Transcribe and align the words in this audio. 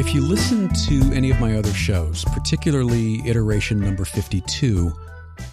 If 0.00 0.14
you 0.14 0.22
listen 0.22 0.70
to 0.86 1.14
any 1.14 1.30
of 1.30 1.38
my 1.40 1.58
other 1.58 1.74
shows, 1.74 2.24
particularly 2.32 3.20
iteration 3.28 3.78
number 3.78 4.06
52, 4.06 4.90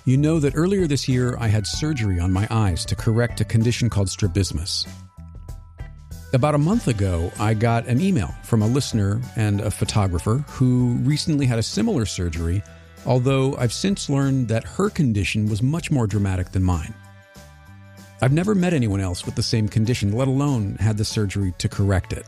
you 0.05 0.17
know 0.17 0.39
that 0.39 0.55
earlier 0.55 0.87
this 0.87 1.09
year 1.09 1.35
I 1.37 1.47
had 1.49 1.67
surgery 1.67 2.17
on 2.17 2.31
my 2.31 2.47
eyes 2.49 2.85
to 2.85 2.95
correct 2.95 3.41
a 3.41 3.43
condition 3.43 3.89
called 3.89 4.09
strabismus. 4.09 4.87
About 6.31 6.55
a 6.55 6.59
month 6.59 6.87
ago, 6.87 7.29
I 7.37 7.55
got 7.55 7.87
an 7.87 7.99
email 7.99 8.33
from 8.43 8.61
a 8.61 8.67
listener 8.67 9.21
and 9.35 9.59
a 9.59 9.69
photographer 9.69 10.45
who 10.47 10.93
recently 11.01 11.45
had 11.45 11.59
a 11.59 11.63
similar 11.63 12.05
surgery, 12.05 12.63
although 13.05 13.53
I've 13.57 13.73
since 13.73 14.09
learned 14.09 14.47
that 14.47 14.63
her 14.63 14.89
condition 14.89 15.49
was 15.49 15.61
much 15.61 15.91
more 15.91 16.07
dramatic 16.07 16.53
than 16.53 16.63
mine. 16.63 16.93
I've 18.21 18.31
never 18.31 18.55
met 18.55 18.73
anyone 18.73 19.01
else 19.01 19.25
with 19.25 19.35
the 19.35 19.43
same 19.43 19.67
condition, 19.67 20.13
let 20.13 20.29
alone 20.29 20.77
had 20.79 20.97
the 20.97 21.03
surgery 21.03 21.53
to 21.57 21.67
correct 21.67 22.13
it. 22.13 22.25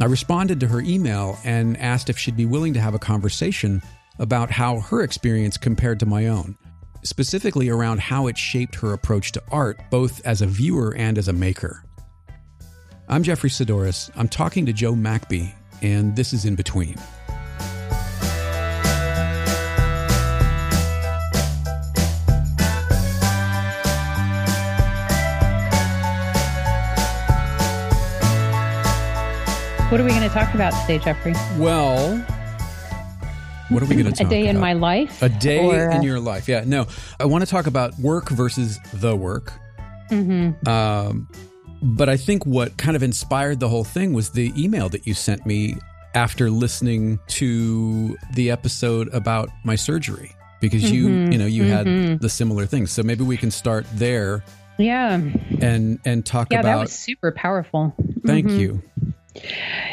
I 0.00 0.06
responded 0.06 0.60
to 0.60 0.66
her 0.68 0.80
email 0.80 1.38
and 1.44 1.76
asked 1.78 2.10
if 2.10 2.18
she'd 2.18 2.36
be 2.36 2.46
willing 2.46 2.74
to 2.74 2.80
have 2.80 2.94
a 2.94 2.98
conversation 2.98 3.80
about 4.18 4.50
how 4.50 4.80
her 4.80 5.02
experience 5.02 5.56
compared 5.56 6.00
to 6.00 6.06
my 6.06 6.26
own, 6.26 6.56
specifically 7.02 7.68
around 7.68 8.00
how 8.00 8.26
it 8.26 8.36
shaped 8.36 8.74
her 8.76 8.92
approach 8.92 9.32
to 9.32 9.42
art, 9.50 9.80
both 9.90 10.24
as 10.26 10.42
a 10.42 10.46
viewer 10.46 10.94
and 10.96 11.16
as 11.16 11.28
a 11.28 11.32
maker. 11.32 11.84
I'm 13.08 13.22
Jeffery 13.22 13.50
Saddoris. 13.50 14.10
I'm 14.16 14.28
talking 14.28 14.66
to 14.66 14.72
Jo 14.72 14.94
Mackby, 14.94 15.52
and 15.82 16.16
this 16.16 16.32
is 16.32 16.44
In 16.44 16.54
Between. 16.54 16.96
What 29.94 30.00
are 30.00 30.04
we 30.06 30.10
going 30.10 30.28
to 30.28 30.34
talk 30.34 30.52
about 30.54 30.72
today, 30.80 30.98
Jeffery? 30.98 31.34
Well, 31.56 32.16
what 33.68 33.80
are 33.80 33.86
we 33.86 33.94
going 33.94 34.06
to 34.06 34.10
talk 34.10 34.22
about? 34.22 34.26
A 34.26 34.28
day 34.28 34.42
about? 34.42 34.54
in 34.56 34.60
my 34.60 34.72
life? 34.72 35.22
A 35.22 35.28
day 35.28 35.64
Or, 35.64 35.88
in 35.88 35.98
uh, 35.98 36.02
your 36.02 36.18
life. 36.18 36.48
Yeah, 36.48 36.64
no. 36.66 36.88
I 37.20 37.26
want 37.26 37.44
to 37.44 37.48
talk 37.48 37.68
about 37.68 37.96
work 38.00 38.28
versus 38.30 38.80
the 38.94 39.14
work. 39.14 39.52
Mhm. 40.10 40.66
Um, 40.66 41.28
but 41.80 42.08
I 42.08 42.16
think 42.16 42.44
what 42.44 42.76
kind 42.76 42.96
of 42.96 43.04
inspired 43.04 43.60
the 43.60 43.68
whole 43.68 43.84
thing 43.84 44.12
was 44.14 44.30
the 44.30 44.52
email 44.60 44.88
that 44.88 45.06
you 45.06 45.14
sent 45.14 45.46
me 45.46 45.76
after 46.16 46.50
listening 46.50 47.20
to 47.28 48.16
the 48.34 48.50
episode 48.50 49.14
about 49.14 49.48
my 49.62 49.76
surgery 49.76 50.32
because 50.60 50.90
you 50.90 51.06
Mhm, 51.06 51.32
you 51.32 51.38
know 51.38 51.46
you 51.46 51.62
had 51.66 51.86
mhm. 51.86 52.20
the 52.20 52.28
similar 52.28 52.66
things. 52.66 52.90
So 52.90 53.04
maybe 53.04 53.22
we 53.22 53.36
can 53.36 53.52
start 53.52 53.86
there 53.94 54.42
Yeah. 54.76 55.20
and 55.60 56.00
and 56.04 56.26
talk 56.26 56.48
about 56.48 56.64
Yeah, 56.64 56.74
that 56.74 56.80
was 56.80 56.92
super 56.92 57.30
powerful. 57.30 57.94
thank 58.26 58.48
Mhm. 58.48 58.58
you. 58.58 58.82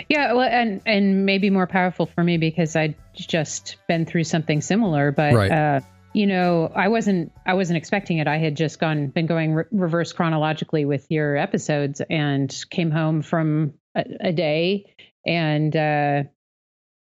Yeah, 0.09 0.34
well, 0.34 0.47
and 0.50 0.81
and 0.86 1.25
maybe 1.25 1.50
more 1.50 1.67
powerful 1.67 2.06
for 2.06 2.23
me 2.23 2.38
because 2.38 2.75
I'd 2.75 2.95
just 3.16 3.78
been 3.88 4.06
through 4.06 4.25
something 4.25 4.61
similar. 4.61 5.11
But 5.11 5.33
Right. 5.33 5.52
uh, 5.52 5.80
you 6.14 6.28
know, 6.28 6.72
I 6.75 6.89
wasn't 6.89 7.31
I 7.45 7.53
wasn't 7.53 7.78
expecting 7.78 8.17
it. 8.17 8.28
I 8.28 8.38
had 8.38 8.56
just 8.56 8.80
gone 8.80 9.08
been 9.08 9.25
going 9.28 9.53
re- 9.53 9.64
reverse 9.72 10.14
chronologically 10.14 10.86
with 10.86 11.08
your 11.09 11.38
episodes 11.38 12.02
and 12.09 12.53
came 12.70 12.92
home 12.92 13.22
from 13.22 13.73
a, 13.95 14.06
a 14.20 14.31
day 14.33 14.94
and 15.25 15.76
uh, 15.76 16.23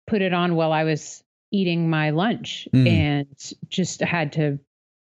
put 0.07 0.21
it 0.21 0.33
on 0.33 0.55
while 0.55 0.71
I 0.71 0.83
was 0.83 1.23
eating 1.51 1.89
my 1.89 2.09
lunch 2.09 2.67
Mm. 2.73 2.87
and 2.87 3.53
just 3.69 4.01
had 4.01 4.33
to 4.33 4.59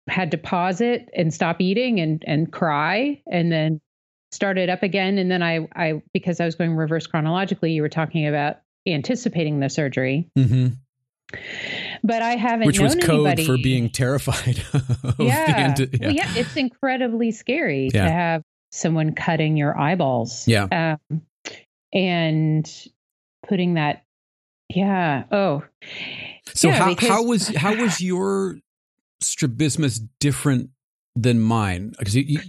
had 0.07 0.31
to 0.31 0.37
pause 0.37 0.81
it 0.81 1.09
and 1.15 1.33
stop 1.33 1.59
eating 1.61 1.99
and 1.99 2.23
and 2.27 2.51
cry 2.51 3.21
and 3.31 3.51
then 3.51 3.81
start 4.36 4.58
it 4.58 4.69
up 4.69 4.83
again 4.83 5.17
and 5.17 5.31
then 5.31 5.41
I 5.41 5.67
I 5.75 6.02
because 6.14 6.39
I 6.39 6.45
was 6.45 6.55
going 6.55 6.75
reverse 6.75 7.08
chronologically 7.08 7.72
you 7.72 7.81
were 7.81 7.90
talking 7.90 8.28
about 8.28 8.57
anticipating 8.88 9.59
the 9.59 9.69
surgery 9.69 10.29
hmm 10.35 10.68
but 12.03 12.22
I 12.22 12.35
haven't 12.35 12.68
Which 12.68 12.79
was 12.79 12.94
code 12.95 13.25
anybody 13.28 13.45
for 13.47 13.57
being 13.57 13.90
terrified 13.90 14.63
of 14.74 15.18
the 15.18 15.24
yeah. 15.25 15.75
end. 15.78 15.79
Yeah. 15.91 16.00
Well, 16.07 16.12
yeah 16.13 16.34
it's 16.35 16.56
incredibly 16.56 17.31
scary 17.31 17.90
Yeah. 17.94 18.06
to 18.06 18.12
have 18.12 18.41
someone 18.72 19.13
cutting 19.16 19.57
your 19.57 19.78
eyeballs 19.78 20.47
Yeah. 20.47 20.97
um, 21.09 21.22
and 21.94 22.72
putting 23.47 23.75
that 23.75 24.03
yeah 24.69 25.24
oh 25.31 25.63
So 26.53 26.68
Yeah, 26.69 26.75
how 26.75 26.90
because- 26.90 27.09
how 27.09 27.24
was 27.24 27.47
how 27.56 27.75
was 27.75 28.01
your 28.01 28.57
strabismus 29.22 30.00
different 30.19 30.69
than 31.16 31.40
mine? 31.40 31.94
Because 31.97 32.16
you, 32.16 32.40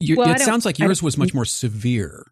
you, 0.00 0.16
Well, 0.16 0.30
it 0.30 0.40
sounds 0.40 0.64
like 0.64 0.78
yours 0.78 1.02
was 1.02 1.16
much 1.16 1.34
more 1.34 1.44
severe. 1.44 2.26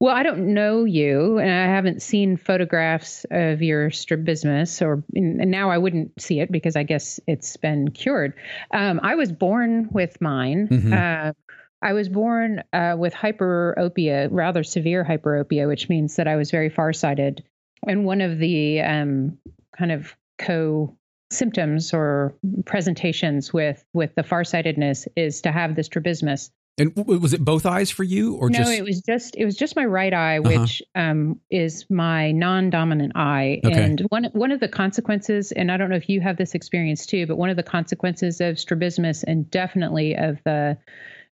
Well, 0.00 0.14
I 0.14 0.22
don't 0.22 0.54
know 0.54 0.84
you, 0.84 1.38
and 1.38 1.50
I 1.50 1.66
haven't 1.66 2.02
seen 2.02 2.36
photographs 2.36 3.24
of 3.30 3.62
your 3.62 3.90
strabismus, 3.90 4.82
or 4.82 5.04
and 5.14 5.50
now 5.50 5.70
I 5.70 5.78
wouldn't 5.78 6.20
see 6.20 6.40
it 6.40 6.50
because 6.50 6.74
I 6.74 6.82
guess 6.82 7.20
it's 7.26 7.56
been 7.56 7.90
cured. 7.90 8.32
Um, 8.72 8.98
I 9.02 9.14
was 9.14 9.30
born 9.30 9.88
with 9.92 10.20
mine. 10.20 10.68
Mhm. 10.68 10.92
Uh, 10.92 11.32
I 11.80 11.92
was 11.92 12.08
born 12.08 12.64
uh, 12.72 12.96
with 12.98 13.14
hyperopia, 13.14 14.28
rather 14.32 14.64
severe 14.64 15.04
hyperopia, 15.04 15.68
which 15.68 15.88
means 15.88 16.16
that 16.16 16.26
I 16.26 16.34
was 16.34 16.50
very 16.50 16.70
farsighted. 16.70 17.44
And 17.86 18.04
one 18.04 18.20
of 18.20 18.38
the 18.38 18.80
um, 18.80 19.38
kind 19.76 19.92
of 19.92 20.16
co 20.38 20.96
symptoms 21.30 21.92
or 21.92 22.34
presentations 22.64 23.52
with 23.52 23.84
with 23.92 24.14
the 24.16 24.22
farsightedness 24.22 25.06
is 25.14 25.42
to 25.42 25.52
have 25.52 25.76
the 25.76 25.84
strabismus. 25.84 26.50
And 26.78 26.94
was 26.94 27.32
it 27.32 27.44
both 27.44 27.66
eyes 27.66 27.90
for 27.90 28.04
you, 28.04 28.34
or 28.34 28.50
no, 28.50 28.58
just 28.58 28.72
it 28.72 28.84
was 28.84 29.00
just 29.00 29.36
it 29.36 29.44
was 29.44 29.56
just 29.56 29.76
my 29.76 29.84
right 29.84 30.12
eye, 30.14 30.38
Uh-huh. 30.38 30.60
which 30.60 30.82
um, 30.94 31.40
is 31.50 31.86
my 31.90 32.32
non-dominant 32.32 33.12
eye. 33.16 33.60
Okay. 33.64 33.82
And 33.84 34.00
one 34.10 34.24
one 34.32 34.50
of 34.52 34.60
the 34.60 34.68
consequences, 34.68 35.52
and 35.52 35.70
I 35.72 35.76
don't 35.76 35.90
know 35.90 35.96
if 35.96 36.08
you 36.08 36.20
have 36.20 36.36
this 36.36 36.54
experience 36.54 37.06
too, 37.06 37.26
but 37.26 37.36
one 37.36 37.50
of 37.50 37.56
the 37.56 37.62
consequences 37.62 38.40
of 38.40 38.58
strabismus 38.58 39.24
and 39.24 39.50
definitely 39.50 40.14
of 40.16 40.38
the 40.44 40.78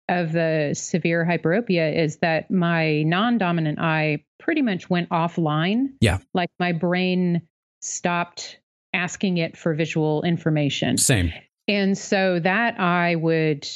of 0.09 0.31
the 0.33 0.71
severe 0.75 1.25
hyperopia 1.25 1.95
is 1.95 2.17
that 2.17 2.51
my 2.51 3.01
non-dominant 3.03 3.79
eye 3.79 4.23
pretty 4.39 4.61
much 4.61 4.89
went 4.89 5.09
offline. 5.09 5.87
Yeah. 5.99 6.19
like 6.33 6.49
my 6.59 6.71
brain 6.73 7.41
stopped 7.81 8.59
asking 8.93 9.37
it 9.37 9.57
for 9.57 9.73
visual 9.73 10.21
information. 10.23 10.97
same? 10.97 11.33
And 11.67 11.97
so 11.97 12.39
that 12.39 12.79
I 12.79 13.15
would 13.15 13.67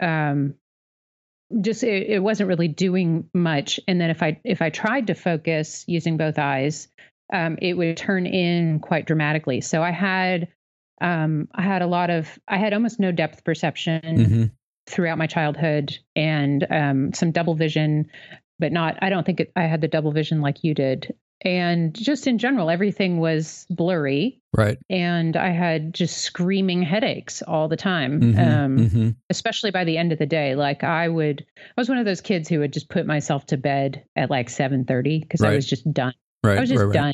um, 0.00 0.54
just 1.60 1.82
it, 1.82 2.08
it 2.08 2.22
wasn't 2.22 2.48
really 2.48 2.68
doing 2.68 3.28
much. 3.34 3.80
And 3.88 4.00
then 4.00 4.10
if 4.10 4.22
I 4.22 4.40
if 4.44 4.62
I 4.62 4.70
tried 4.70 5.06
to 5.08 5.14
focus 5.14 5.84
using 5.86 6.16
both 6.16 6.38
eyes, 6.38 6.88
um, 7.32 7.58
it 7.60 7.74
would 7.74 7.96
turn 7.96 8.26
in 8.26 8.80
quite 8.80 9.06
dramatically. 9.06 9.60
So 9.60 9.82
I 9.82 9.90
had 9.90 10.48
um, 11.00 11.48
I 11.54 11.62
had 11.62 11.82
a 11.82 11.86
lot 11.86 12.10
of 12.10 12.38
I 12.46 12.58
had 12.58 12.74
almost 12.74 13.00
no 13.00 13.12
depth 13.12 13.44
perception 13.44 14.24
hmm 14.24 14.44
throughout 14.88 15.18
my 15.18 15.26
childhood 15.26 15.98
and 16.16 16.66
um, 16.70 17.12
some 17.12 17.30
double 17.30 17.54
vision, 17.54 18.10
but 18.58 18.72
not. 18.72 18.96
I 19.02 19.10
don't 19.10 19.26
think 19.26 19.40
it, 19.40 19.52
I 19.54 19.64
had 19.64 19.82
the 19.82 19.86
double 19.88 20.12
vision 20.12 20.40
like 20.40 20.64
you 20.64 20.72
did. 20.72 21.14
And 21.42 21.94
just 21.94 22.26
in 22.26 22.38
general, 22.38 22.68
everything 22.68 23.18
was 23.18 23.64
blurry 23.70 24.40
Right. 24.56 24.76
and 24.90 25.36
I 25.36 25.50
had 25.50 25.94
just 25.94 26.18
screaming 26.18 26.82
headaches 26.82 27.42
all 27.42 27.68
the 27.68 27.76
time. 27.76 28.20
Mhm, 28.20 28.38
Um, 28.38 28.78
mhm. 28.78 29.16
especially 29.30 29.70
by 29.70 29.84
the 29.84 29.96
end 29.98 30.12
of 30.12 30.18
the 30.18 30.26
day. 30.26 30.56
Like 30.56 30.82
I 30.82 31.08
would, 31.08 31.44
I 31.56 31.80
was 31.80 31.88
one 31.88 31.98
of 31.98 32.04
those 32.06 32.20
kids 32.20 32.48
who 32.48 32.58
would 32.58 32.72
just 32.72 32.88
put 32.88 33.06
myself 33.06 33.46
to 33.46 33.56
bed 33.56 34.02
at 34.16 34.30
like 34.30 34.50
seven 34.50 34.84
thirty 34.84 35.20
because 35.20 35.42
I 35.42 35.54
was 35.54 35.66
just 35.66 35.90
done. 35.92 36.14
Right. 36.42 36.58
I 36.58 36.60
was 36.60 36.70
just 36.70 36.80
right, 36.80 36.86
right. 36.88 36.94
done. 36.94 37.12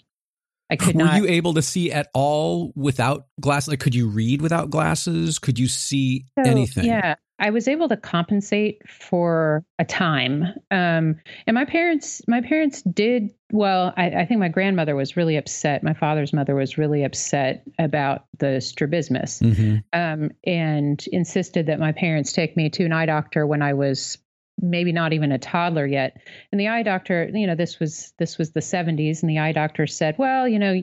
I 0.70 0.76
could 0.76 0.96
Were 0.96 1.04
not. 1.04 1.16
you 1.20 1.26
able 1.28 1.52
to 1.54 1.62
see 1.62 1.92
at 1.92 2.08
all 2.14 2.72
without 2.74 3.26
glasses? 3.38 3.68
Like, 3.68 3.80
could 3.80 3.94
you 3.94 4.08
read 4.08 4.40
without 4.40 4.70
glasses? 4.70 5.38
Could 5.38 5.58
you 5.58 5.68
see 5.68 6.24
So, 6.42 6.50
anything? 6.50 6.86
Yeah, 6.86 7.16
I 7.38 7.50
was 7.50 7.66
able 7.66 7.88
to 7.88 7.96
compensate 7.96 8.88
for 8.88 9.64
a 9.78 9.84
time. 9.84 10.44
Um, 10.70 11.16
and 11.46 11.54
my 11.54 11.64
parents, 11.64 12.22
my 12.28 12.40
parents 12.40 12.82
did 12.82 13.34
well. 13.50 13.92
I, 13.96 14.10
I 14.10 14.26
think 14.26 14.38
my 14.38 14.48
grandmother 14.48 14.94
was 14.94 15.16
really 15.16 15.36
upset. 15.36 15.82
My 15.82 15.94
father's 15.94 16.32
mother 16.32 16.54
was 16.54 16.78
really 16.78 17.02
upset 17.02 17.64
about 17.78 18.26
the 18.38 18.60
strabismus. 18.60 19.40
hmm 19.40 19.76
um, 19.92 20.30
and 20.44 21.04
insisted 21.12 21.66
that 21.66 21.78
my 21.78 21.92
parents 21.92 22.32
take 22.32 22.56
me 22.56 22.68
to 22.70 22.84
an 22.84 22.92
eye 22.92 23.06
doctor 23.06 23.46
when 23.46 23.62
I 23.62 23.74
was 23.74 24.18
maybe 24.60 24.92
not 24.92 25.12
even 25.12 25.32
a 25.32 25.38
toddler 25.38 25.86
yet. 25.86 26.16
And 26.52 26.60
the 26.60 26.68
eye 26.68 26.82
doctor, 26.82 27.28
you 27.32 27.46
know, 27.46 27.54
this 27.54 27.80
was 27.80 28.12
this 28.18 28.38
was 28.38 28.52
the 28.52 28.60
70s, 28.60 29.22
and 29.22 29.30
the 29.30 29.38
eye 29.38 29.52
doctor 29.52 29.86
said, 29.86 30.16
"Well, 30.18 30.48
you 30.48 30.58
know, 30.58 30.82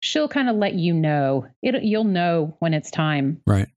she'll 0.00 0.28
kind 0.28 0.48
of 0.48 0.56
let 0.56 0.74
you 0.74 0.94
know. 0.94 1.46
It 1.62 1.82
you'll 1.82 2.04
know 2.04 2.56
when 2.58 2.74
it's 2.74 2.90
time." 2.90 3.40
Right. 3.46 3.68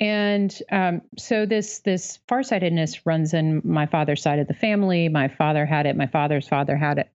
And 0.00 0.54
um, 0.72 1.02
so 1.16 1.46
this 1.46 1.78
this 1.80 2.18
farsightedness 2.28 3.06
runs 3.06 3.32
in 3.32 3.62
my 3.64 3.86
father's 3.86 4.22
side 4.22 4.38
of 4.40 4.48
the 4.48 4.54
family. 4.54 5.08
My 5.08 5.28
father 5.28 5.64
had 5.64 5.86
it. 5.86 5.96
My 5.96 6.08
father's 6.08 6.48
father 6.48 6.76
had 6.76 6.98
it, 6.98 7.08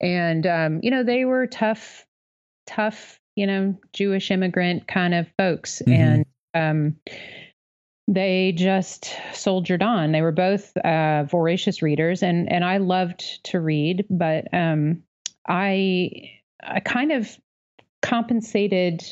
and 0.00 0.46
um, 0.46 0.80
you 0.82 0.90
know 0.90 1.02
they 1.02 1.24
were 1.24 1.46
tough, 1.48 2.06
tough, 2.66 3.18
you 3.34 3.46
know, 3.46 3.76
Jewish 3.92 4.30
immigrant 4.30 4.86
kind 4.86 5.12
of 5.14 5.26
folks, 5.36 5.82
Mhm. 5.86 5.94
and 5.94 6.26
um, 6.54 6.96
they 8.06 8.52
just 8.52 9.12
soldiered 9.32 9.82
on. 9.82 10.12
They 10.12 10.22
were 10.22 10.32
both 10.32 10.76
uh, 10.76 11.24
voracious 11.24 11.82
readers, 11.82 12.22
and 12.22 12.50
and 12.50 12.64
I 12.64 12.76
loved 12.78 13.44
to 13.46 13.60
read, 13.60 14.06
but 14.08 14.46
um, 14.54 15.02
I 15.48 16.30
I 16.62 16.78
kind 16.80 17.10
of 17.10 17.36
compensated 18.02 19.02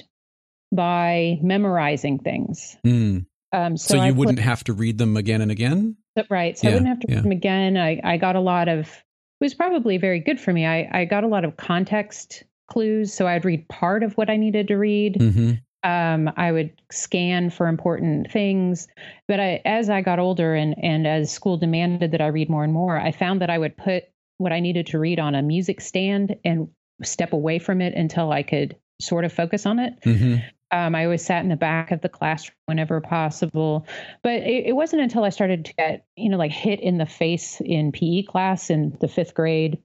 by 0.73 1.39
memorizing 1.43 2.19
things. 2.19 2.77
Mm. 2.87 3.27
Um, 3.53 3.77
so, 3.77 3.95
so, 3.95 3.97
you 3.97 4.03
I 4.03 4.11
wouldn't 4.11 4.39
put, 4.39 4.45
have 4.45 4.65
to 4.65 4.73
read 4.73 4.99
them 4.99 5.17
again 5.17 5.41
and 5.41 5.51
again? 5.51 5.97
Right. 6.29 6.59
So 6.59 6.67
yeah, 6.67 6.73
I 6.73 6.75
wouldn't 6.77 6.89
have 6.89 7.01
to 7.01 7.07
read 7.09 7.15
yeah. 7.15 7.23
them 7.23 7.33
again. 7.33 7.77
I, 7.77 8.01
I 8.05 8.17
got 8.17 8.37
a 8.37 8.41
lot 8.41 8.69
of, 8.69 8.81
it 8.81 9.45
was 9.45 9.55
probably 9.55 9.97
very 9.97 10.21
good 10.21 10.41
for 10.41 10.53
me. 10.53 10.67
I, 10.67 10.89
I 10.93 11.05
got 11.05 11.25
a 11.25 11.29
lot 11.29 11.45
of 11.45 11.57
context 11.57 12.43
clues. 12.69 13.15
So 13.15 13.27
I'd 13.27 13.45
read 13.45 13.69
part 13.69 14.03
of 14.03 14.15
what 14.15 14.29
I 14.29 14.37
needed 14.37 14.69
to 14.69 14.77
read. 14.77 15.15
Mm-hmm. 15.15 15.53
Um, 15.89 16.31
I 16.37 16.51
would 16.53 16.73
scan 16.91 17.51
for 17.51 17.69
important 17.69 18.31
things. 18.31 18.89
But 19.29 19.41
I, 19.41 19.63
as 19.65 19.89
I 19.89 20.03
got 20.03 20.19
older 20.19 20.55
and, 20.55 20.75
and 20.83 21.07
as 21.07 21.31
school 21.31 21.57
demanded 21.57 22.11
that 22.11 22.21
I 22.21 22.27
read 22.27 22.51
more 22.51 22.65
and 22.65 22.73
more, 22.73 22.99
I 22.99 23.13
found 23.13 23.41
that 23.41 23.49
I 23.49 23.59
would 23.59 23.77
put 23.77 24.05
what 24.39 24.53
I 24.53 24.61
needed 24.61 24.89
to 24.89 24.99
read 24.99 25.19
on 25.19 25.35
a 25.35 25.43
music 25.43 25.81
stand 25.81 26.37
and 26.45 26.69
step 27.03 27.33
away 27.33 27.61
from 27.61 27.81
it 27.81 27.95
until 27.95 28.33
I 28.33 28.43
could 28.43 28.77
sort 29.01 29.25
of 29.25 29.33
focus 29.33 29.67
on 29.67 29.79
it. 29.79 29.95
Mm-hmm. 30.05 30.37
Um, 30.71 30.95
I 30.95 31.05
always 31.05 31.25
sat 31.25 31.43
in 31.43 31.49
the 31.49 31.57
back 31.57 31.91
of 31.91 32.03
the 32.03 32.09
classroom 32.09 32.57
whenever 32.67 33.01
possible. 33.01 33.87
But 34.23 34.35
it, 34.43 34.67
it, 34.67 34.77
wasn't 34.77 35.03
until 35.03 35.25
I 35.25 35.31
started 35.31 35.65
to 35.65 35.75
get, 35.75 36.05
you 36.17 36.29
know, 36.29 36.37
like 36.37 36.51
hit 36.51 36.81
in 36.81 36.99
the 36.99 37.07
face 37.07 37.61
in 37.65 37.93
PE 37.93 38.25
class 38.25 38.69
in 38.69 38.97
the 39.01 39.09
fifth 39.09 39.35
grade. 39.35 39.79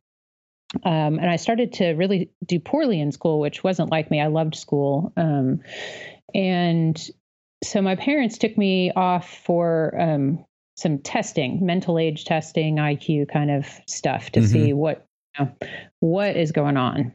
Um, 0.83 1.19
and 1.19 1.29
I 1.29 1.37
started 1.37 1.73
to 1.73 1.91
really 1.91 2.31
do 2.45 2.59
poorly 2.59 2.99
in 2.99 3.11
school, 3.11 3.39
which 3.39 3.63
wasn't 3.63 3.91
like 3.91 4.11
me. 4.11 4.19
I 4.19 4.27
loved 4.27 4.55
school. 4.55 5.13
Um, 5.15 5.61
and 6.33 6.99
so 7.63 7.81
my 7.81 7.95
parents 7.95 8.37
took 8.37 8.57
me 8.57 8.91
off 8.91 9.29
for 9.45 9.99
um, 9.99 10.43
some 10.75 10.99
testing, 10.99 11.65
mental 11.65 11.99
age 11.99 12.25
testing, 12.25 12.77
IQ 12.77 13.31
kind 13.31 13.51
of 13.51 13.67
stuff 13.87 14.31
to 14.31 14.39
mm-hmm. 14.39 14.51
see 14.51 14.73
what 14.73 15.05
you 15.37 15.45
know, 15.45 15.51
what 15.99 16.35
is 16.35 16.51
going 16.51 16.77
on. 16.77 17.13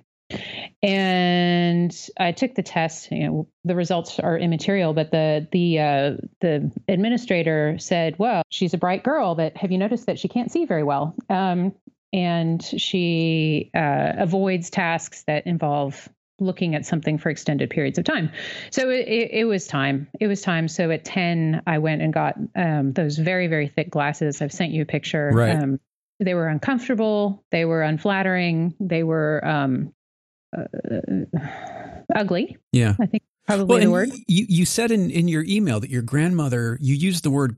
And 0.83 1.95
I 2.19 2.33
took 2.33 2.55
the 2.55 2.63
test. 2.63 3.11
You 3.11 3.27
know, 3.27 3.49
the 3.65 3.75
results 3.75 4.19
are 4.21 4.39
immaterial, 4.39 4.93
but 4.93 5.11
the 5.11 5.49
the 5.51 5.79
uh, 5.81 6.13
the 6.41 6.71
administrator 6.87 7.79
said, 7.79 8.19
"Well, 8.19 8.43
she's 8.51 8.75
a 8.75 8.79
bright 8.79 9.03
girl, 9.03 9.35
but 9.35 9.57
have 9.57 9.73
you 9.73 9.79
noticed 9.79 10.07
that 10.07 10.19
she 10.19 10.29
can't 10.29 10.53
see 10.53 10.67
very 10.67 10.83
well?" 10.83 11.15
Um, 11.29 11.75
and 12.13 12.63
she 12.63 13.71
uh, 13.75 14.13
avoids 14.19 14.71
tasks 14.71 15.25
that 15.27 15.47
involve 15.47 16.09
looking 16.41 16.75
at 16.75 16.87
something 16.87 17.19
for 17.19 17.31
extended 17.31 17.71
periods 17.71 17.99
of 17.99 18.05
time. 18.05 18.31
So 18.71 18.91
it, 18.91 19.09
it, 19.09 19.31
it, 19.33 19.45
was 19.45 19.67
time. 19.67 20.09
It 20.21 20.29
was 20.29 20.41
time. 20.41 20.69
So 20.69 20.91
at 20.91 21.05
10, 21.05 21.63
I 21.67 21.79
went 21.79 22.01
and 22.01 22.13
got 22.13 22.37
um, 22.55 22.93
those 22.93 23.19
very, 23.19 23.49
very 23.49 23.67
thick 23.69 23.91
glasses. 23.91 24.41
I've 24.41 24.53
sent 24.53 24.71
you 24.71 24.83
a 24.83 24.87
picture. 24.87 25.31
Right. 25.33 25.57
Um, 25.57 25.81
they 26.21 26.35
were 26.35 26.49
uncomfortable. 26.49 27.45
They 27.51 27.65
were 27.65 27.83
unflattering. 27.83 28.75
They 28.81 29.03
were 29.03 29.45
um, 29.45 29.93
uh, 30.57 30.65
ugly. 32.15 32.57
Yeah. 32.73 32.95
I 33.01 33.07
think 33.07 33.23
probably 33.47 33.67
well, 33.67 33.81
the 33.81 33.91
word. 33.91 34.11
You, 34.27 34.47
you 34.49 34.65
said 34.65 34.91
in, 34.91 35.11
in 35.11 35.29
your 35.29 35.45
email 35.45 35.81
that 35.81 35.91
your 35.91 36.03
grandmother, 36.03 36.79
you 36.81 36.95
used 36.95 37.25
the 37.25 37.31
word, 37.31 37.57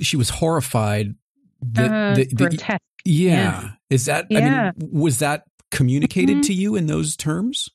she 0.00 0.16
was 0.16 0.30
horrified. 0.30 1.14
That, 1.62 1.90
uh, 1.90 2.14
that, 2.16 2.34
grotesque. 2.34 2.80
Yeah. 3.04 3.32
yeah. 3.32 3.70
Is 3.90 4.06
that, 4.06 4.26
yeah. 4.30 4.72
I 4.76 4.78
mean, 4.78 4.90
was 4.92 5.18
that 5.20 5.44
communicated 5.70 6.36
mm-hmm. 6.36 6.40
to 6.42 6.52
you 6.52 6.76
in 6.76 6.86
those 6.86 7.16
terms? 7.16 7.68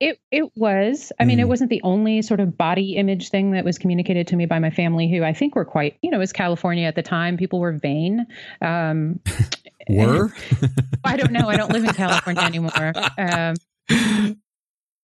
It 0.00 0.18
it 0.30 0.50
was. 0.56 1.12
I 1.20 1.26
mean, 1.26 1.38
it 1.38 1.44
mm. 1.44 1.48
wasn't 1.48 1.68
the 1.68 1.82
only 1.82 2.22
sort 2.22 2.40
of 2.40 2.56
body 2.56 2.96
image 2.96 3.28
thing 3.28 3.50
that 3.52 3.66
was 3.66 3.78
communicated 3.78 4.26
to 4.28 4.36
me 4.36 4.46
by 4.46 4.58
my 4.58 4.70
family, 4.70 5.10
who 5.10 5.22
I 5.22 5.34
think 5.34 5.54
were 5.54 5.66
quite, 5.66 5.98
you 6.02 6.10
know, 6.10 6.16
it 6.16 6.20
was 6.20 6.32
California 6.32 6.86
at 6.86 6.94
the 6.94 7.02
time. 7.02 7.36
People 7.36 7.60
were 7.60 7.72
vain. 7.72 8.26
Um, 8.62 9.20
were? 9.90 10.32
I 11.04 11.16
don't 11.16 11.32
know. 11.32 11.48
I 11.48 11.56
don't 11.56 11.70
live 11.70 11.84
in 11.84 11.92
California 11.92 12.42
anymore. 12.42 12.92
Um, 13.18 13.54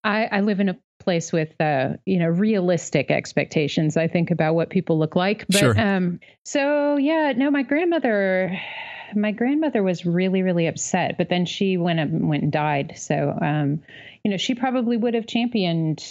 I, 0.04 0.26
I 0.26 0.40
live 0.40 0.60
in 0.60 0.68
a 0.70 0.78
place 1.00 1.32
with 1.32 1.60
uh, 1.60 1.90
you 2.06 2.18
know 2.18 2.28
realistic 2.28 3.10
expectations. 3.10 3.96
I 3.96 4.08
think 4.08 4.30
about 4.30 4.54
what 4.54 4.70
people 4.70 4.98
look 4.98 5.16
like. 5.16 5.46
But 5.48 5.58
sure. 5.58 5.80
um, 5.80 6.20
so 6.44 6.96
yeah, 6.96 7.32
no, 7.36 7.50
my 7.50 7.62
grandmother 7.62 8.58
my 9.14 9.32
grandmother 9.32 9.82
was 9.82 10.06
really 10.06 10.42
really 10.42 10.66
upset 10.66 11.16
but 11.18 11.28
then 11.28 11.46
she 11.46 11.76
went 11.76 12.00
and 12.00 12.28
went 12.28 12.42
and 12.42 12.52
died. 12.52 12.94
So 12.96 13.36
um, 13.40 13.82
you 14.24 14.30
know 14.30 14.36
she 14.36 14.54
probably 14.54 14.96
would 14.96 15.14
have 15.14 15.26
championed 15.26 16.02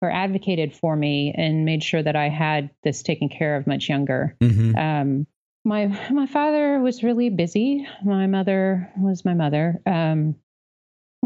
or 0.00 0.10
advocated 0.10 0.74
for 0.74 0.94
me 0.94 1.34
and 1.36 1.64
made 1.64 1.82
sure 1.82 2.00
that 2.00 2.14
i 2.14 2.28
had 2.28 2.70
this 2.84 3.02
taken 3.02 3.28
care 3.28 3.56
of 3.56 3.66
much 3.66 3.88
younger. 3.88 4.36
Mm-hmm. 4.40 4.76
um, 4.76 5.26
my 5.64 5.86
my 6.10 6.26
father 6.26 6.78
was 6.78 7.02
really 7.02 7.30
busy. 7.30 7.86
My 8.04 8.26
mother 8.26 8.90
was 8.96 9.24
my 9.24 9.34
mother. 9.34 9.80
Um, 9.86 10.36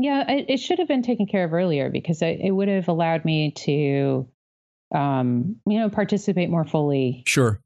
yeah 0.01 0.31
it, 0.31 0.47
it, 0.49 0.57
should 0.59 0.79
have 0.79 0.89
been 0.89 1.03
taken 1.03 1.27
care 1.27 1.45
of 1.45 1.53
earlier 1.53 1.91
because 1.91 2.23
it, 2.23 2.41
it 2.41 2.51
would 2.51 2.69
have 2.69 2.89
allowed 2.89 3.25
me 3.25 3.51
to 3.53 4.27
um, 4.95 5.57
you 5.67 5.79
know 5.79 5.91
participate 5.91 6.51
more 6.51 6.65
fully 6.65 7.23
sure 7.27 7.61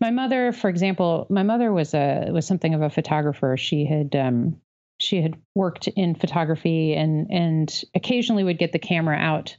my 0.00 0.10
mother, 0.10 0.52
for 0.52 0.68
example, 0.68 1.26
my 1.30 1.42
mother 1.42 1.72
was 1.72 1.94
a 1.94 2.28
was 2.30 2.46
something 2.46 2.74
of 2.74 2.82
a 2.82 2.90
photographer. 2.90 3.56
She 3.56 3.84
had 3.84 4.14
um, 4.16 4.60
she 5.00 5.20
had 5.20 5.36
worked 5.54 5.88
in 5.88 6.14
photography 6.14 6.94
and 6.94 7.26
and 7.30 7.84
occasionally 7.94 8.44
would 8.44 8.58
get 8.58 8.72
the 8.72 8.78
camera 8.78 9.16
out 9.16 9.56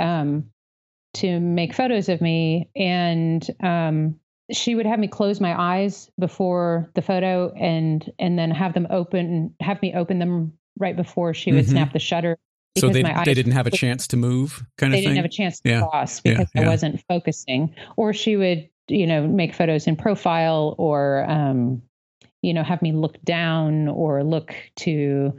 um, 0.00 0.50
to 1.14 1.40
make 1.40 1.74
photos 1.74 2.08
of 2.08 2.20
me. 2.20 2.70
And 2.76 3.48
um, 3.62 4.20
she 4.52 4.74
would 4.74 4.86
have 4.86 4.98
me 4.98 5.08
close 5.08 5.40
my 5.40 5.58
eyes 5.60 6.10
before 6.18 6.90
the 6.94 7.02
photo 7.02 7.52
and 7.58 8.10
and 8.18 8.38
then 8.38 8.50
have 8.50 8.74
them 8.74 8.86
open, 8.90 9.54
have 9.60 9.80
me 9.82 9.94
open 9.94 10.18
them 10.18 10.52
right 10.78 10.96
before 10.96 11.34
she 11.34 11.52
would 11.52 11.64
mm-hmm. 11.64 11.72
snap 11.72 11.92
the 11.92 11.98
shutter. 11.98 12.38
So 12.78 12.90
they, 12.90 13.02
they 13.02 13.32
didn't 13.32 13.52
have 13.52 13.66
a 13.66 13.70
chance 13.70 14.06
to 14.08 14.18
move, 14.18 14.62
kind 14.76 14.92
of 14.92 14.98
thing. 14.98 15.04
They 15.04 15.08
didn't 15.08 15.16
have 15.16 15.24
a 15.24 15.28
chance 15.30 15.60
to 15.60 15.70
yeah. 15.70 15.80
cross 15.80 16.20
because 16.20 16.48
yeah, 16.54 16.60
yeah. 16.60 16.66
I 16.66 16.70
wasn't 16.70 17.02
focusing. 17.08 17.74
Or 17.96 18.12
she 18.12 18.36
would 18.36 18.68
you 18.88 19.06
know, 19.06 19.26
make 19.26 19.54
photos 19.54 19.86
in 19.86 19.96
profile 19.96 20.74
or, 20.78 21.24
um, 21.28 21.82
you 22.42 22.54
know, 22.54 22.62
have 22.62 22.82
me 22.82 22.92
look 22.92 23.22
down 23.22 23.88
or 23.88 24.22
look 24.22 24.54
to 24.76 25.32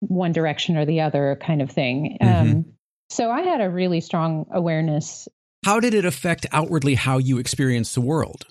one 0.00 0.32
direction 0.32 0.76
or 0.76 0.84
the 0.84 1.00
other 1.02 1.38
kind 1.40 1.62
of 1.62 1.70
thing. 1.70 2.18
Mm-hmm. 2.20 2.50
Um, 2.50 2.64
so 3.10 3.30
I 3.30 3.42
had 3.42 3.60
a 3.60 3.68
really 3.68 4.00
strong 4.00 4.46
awareness. 4.52 5.28
How 5.64 5.80
did 5.80 5.94
it 5.94 6.04
affect 6.04 6.46
outwardly 6.52 6.94
how 6.94 7.18
you 7.18 7.38
experience 7.38 7.94
the 7.94 8.00
world? 8.00 8.46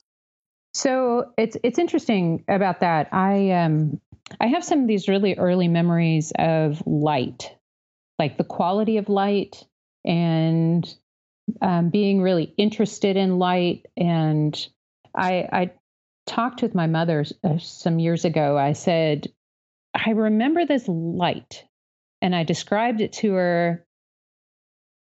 So 0.74 1.32
it's 1.38 1.58
it's 1.64 1.80
interesting 1.80 2.44
about 2.48 2.82
that. 2.82 3.10
I 3.12 3.52
um 3.52 4.00
I 4.40 4.48
have 4.48 4.64
some 4.64 4.82
of 4.82 4.88
these 4.88 5.08
really 5.08 5.36
early 5.36 5.68
memories 5.68 6.32
of 6.38 6.84
light, 6.86 7.56
like 8.20 8.38
the 8.38 8.44
quality 8.44 8.98
of 8.98 9.10
light 9.10 9.66
and 10.06 10.88
um, 11.62 11.90
being 11.90 12.22
really 12.22 12.54
interested 12.58 13.18
in 13.18 13.40
light. 13.40 13.86
And 13.98 14.68
I, 15.16 15.48
I 15.52 15.72
talked 16.26 16.62
with 16.62 16.76
my 16.76 16.88
mother 16.88 17.26
uh, 17.44 17.58
some 17.58 18.00
years 18.00 18.26
ago. 18.26 18.58
I 18.58 18.74
said, 18.74 19.28
I 19.94 20.12
remember 20.12 20.66
this 20.66 20.88
light, 20.88 21.66
and 22.22 22.36
I 22.36 22.44
described 22.44 23.02
it 23.02 23.14
to 23.14 23.34
her 23.34 23.86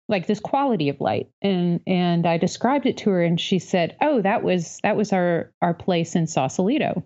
like 0.06 0.26
this 0.26 0.40
quality 0.40 0.90
of 0.90 1.00
light 1.00 1.30
and 1.40 1.80
and 1.86 2.26
I 2.26 2.36
described 2.36 2.84
it 2.84 2.98
to 2.98 3.10
her 3.10 3.22
and 3.22 3.40
she 3.40 3.58
said, 3.58 3.96
"Oh, 4.02 4.20
that 4.20 4.42
was 4.42 4.78
that 4.82 4.96
was 4.96 5.14
our 5.14 5.50
our 5.62 5.72
place 5.72 6.14
in 6.14 6.26
Sausalito. 6.26 7.02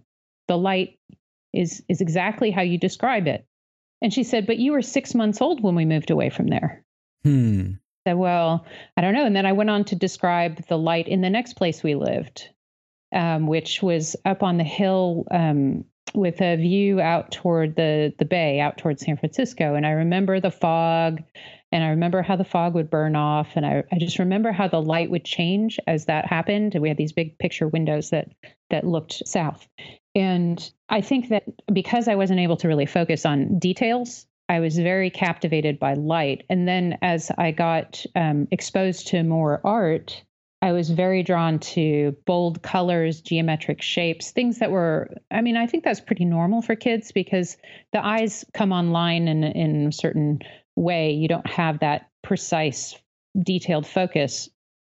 The 0.49 0.59
light 0.59 0.99
is 1.55 1.83
is 1.89 2.01
exactly 2.01 2.51
how 2.51 2.63
you 2.63 2.77
describe 2.77 3.29
it." 3.29 3.47
And 4.03 4.13
she 4.13 4.25
said, 4.25 4.49
"But 4.49 4.59
you 4.59 4.73
were 4.73 4.83
6 4.83 5.15
months 5.15 5.41
old 5.41 5.63
when 5.63 5.77
we 5.77 5.85
moved 5.85 6.11
away 6.11 6.29
from 6.29 6.49
there." 6.49 6.85
Hmm 7.23 7.75
Well, 8.17 8.65
I 8.97 9.01
don't 9.01 9.15
know. 9.15 9.27
And 9.27 9.37
then 9.37 9.47
I 9.47 9.53
went 9.53 9.71
on 9.71 9.85
to 9.85 9.97
describe 9.97 10.67
the 10.69 10.79
light 10.79 11.09
in 11.09 11.21
the 11.21 11.31
next 11.31 11.55
place 11.55 11.83
we 11.83 11.95
lived, 11.95 12.49
um, 13.13 13.47
which 13.47 13.83
was 13.83 14.17
up 14.25 14.43
on 14.43 14.57
the 14.57 14.65
hill 14.65 15.25
um, 15.31 15.85
with 16.15 16.41
a 16.41 16.57
view 16.57 17.01
out 17.01 17.33
toward 17.33 17.77
the, 17.77 18.13
the 18.19 18.25
bay, 18.25 18.61
out 18.61 18.79
toward 18.79 19.01
San 19.01 19.17
Francisco. 19.17 19.75
And 19.75 19.87
I 19.87 19.91
remember 19.91 20.41
the 20.41 20.51
fog 20.51 21.23
and 21.71 21.85
I 21.85 21.89
remember 21.89 22.23
how 22.23 22.37
the 22.37 22.45
fog 22.45 22.75
would 22.75 22.89
burn 22.89 23.15
off. 23.15 23.49
And 23.55 23.67
I, 23.67 23.85
I 23.93 23.99
just 23.99 24.19
remember 24.19 24.53
how 24.53 24.69
the 24.69 24.81
light 24.81 25.11
would 25.11 25.25
change 25.25 25.79
as 25.87 26.07
that 26.07 26.27
happened. 26.27 26.75
And 26.75 26.83
we 26.83 26.89
had 26.89 26.97
these 26.97 27.13
big 27.13 27.39
picture 27.39 27.69
windows 27.69 28.11
that 28.11 28.29
that 28.71 28.87
looked 28.87 29.23
south. 29.27 29.69
And 30.15 30.71
I 30.89 31.01
think 31.01 31.29
that 31.29 31.45
because 31.73 32.09
I 32.09 32.15
wasn't 32.15 32.41
able 32.41 32.57
to 32.59 32.69
really 32.69 32.87
focus 32.87 33.27
on 33.27 33.59
details 33.59 34.27
I 34.49 34.61
was 34.61 34.79
very 34.79 35.11
captivated 35.11 35.79
by 35.79 35.95
light. 35.95 36.45
And 36.49 36.67
then 36.67 36.99
as 37.03 37.31
I 37.37 37.51
got 37.51 38.05
um, 38.17 38.49
exposed 38.51 39.09
to 39.09 39.23
more 39.23 39.61
art, 39.65 40.23
I 40.61 40.73
was 40.73 40.91
very 40.91 41.23
drawn 41.23 41.59
to 41.61 42.17
bold 42.27 42.63
colors, 42.63 43.21
geometric 43.21 43.81
shapes, 43.81 44.33
things 44.33 44.59
that 44.59 44.71
were, 44.71 45.11
I 45.31 45.41
mean, 45.41 45.57
I 45.57 45.67
think 45.67 45.85
that's 45.85 46.01
pretty 46.01 46.25
normal 46.25 46.63
for 46.63 46.75
kids 46.75 47.13
because 47.13 47.57
the 47.93 48.05
eyes 48.05 48.45
come 48.55 48.73
online 48.73 49.29
in, 49.29 49.45
in 49.45 49.87
a 49.87 49.93
certain 49.93 50.41
way. 50.75 51.13
You 51.13 51.29
don't 51.29 51.47
have 51.47 51.81
that 51.81 52.09
precise, 52.23 52.97
detailed 53.41 53.87
focus 53.87 54.49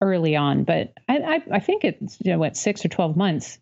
early 0.00 0.34
on. 0.34 0.64
But 0.64 0.94
I, 1.08 1.18
I, 1.18 1.42
I 1.56 1.60
think 1.60 1.84
it's, 1.84 2.16
you 2.24 2.32
know, 2.32 2.38
what, 2.38 2.56
six 2.56 2.84
or 2.84 2.88
12 2.88 3.16
months, 3.16 3.58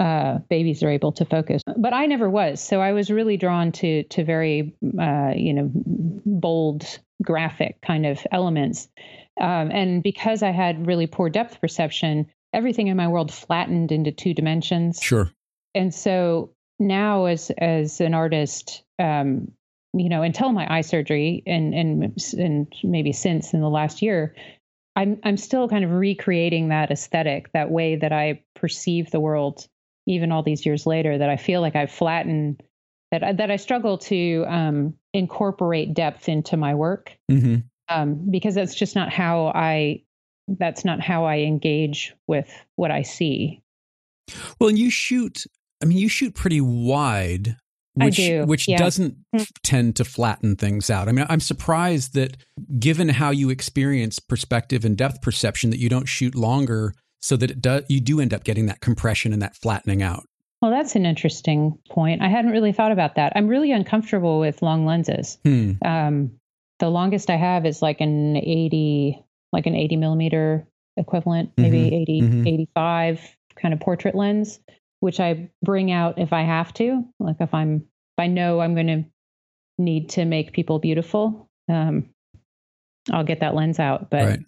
uh, 0.00 0.38
babies 0.48 0.82
are 0.82 0.90
able 0.90 1.12
to 1.12 1.24
focus. 1.24 1.62
But 1.76 1.92
I 1.92 2.06
never 2.06 2.28
was, 2.28 2.60
so 2.60 2.80
I 2.80 2.92
was 2.92 3.10
really 3.10 3.36
drawn 3.36 3.72
to 3.72 4.02
to 4.04 4.24
very 4.24 4.74
uh, 5.00 5.32
you 5.34 5.54
know 5.54 5.70
bold, 5.72 6.98
graphic 7.22 7.80
kind 7.82 8.06
of 8.06 8.26
elements. 8.32 8.88
Um, 9.40 9.70
and 9.70 10.02
because 10.02 10.42
I 10.42 10.50
had 10.50 10.86
really 10.86 11.06
poor 11.06 11.28
depth 11.28 11.60
perception, 11.60 12.26
everything 12.52 12.88
in 12.88 12.96
my 12.96 13.08
world 13.08 13.32
flattened 13.32 13.92
into 13.92 14.12
two 14.12 14.32
dimensions. 14.32 15.00
Sure. 15.02 15.30
And 15.74 15.94
so 15.94 16.52
now, 16.78 17.26
as 17.26 17.50
as 17.58 18.00
an 18.00 18.14
artist, 18.14 18.82
um, 18.98 19.52
you 19.92 20.08
know, 20.08 20.22
until 20.22 20.52
my 20.52 20.66
eye 20.74 20.82
surgery, 20.82 21.42
and 21.46 21.74
and 21.74 22.22
and 22.38 22.72
maybe 22.82 23.12
since 23.12 23.52
in 23.52 23.60
the 23.60 23.68
last 23.68 24.02
year, 24.02 24.34
I'm 24.96 25.20
I'm 25.22 25.36
still 25.36 25.68
kind 25.68 25.84
of 25.84 25.92
recreating 25.92 26.68
that 26.68 26.90
aesthetic, 26.90 27.52
that 27.52 27.70
way 27.70 27.96
that 27.96 28.12
I 28.12 28.42
perceive 28.54 29.10
the 29.10 29.20
world, 29.20 29.68
even 30.06 30.32
all 30.32 30.42
these 30.42 30.64
years 30.64 30.86
later. 30.86 31.18
That 31.18 31.28
I 31.28 31.36
feel 31.36 31.60
like 31.60 31.76
I've 31.76 31.90
flattened, 31.90 32.62
that 33.12 33.22
I, 33.22 33.32
that 33.34 33.50
I 33.50 33.56
struggle 33.56 33.98
to 33.98 34.44
um, 34.48 34.94
incorporate 35.12 35.94
depth 35.94 36.28
into 36.28 36.56
my 36.56 36.74
work, 36.74 37.12
Mm-hmm. 37.30 37.56
um, 37.88 38.30
because 38.30 38.54
that's 38.54 38.74
just 38.74 38.94
not 38.96 39.12
how 39.12 39.52
I. 39.54 40.02
That's 40.48 40.84
not 40.84 41.00
how 41.00 41.24
I 41.24 41.38
engage 41.38 42.14
with 42.26 42.48
what 42.76 42.90
I 42.90 43.02
see. 43.02 43.62
Well, 44.58 44.68
and 44.70 44.78
you 44.78 44.90
shoot. 44.90 45.44
I 45.82 45.86
mean, 45.86 45.98
you 45.98 46.08
shoot 46.08 46.34
pretty 46.34 46.60
wide, 46.60 47.48
I 47.48 47.54
which 48.04 48.16
do, 48.16 48.44
which 48.46 48.68
yeah. 48.68 48.76
doesn't 48.76 49.16
Mm. 49.34 49.46
tend 49.62 49.96
to 49.96 50.04
flatten 50.04 50.56
things 50.56 50.90
out. 50.90 51.08
I 51.08 51.12
mean, 51.12 51.26
I'm 51.28 51.40
surprised 51.40 52.14
that, 52.14 52.36
given 52.78 53.08
how 53.08 53.30
you 53.30 53.50
experience 53.50 54.18
perspective 54.18 54.84
and 54.84 54.96
depth 54.96 55.22
perception, 55.22 55.70
that 55.70 55.78
you 55.78 55.88
don't 55.88 56.06
shoot 56.06 56.34
longer, 56.34 56.94
so 57.20 57.36
that 57.36 57.50
it 57.50 57.60
does. 57.60 57.84
You 57.88 58.00
do 58.00 58.20
end 58.20 58.32
up 58.34 58.44
getting 58.44 58.66
that 58.66 58.80
compression 58.80 59.32
and 59.32 59.42
that 59.42 59.56
flattening 59.56 60.02
out. 60.02 60.24
Well, 60.62 60.70
that's 60.70 60.96
an 60.96 61.04
interesting 61.06 61.78
point. 61.90 62.22
I 62.22 62.28
hadn't 62.28 62.50
really 62.52 62.72
thought 62.72 62.92
about 62.92 63.16
that. 63.16 63.32
I'm 63.36 63.46
really 63.48 63.72
uncomfortable 63.72 64.38
with 64.40 64.62
long 64.62 64.86
lenses. 64.86 65.38
Hmm. 65.44 65.72
Um, 65.84 66.30
the 66.78 66.88
longest 66.88 67.30
I 67.30 67.36
have 67.36 67.66
is 67.66 67.82
like 67.82 68.00
an 68.00 68.36
80, 68.36 69.22
like 69.52 69.66
an 69.66 69.74
80 69.74 69.96
millimeter 69.96 70.66
equivalent, 70.96 71.50
maybe 71.56 71.78
Mhm, 71.90 71.92
80, 71.92 72.20
mhm. 72.22 72.46
85 72.48 73.36
kind 73.60 73.74
of 73.74 73.80
portrait 73.80 74.14
lens, 74.14 74.60
which 75.00 75.20
I 75.20 75.50
bring 75.62 75.90
out 75.90 76.18
if 76.18 76.32
I 76.32 76.42
have 76.42 76.72
to. 76.74 77.04
Like 77.18 77.36
if 77.40 77.52
I'm, 77.52 77.76
if 77.76 78.18
I 78.18 78.26
know 78.26 78.60
I'm 78.60 78.74
going 78.74 78.86
to 78.86 79.04
need 79.78 80.10
to 80.10 80.24
make 80.24 80.52
people 80.52 80.78
beautiful, 80.78 81.48
um, 81.68 82.10
I'll 83.12 83.24
get 83.24 83.40
that 83.40 83.54
lens 83.54 83.78
out. 83.78 84.10
But 84.10 84.24
right. 84.24 84.40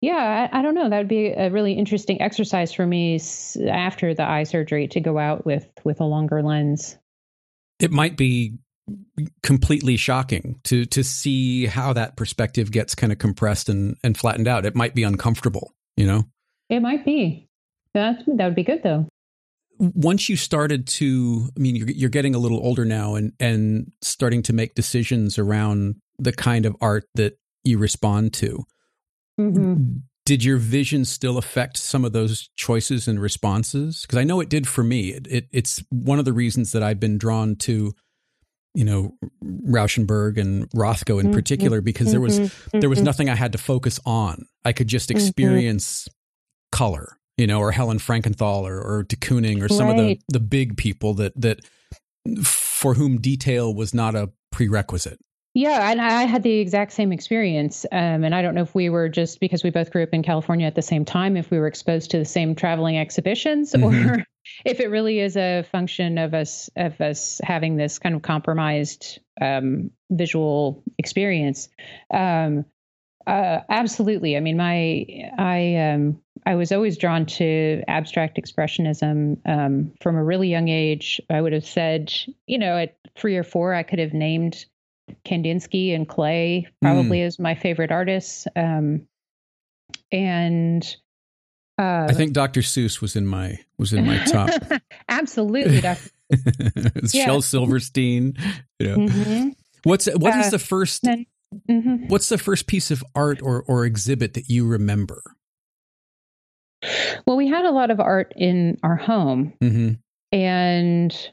yeah, 0.00 0.48
I, 0.52 0.58
I 0.58 0.62
don't 0.62 0.74
know. 0.74 0.88
That 0.88 0.98
would 0.98 1.08
be 1.08 1.28
a 1.28 1.50
really 1.50 1.74
interesting 1.74 2.22
exercise 2.22 2.72
for 2.72 2.86
me 2.86 3.16
s- 3.16 3.56
after 3.68 4.14
the 4.14 4.28
eye 4.28 4.44
surgery 4.44 4.88
to 4.88 5.00
go 5.00 5.18
out 5.18 5.44
with 5.44 5.66
with 5.84 6.00
a 6.00 6.04
longer 6.04 6.42
lens. 6.42 6.96
It 7.78 7.90
might 7.90 8.16
be 8.16 8.58
completely 9.42 9.96
shocking 9.96 10.60
to 10.64 10.84
to 10.86 11.04
see 11.04 11.66
how 11.66 11.92
that 11.92 12.16
perspective 12.16 12.70
gets 12.70 12.94
kind 12.94 13.12
of 13.12 13.18
compressed 13.18 13.68
and 13.68 13.96
and 14.02 14.16
flattened 14.16 14.48
out. 14.48 14.64
It 14.64 14.74
might 14.74 14.94
be 14.94 15.02
uncomfortable. 15.02 15.74
You 15.96 16.06
know. 16.06 16.24
It 16.70 16.80
might 16.80 17.04
be. 17.04 17.48
That 17.94 18.22
that 18.26 18.46
would 18.46 18.54
be 18.54 18.64
good 18.64 18.82
though. 18.82 19.06
Once 19.94 20.28
you 20.28 20.36
started 20.36 20.86
to 20.86 21.48
i 21.56 21.60
mean 21.60 21.74
you're, 21.76 21.90
you're 21.90 22.08
getting 22.10 22.34
a 22.34 22.38
little 22.38 22.58
older 22.58 22.84
now 22.84 23.14
and 23.16 23.32
and 23.40 23.90
starting 24.00 24.42
to 24.42 24.52
make 24.52 24.74
decisions 24.74 25.38
around 25.38 25.96
the 26.18 26.32
kind 26.32 26.64
of 26.66 26.76
art 26.80 27.04
that 27.16 27.36
you 27.64 27.76
respond 27.78 28.32
to 28.32 28.64
hmm 29.36 29.74
did 30.24 30.44
your 30.44 30.56
vision 30.56 31.04
still 31.04 31.36
affect 31.36 31.76
some 31.76 32.04
of 32.04 32.12
those 32.12 32.48
choices 32.54 33.08
and 33.08 33.20
responses 33.20 34.02
because 34.02 34.18
i 34.18 34.24
know 34.24 34.38
it 34.40 34.48
did 34.48 34.68
for 34.68 34.84
me 34.84 35.08
it, 35.10 35.26
it 35.28 35.48
it's 35.52 35.82
one 35.90 36.18
of 36.20 36.24
the 36.24 36.32
reasons 36.32 36.70
that 36.72 36.82
i've 36.82 37.00
been 37.00 37.18
drawn 37.18 37.56
to 37.56 37.92
you 38.74 38.84
know 38.84 39.12
rauschenberg 39.68 40.38
and 40.38 40.70
rothko 40.70 41.20
in 41.20 41.26
Mhm. 41.28 41.32
particular 41.32 41.80
because 41.80 42.10
there 42.12 42.20
was 42.20 42.38
there 42.80 42.88
was 42.88 43.00
Mhm. 43.00 43.04
nothing 43.04 43.28
I 43.28 43.34
had 43.34 43.52
to 43.52 43.58
focus 43.58 44.00
on. 44.06 44.46
I 44.64 44.72
could 44.72 44.86
just 44.88 45.08
Mhm. 45.10 45.16
experience 45.16 46.08
color, 46.70 47.18
you 47.42 47.48
know, 47.48 47.58
or 47.58 47.72
Helen 47.72 47.98
Frankenthal 47.98 48.62
or, 48.62 48.80
or 48.80 49.02
de 49.02 49.16
Kooning 49.16 49.64
or 49.64 49.68
some 49.68 49.88
of 49.88 49.96
the, 49.96 50.16
the 50.28 50.38
big 50.38 50.76
people 50.76 51.12
that 51.14 51.32
that 51.34 51.58
for 52.44 52.94
whom 52.94 53.20
detail 53.20 53.74
was 53.74 53.92
not 53.92 54.14
a 54.14 54.30
prerequisite. 54.52 55.18
Yeah, 55.52 55.90
and 55.90 56.00
I 56.00 56.22
had 56.22 56.44
the 56.44 56.60
exact 56.60 56.92
same 56.92 57.10
experience. 57.10 57.84
Um, 57.90 58.22
and 58.22 58.32
I 58.32 58.42
don't 58.42 58.54
know 58.54 58.62
if 58.62 58.76
we 58.76 58.88
were 58.90 59.08
just 59.08 59.40
because 59.40 59.64
we 59.64 59.70
both 59.70 59.90
grew 59.90 60.04
up 60.04 60.10
in 60.12 60.22
California 60.22 60.68
at 60.68 60.76
the 60.76 60.82
same 60.82 61.04
time, 61.04 61.36
if 61.36 61.50
we 61.50 61.58
were 61.58 61.66
exposed 61.66 62.12
to 62.12 62.18
the 62.18 62.24
same 62.24 62.54
traveling 62.54 62.96
exhibitions, 62.96 63.72
Mhm. 63.76 64.18
or 64.20 64.24
if 64.64 64.78
it 64.78 64.86
really 64.88 65.18
is 65.18 65.36
a 65.36 65.64
function 65.72 66.18
of 66.18 66.34
us 66.34 66.70
of 66.76 67.00
us 67.00 67.40
having 67.42 67.76
this 67.76 67.98
kind 67.98 68.14
of 68.14 68.22
compromised 68.22 69.18
um, 69.40 69.90
visual 70.12 70.84
experience. 70.96 71.68
Um, 72.14 72.66
uh, 73.26 73.62
absolutely. 73.68 74.36
I 74.36 74.40
mean, 74.40 74.56
my 74.56 75.06
I 75.38 75.92
um, 75.92 76.21
I 76.46 76.54
was 76.54 76.72
always 76.72 76.96
drawn 76.98 77.26
to 77.26 77.82
abstract 77.88 78.36
expressionism 78.38 79.38
um, 79.46 79.92
from 80.00 80.16
a 80.16 80.24
really 80.24 80.48
young 80.48 80.68
age. 80.68 81.20
I 81.30 81.40
would 81.40 81.52
have 81.52 81.66
said, 81.66 82.12
you 82.46 82.58
know, 82.58 82.76
at 82.78 82.96
three 83.16 83.36
or 83.36 83.44
four, 83.44 83.74
I 83.74 83.82
could 83.82 83.98
have 83.98 84.12
named 84.12 84.64
Kandinsky 85.26 85.94
and 85.94 86.08
Klee 86.08 86.66
probably 86.80 87.22
as 87.22 87.38
my 87.38 87.54
favorite 87.54 87.92
artists. 87.92 88.46
Um, 88.56 89.06
and 90.10 90.84
uh, 91.78 92.06
I 92.08 92.12
think 92.12 92.32
Dr. 92.32 92.60
Seuss 92.60 93.00
was 93.00 93.16
in 93.16 93.26
my 93.26 93.58
was 93.78 93.92
in 93.92 94.06
my 94.06 94.18
top. 94.24 94.50
absolutely. 95.08 95.80
Dr. 95.80 96.00
Yeah. 97.12 97.26
Shel 97.26 97.42
Silverstein. 97.42 98.36
You 98.78 98.88
know. 98.88 98.96
Mhm. 98.96 99.54
What's 99.84 100.06
what 100.06 100.34
is 100.36 100.46
Uh, 100.46 100.50
the 100.50 100.58
first 100.58 101.02
then- 101.02 101.26
Mhm. 101.68 102.08
what's 102.08 102.30
the 102.30 102.38
first 102.38 102.66
piece 102.66 102.90
of 102.90 103.04
art 103.14 103.42
or 103.42 103.62
or 103.64 103.84
exhibit 103.84 104.32
that 104.34 104.48
you 104.48 104.66
remember? 104.66 105.22
Well, 107.26 107.36
we 107.36 107.48
had 107.48 107.64
a 107.64 107.70
lot 107.70 107.90
of 107.90 108.00
art 108.00 108.32
in 108.36 108.78
our 108.82 108.96
home, 108.96 109.54
hmm 109.60 109.92
and 110.34 111.30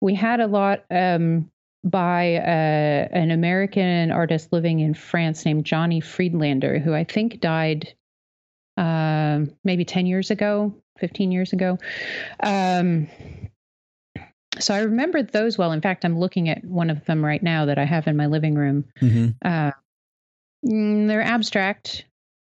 we 0.00 0.14
had 0.14 0.40
a 0.40 0.46
lot 0.48 0.84
um, 0.90 1.50
by 1.84 2.34
uh, 2.34 3.08
an 3.12 3.30
American 3.30 4.10
artist 4.10 4.52
living 4.52 4.80
in 4.80 4.94
France 4.94 5.44
named 5.44 5.64
Johnny 5.64 6.00
Friedlaender, 6.00 6.82
who 6.82 6.92
I 6.92 7.04
think 7.04 7.40
died 7.40 7.94
um, 8.76 9.52
maybe 9.64 9.84
10 9.84 10.06
years 10.06 10.30
ago, 10.30 10.74
15 10.98 11.32
years 11.32 11.52
ago. 11.52 11.78
Um, 12.42 13.08
so 14.58 14.74
I 14.74 14.80
remember 14.80 15.22
those 15.22 15.56
well. 15.56 15.72
In 15.72 15.80
fact, 15.80 16.04
I'm 16.04 16.18
looking 16.18 16.48
at 16.48 16.64
one 16.64 16.90
of 16.90 17.04
them 17.04 17.24
right 17.24 17.42
now 17.42 17.66
that 17.66 17.78
I 17.78 17.84
have 17.84 18.06
in 18.06 18.16
my 18.16 18.26
living 18.26 18.54
room. 18.54 18.84
hmm 18.98 19.28
Uh, 19.44 19.72
mm, 20.66 21.06
they're 21.06 21.22
abstract 21.22 22.04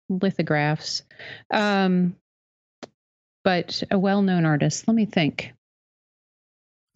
lithographs, 0.09 1.03
um, 1.51 2.15
but 3.45 3.81
a 3.89 3.97
well-known 3.97 4.43
artist. 4.43 4.85
Let 4.89 4.95
me 4.95 5.05
think. 5.05 5.53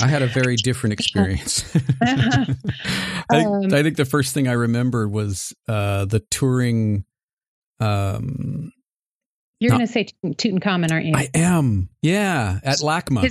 I 0.02 0.08
had 0.08 0.22
a 0.22 0.28
very 0.28 0.56
different 0.64 0.94
experience. 0.94 1.74
I, 2.02 2.46
think, 3.30 3.48
Um, 3.48 3.74
I 3.74 3.84
think 3.84 3.96
the 3.96 4.06
first 4.06 4.34
thing 4.34 4.48
I 4.50 4.54
remember 4.54 5.08
was 5.08 5.54
uh, 5.70 6.04
the 6.06 6.20
touring. 6.32 7.06
Um, 7.80 8.74
You're 9.60 9.70
going 9.72 9.86
to 9.86 9.88
say 9.88 10.06
Tut- 10.06 10.38
Tutankhamun, 10.38 10.92
aren't 10.92 11.06
you? 11.06 11.14
I 11.16 11.30
am, 11.34 11.90
yeah, 12.02 12.60
at 12.64 12.80
LACMA. 12.80 13.30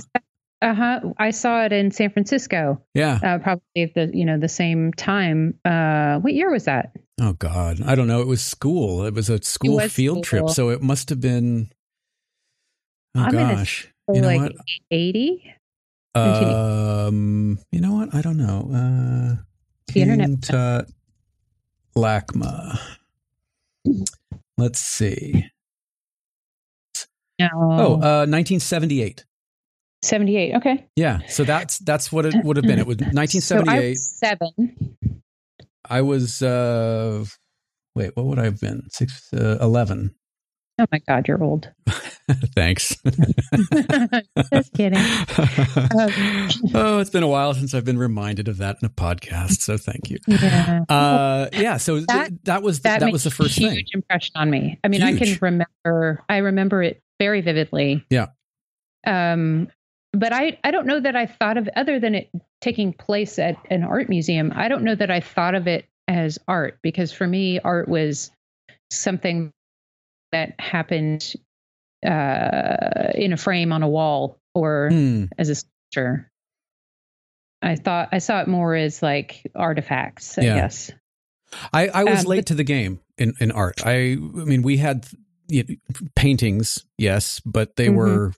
Uh 0.61 0.73
huh. 0.73 0.99
I 1.17 1.31
saw 1.31 1.63
it 1.63 1.71
in 1.71 1.89
San 1.91 2.09
Francisco, 2.09 2.81
Yeah. 2.93 3.17
uh, 3.23 3.37
probably 3.39 3.61
at 3.77 3.93
the 3.93 4.11
you 4.13 4.25
know 4.25 4.37
the 4.37 4.49
same 4.49 4.91
time. 4.91 5.57
Uh, 5.63 6.19
what 6.19 6.33
year 6.33 6.51
was 6.51 6.65
that? 6.65 6.91
Oh 7.21 7.31
God, 7.33 7.81
I 7.81 7.95
don't 7.95 8.07
know. 8.07 8.19
It 8.19 8.27
was 8.27 8.41
school. 8.41 9.05
It 9.05 9.13
was 9.13 9.29
a 9.29 9.41
school 9.41 9.75
was 9.77 9.93
field 9.93 10.25
trip, 10.25 10.49
so 10.49 10.69
it 10.69 10.81
must 10.81 11.09
have 11.09 11.21
been. 11.21 11.71
Oh 13.19 13.23
I'm 13.23 13.31
gonna 13.31 13.55
gosh, 13.55 13.87
you 14.13 14.21
know 14.21 14.27
like 14.27 14.41
what? 14.41 14.51
eighty. 14.91 15.43
Um, 16.15 17.59
you 17.71 17.79
know 17.81 17.93
what? 17.93 18.13
I 18.15 18.21
don't 18.21 18.37
know. 18.37 18.69
Uh, 18.73 19.43
The 19.93 20.01
internet- 20.01 20.41
Tut 20.41 20.89
LACMA. 21.95 22.79
Let's 24.57 24.79
see. 24.79 25.45
No. 27.39 27.47
Oh, 27.53 27.93
uh, 27.95 28.25
1978. 28.27 29.23
78. 30.01 30.55
Okay. 30.55 30.85
Yeah, 30.95 31.19
so 31.27 31.43
that's 31.43 31.77
that's 31.79 32.11
what 32.11 32.25
it 32.25 32.35
would 32.43 32.57
have 32.57 32.65
been. 32.65 32.79
It 32.79 32.87
was 32.87 32.97
So 32.99 33.05
I 33.05 33.13
1978. 33.13 33.89
was 33.89 34.17
seven. 34.17 34.97
I 35.89 36.01
was 36.01 36.41
uh 36.41 37.23
wait, 37.95 38.15
what 38.15 38.25
would 38.25 38.39
I 38.39 38.45
have 38.45 38.59
been? 38.59 38.83
6 38.89 39.33
uh, 39.33 39.57
11. 39.61 40.13
Oh 40.79 40.85
my 40.91 40.99
God, 41.07 41.27
you're 41.27 41.43
old. 41.43 41.69
Thanks. 42.55 42.95
Just 44.53 44.73
kidding. 44.73 44.97
oh, 46.73 46.99
it's 46.99 47.09
been 47.09 47.23
a 47.23 47.27
while 47.27 47.53
since 47.53 47.73
I've 47.73 47.85
been 47.85 47.97
reminded 47.97 48.47
of 48.47 48.57
that 48.57 48.77
in 48.81 48.85
a 48.85 48.89
podcast, 48.89 49.61
so 49.61 49.77
thank 49.77 50.09
you. 50.09 50.17
Yeah. 50.27 50.81
Uh 50.87 51.49
yeah, 51.53 51.77
so 51.77 51.95
th- 51.95 52.07
That- 52.07 52.45
that, 52.45 52.63
was 52.63 52.81
that, 52.81 53.01
that 53.01 53.11
was 53.11 53.23
the 53.23 53.31
first 53.31 53.57
huge 53.57 53.71
thing. 53.73 53.85
impression 53.93 54.33
on 54.35 54.49
me. 54.49 54.79
I 54.83 54.87
mean, 54.87 55.03
I 55.03 55.17
can 55.17 55.37
remember. 55.41 56.23
I 56.29 56.37
remember 56.37 56.81
it 56.83 57.01
very 57.19 57.41
vividly. 57.41 58.05
Yeah. 58.09 58.27
Um, 59.05 59.67
but 60.13 60.33
I, 60.33 60.57
I 60.63 60.71
don't 60.71 60.87
know 60.87 60.99
that 60.99 61.15
I 61.15 61.25
thought 61.25 61.57
of 61.57 61.69
other 61.75 61.99
than 61.99 62.15
it 62.15 62.29
taking 62.61 62.93
place 62.93 63.37
at 63.39 63.55
an 63.69 63.83
art 63.83 64.09
museum. 64.09 64.51
I 64.55 64.67
don't 64.67 64.83
know 64.83 64.95
that 64.95 65.11
I 65.11 65.19
thought 65.19 65.55
of 65.55 65.67
it 65.67 65.85
as 66.07 66.39
art 66.47 66.79
because 66.81 67.11
for 67.11 67.27
me, 67.27 67.59
art 67.59 67.87
was 67.87 68.31
something 68.91 69.51
that 70.31 70.59
happened 70.59 71.33
uh, 72.05 73.11
in 73.15 73.33
a 73.33 73.37
frame 73.37 73.71
on 73.73 73.83
a 73.83 73.89
wall 73.89 74.39
or 74.55 74.89
Mm. 74.91 75.29
as 75.37 75.49
a 75.49 75.55
sculpture. 75.55 76.31
I 77.61 77.75
thought 77.75 78.09
I 78.11 78.19
saw 78.19 78.41
it 78.41 78.47
more 78.47 78.73
as 78.75 79.03
like 79.03 79.45
artifacts, 79.55 80.37
I 80.37 80.43
Yeah. 80.43 80.55
guess. 80.55 80.91
I, 81.73 81.87
I 81.89 82.03
was 82.05 82.21
Um, 82.21 82.25
late 82.27 82.37
but- 82.39 82.45
to 82.47 82.55
the 82.55 82.63
game 82.63 82.99
in, 83.17 83.33
in 83.39 83.51
art. 83.51 83.85
I, 83.85 84.13
I 84.13 84.15
mean, 84.15 84.61
we 84.61 84.77
had 84.77 85.07
you 85.47 85.63
know, 85.67 85.75
paintings, 86.15 86.85
yes, 86.97 87.39
but 87.43 87.75
they 87.75 87.87
Mhm. 87.87 87.95
were, 87.95 88.33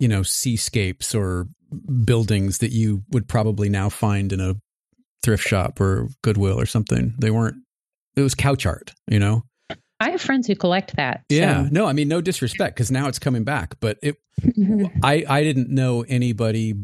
you 0.00 0.08
know, 0.08 0.22
seascapes 0.24 1.14
or 1.14 1.46
buildings 2.04 2.58
that 2.58 2.72
you 2.72 3.04
would 3.10 3.28
probably 3.28 3.68
now 3.68 3.88
find 3.88 4.32
in 4.32 4.40
a 4.40 4.56
thrift 5.22 5.46
shop 5.46 5.80
or 5.80 6.08
Goodwill 6.22 6.60
or 6.60 6.66
something. 6.66 7.14
They 7.18 7.30
weren't. 7.30 7.56
It 8.16 8.22
was 8.22 8.34
couch 8.34 8.66
art, 8.66 8.92
you 9.08 9.18
know. 9.20 9.44
I 10.00 10.10
have 10.10 10.20
friends 10.20 10.46
who 10.46 10.54
collect 10.54 10.96
that. 10.96 11.22
so- 11.30 11.36
Yeah. 11.36 11.68
No, 11.70 11.86
I 11.86 11.92
mean, 11.92 12.08
no 12.08 12.20
disrespect, 12.20 12.76
because 12.76 12.90
now 12.90 13.08
it's 13.08 13.18
coming 13.18 13.44
back. 13.44 13.76
But 13.80 13.98
it. 14.02 14.16
I, 15.02 15.24
I 15.28 15.42
didn't 15.42 15.70
know 15.70 16.02
anybody 16.08 16.74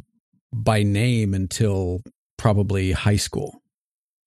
by 0.52 0.82
name 0.82 1.34
until 1.34 2.02
probably 2.38 2.92
high 2.92 3.16
school. 3.16 3.60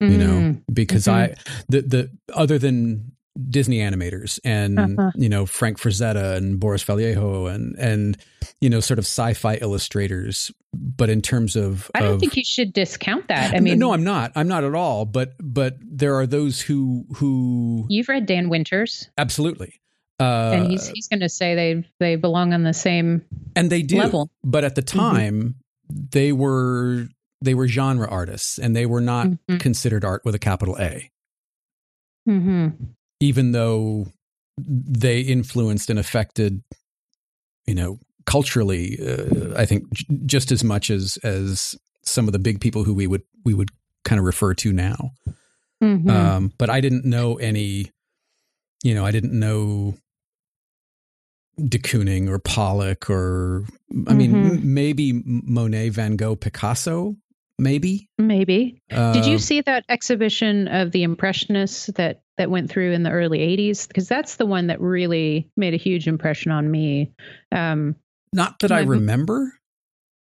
you 0.02 0.18
know 0.18 0.34
Mm. 0.40 0.62
because 0.74 1.06
Mhm. 1.08 1.14
i 1.14 1.36
the 1.70 1.82
the 1.82 2.10
other 2.34 2.60
than 2.60 3.14
disney 3.50 3.80
animators 3.80 4.40
and 4.46 4.80
Uh-huh. 5.00 5.12
you 5.16 5.28
know 5.28 5.46
frank 5.46 5.78
frazetta 5.78 6.36
and 6.38 6.60
boris 6.60 6.82
vallejo 6.84 7.48
and 7.48 7.76
and 7.78 8.18
you 8.62 8.70
know 8.70 8.80
sort 8.80 8.98
of 8.98 9.04
sci-fi 9.06 9.56
illustrators 9.56 10.52
but 10.74 11.10
in 11.10 11.22
terms 11.22 11.56
of 11.56 11.90
I 11.96 12.02
don't 12.02 12.14
of, 12.16 12.20
think 12.20 12.36
you 12.38 12.44
should 12.46 12.72
discount 12.74 13.28
that. 13.30 13.54
I 13.56 13.60
mean, 13.60 13.78
no 13.80 13.92
i'm 13.94 14.04
not 14.04 14.32
i'm 14.36 14.48
not 14.48 14.64
at 14.64 14.74
all 14.76 15.06
but 15.06 15.34
but 15.40 15.78
there 15.82 16.16
are 16.16 16.26
those 16.26 16.62
who 16.62 17.06
who 17.16 17.86
you've 17.90 18.08
read 18.10 18.26
Dan 18.26 18.48
Winters, 18.50 19.10
absolutely 19.18 19.82
uh 20.20 20.52
and 20.54 20.66
he's 20.68 20.88
he's 20.88 21.08
going 21.10 21.20
to 21.20 21.28
say 21.30 21.56
they 21.56 21.86
they 22.00 22.16
belong 22.16 22.54
on 22.54 22.64
the 22.64 22.74
same 22.74 23.22
and 23.58 23.70
they 23.70 23.82
do 23.82 23.98
level. 23.98 24.30
but 24.44 24.64
at 24.64 24.76
the 24.76 24.82
Mm-hmm. 24.82 25.00
time 25.00 25.56
they 25.90 26.32
were 26.32 27.08
they 27.42 27.54
were 27.54 27.68
genre 27.68 28.08
artists 28.08 28.58
and 28.58 28.76
they 28.76 28.86
were 28.86 29.02
not 29.02 29.28
Mhm. 29.28 29.60
considered 29.60 30.06
art 30.06 30.24
with 30.24 30.34
a 30.36 30.40
capital 30.40 30.78
a 30.80 31.12
hmm 32.26 32.70
even 33.26 33.52
though 33.52 34.08
they 34.58 35.20
influenced 35.22 35.90
and 35.90 36.00
affected, 36.00 36.62
you 37.68 37.76
know, 37.76 38.00
culturally, 38.26 38.98
uh, 39.02 39.54
I 39.58 39.66
think 39.66 39.92
j- 39.94 40.06
just 40.26 40.52
as 40.52 40.64
much 40.64 40.90
as 40.90 41.18
as 41.24 41.76
some 42.04 42.28
of 42.28 42.32
the 42.34 42.40
big 42.40 42.60
people 42.62 42.84
who 42.84 42.94
we 42.94 43.08
would 43.08 43.24
we 43.44 43.54
would 43.54 43.70
kind 44.04 44.20
of 44.20 44.26
refer 44.26 44.54
to 44.54 44.72
now. 44.72 45.12
hmm 45.82 46.10
Um, 46.10 46.52
but 46.58 46.70
I 46.70 46.80
didn't 46.82 47.06
know 47.06 47.36
any, 47.36 47.92
you 48.84 48.94
know, 48.96 49.06
I 49.06 49.12
didn't 49.12 49.34
know 49.38 49.96
de 51.58 51.80
Kooning 51.80 52.28
or 52.30 52.38
Pollock 52.40 53.10
or 53.10 53.66
I 54.08 54.14
mean 54.14 54.32
Mhm. 54.34 54.58
m- 54.58 54.74
maybe 54.74 55.22
Monet, 55.26 55.90
Van 55.90 56.16
Gogh, 56.18 56.36
Picasso, 56.36 57.16
maybe. 57.60 58.10
Maybe. 58.18 58.82
Uh, 58.92 59.14
Did 59.14 59.26
you 59.26 59.40
see 59.40 59.62
that 59.62 59.86
exhibition 59.90 60.68
of 60.68 60.92
the 60.92 61.04
Impressionists 61.04 61.88
that 61.96 62.22
that 62.38 62.50
went 62.52 62.70
through 62.70 62.92
in 62.92 63.04
the 63.04 63.12
early 63.12 63.40
'80s? 63.40 63.88
Because 63.88 64.08
that's 64.08 64.36
the 64.36 64.46
one 64.46 64.68
that 64.68 64.82
really 64.82 65.50
made 65.56 65.74
a 65.74 65.78
huge 65.78 66.08
impression 66.08 66.52
on 66.52 66.70
me. 66.70 67.12
Um, 67.52 67.96
Not 68.34 68.60
that 68.60 68.72
I 68.72 68.82
remember. 68.82 69.54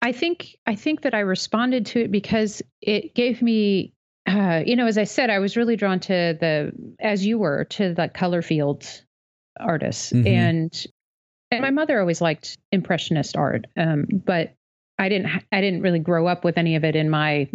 I 0.01 0.11
think 0.11 0.55
I 0.65 0.75
think 0.75 1.01
that 1.01 1.13
I 1.13 1.19
responded 1.19 1.85
to 1.87 2.01
it 2.01 2.11
because 2.11 2.61
it 2.81 3.13
gave 3.13 3.41
me, 3.41 3.93
uh, 4.25 4.63
you 4.65 4.75
know, 4.75 4.87
as 4.87 4.97
I 4.97 5.03
said, 5.03 5.29
I 5.29 5.39
was 5.39 5.55
really 5.55 5.75
drawn 5.75 5.99
to 6.01 6.37
the, 6.39 6.71
as 6.99 7.25
you 7.25 7.37
were, 7.37 7.65
to 7.65 7.93
the 7.93 8.07
color 8.09 8.41
field 8.41 8.85
artists, 9.59 10.11
Mhm. 10.11 10.27
and 10.27 10.85
and 11.51 11.61
my 11.61 11.69
mother 11.69 11.99
always 11.99 12.21
liked 12.21 12.57
impressionist 12.71 13.35
art, 13.35 13.67
um, 13.77 14.05
but 14.09 14.53
I 15.01 15.09
didn't 15.09 15.29
I 15.51 15.61
didn't 15.61 15.81
really 15.81 15.99
grow 15.99 16.27
up 16.27 16.43
with 16.45 16.57
any 16.57 16.75
of 16.75 16.83
it 16.83 16.95
in 16.95 17.09
my 17.09 17.49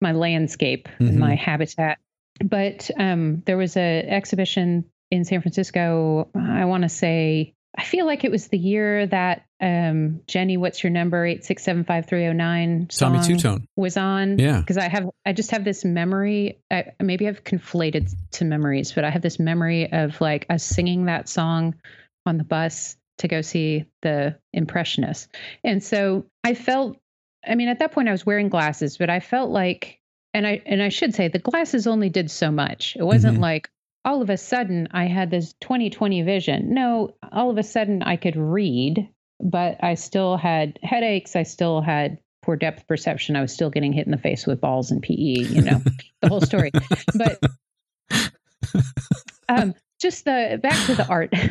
my 0.00 0.12
landscape, 0.12 0.88
Mhm. 1.00 1.16
my 1.16 1.34
habitat. 1.34 1.98
But 2.42 2.90
um, 2.98 3.42
there 3.46 3.56
was 3.56 3.76
a 3.76 4.00
exhibition 4.08 4.84
in 5.10 5.24
San 5.24 5.42
Francisco. 5.42 6.28
I 6.34 6.64
want 6.64 6.82
to 6.84 6.88
say 6.88 7.52
I 7.76 7.84
feel 7.84 8.04
like 8.04 8.24
it 8.24 8.30
was 8.30 8.48
the 8.48 8.58
year 8.58 9.06
that 9.06 9.44
um, 9.60 10.20
Jenny, 10.26 10.56
what's 10.58 10.82
your 10.82 10.90
number? 10.90 11.24
Eight 11.24 11.44
six 11.44 11.62
seven 11.62 11.84
five 11.84 12.06
three 12.06 12.20
zero 12.20 12.32
nine. 12.32 12.86
Tommy 12.88 13.18
Tutone. 13.20 13.64
was 13.76 13.96
on. 13.96 14.38
Yeah. 14.38 14.60
because 14.60 14.76
I 14.78 14.88
have 14.88 15.08
I 15.24 15.32
just 15.32 15.50
have 15.52 15.64
this 15.64 15.84
memory. 15.84 16.58
I, 16.70 16.92
maybe 17.00 17.28
I've 17.28 17.44
conflated 17.44 18.12
to 18.32 18.44
memories, 18.44 18.92
but 18.92 19.04
I 19.04 19.10
have 19.10 19.22
this 19.22 19.38
memory 19.38 19.90
of 19.92 20.20
like 20.20 20.46
us 20.50 20.64
singing 20.64 21.06
that 21.06 21.28
song 21.28 21.74
on 22.26 22.38
the 22.38 22.44
bus 22.44 22.96
to 23.22 23.28
go 23.28 23.40
see 23.40 23.86
the 24.02 24.38
Impressionists, 24.52 25.28
and 25.64 25.82
so 25.82 26.26
I 26.44 26.54
felt. 26.54 26.98
I 27.44 27.56
mean, 27.56 27.66
at 27.68 27.80
that 27.80 27.90
point, 27.90 28.08
I 28.08 28.12
was 28.12 28.24
wearing 28.24 28.48
glasses, 28.48 28.98
but 28.98 29.10
I 29.10 29.18
felt 29.18 29.50
like, 29.50 29.98
and 30.32 30.46
I 30.46 30.62
and 30.64 30.80
I 30.82 30.90
should 30.90 31.14
say, 31.14 31.26
the 31.28 31.40
glasses 31.40 31.86
only 31.88 32.08
did 32.08 32.30
so 32.30 32.50
much. 32.52 32.94
It 32.96 33.02
wasn't 33.04 33.38
Mhm. 33.38 33.42
like 33.42 33.68
all 34.04 34.22
of 34.22 34.30
a 34.30 34.36
sudden 34.36 34.88
I 34.92 35.06
had 35.06 35.30
this 35.30 35.54
20/20 35.60 36.22
vision. 36.24 36.74
No, 36.74 37.14
all 37.32 37.50
of 37.50 37.58
a 37.58 37.62
sudden 37.62 38.02
I 38.02 38.16
could 38.16 38.36
read, 38.36 39.08
but 39.40 39.82
I 39.82 39.94
still 39.94 40.36
had 40.36 40.78
headaches. 40.82 41.34
I 41.34 41.42
still 41.44 41.80
had 41.80 42.18
poor 42.42 42.56
depth 42.56 42.86
perception. 42.88 43.34
I 43.36 43.40
was 43.40 43.52
still 43.52 43.70
getting 43.70 43.92
hit 43.92 44.06
in 44.06 44.10
the 44.12 44.18
face 44.18 44.46
with 44.46 44.60
balls 44.60 44.90
in 44.92 45.00
PE, 45.00 45.14
you 45.14 45.62
know, 45.62 45.80
the 46.20 46.28
whole 46.28 46.40
story. 46.40 46.70
But 47.14 47.38
um, 49.48 49.74
just 50.00 50.24
the 50.24 50.58
back 50.62 50.86
to 50.86 50.94
the 50.94 51.06
art. 51.08 51.32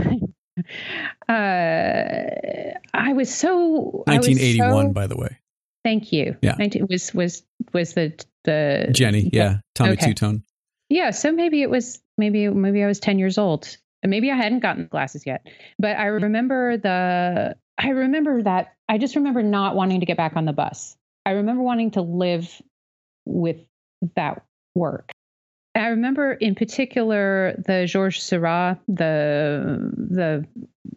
uh, 1.30 2.78
I 2.94 3.14
was 3.14 3.34
so 3.34 4.04
I 4.08 4.18
was 4.18 4.28
1981, 4.28 4.88
so- 4.88 4.94
by 4.94 5.08
the 5.08 5.18
way. 5.18 5.38
Thank 5.84 6.12
you. 6.12 6.38
Yeah. 6.42 6.56
19, 6.60 6.88
was 6.90 7.14
was 7.14 7.44
was 7.74 7.94
the 7.94 8.14
the 8.44 8.90
Jenny, 8.92 9.30
yeah, 9.34 9.58
Tommy 9.74 9.94
Okay. 9.94 10.14
Tutone. 10.14 10.44
yeah, 10.90 11.10
so 11.10 11.32
maybe 11.32 11.64
it 11.64 11.70
was 11.70 12.02
maybe 12.18 12.48
maybe 12.50 12.84
I 12.84 12.88
was 12.88 13.00
10 13.00 13.18
years 13.18 13.38
old. 13.38 13.78
Maybe 14.06 14.32
I 14.32 14.36
hadn't 14.36 14.60
gotten 14.60 14.88
glasses 14.88 15.26
yet. 15.26 15.46
But 15.80 15.98
I 15.98 16.06
remember 16.06 16.78
the 16.78 17.56
I 17.80 17.90
remember 17.90 18.44
that 18.44 18.74
I 18.88 18.98
just 19.00 19.16
remember 19.16 19.42
not 19.42 19.76
wanting 19.76 20.02
to 20.02 20.06
get 20.06 20.18
back 20.18 20.36
on 20.36 20.46
the 20.46 20.54
bus. 20.54 20.96
I 21.26 21.32
remember 21.32 21.64
wanting 21.64 21.92
to 21.92 22.02
live 22.02 22.62
with 23.26 23.58
that 24.16 24.44
work. 24.76 25.12
I 25.74 25.88
remember 25.88 26.34
in 26.34 26.56
particular 26.56 27.56
the 27.66 27.86
Georges 27.88 28.24
Seurat, 28.24 28.80
the 28.88 29.92
the 29.96 30.46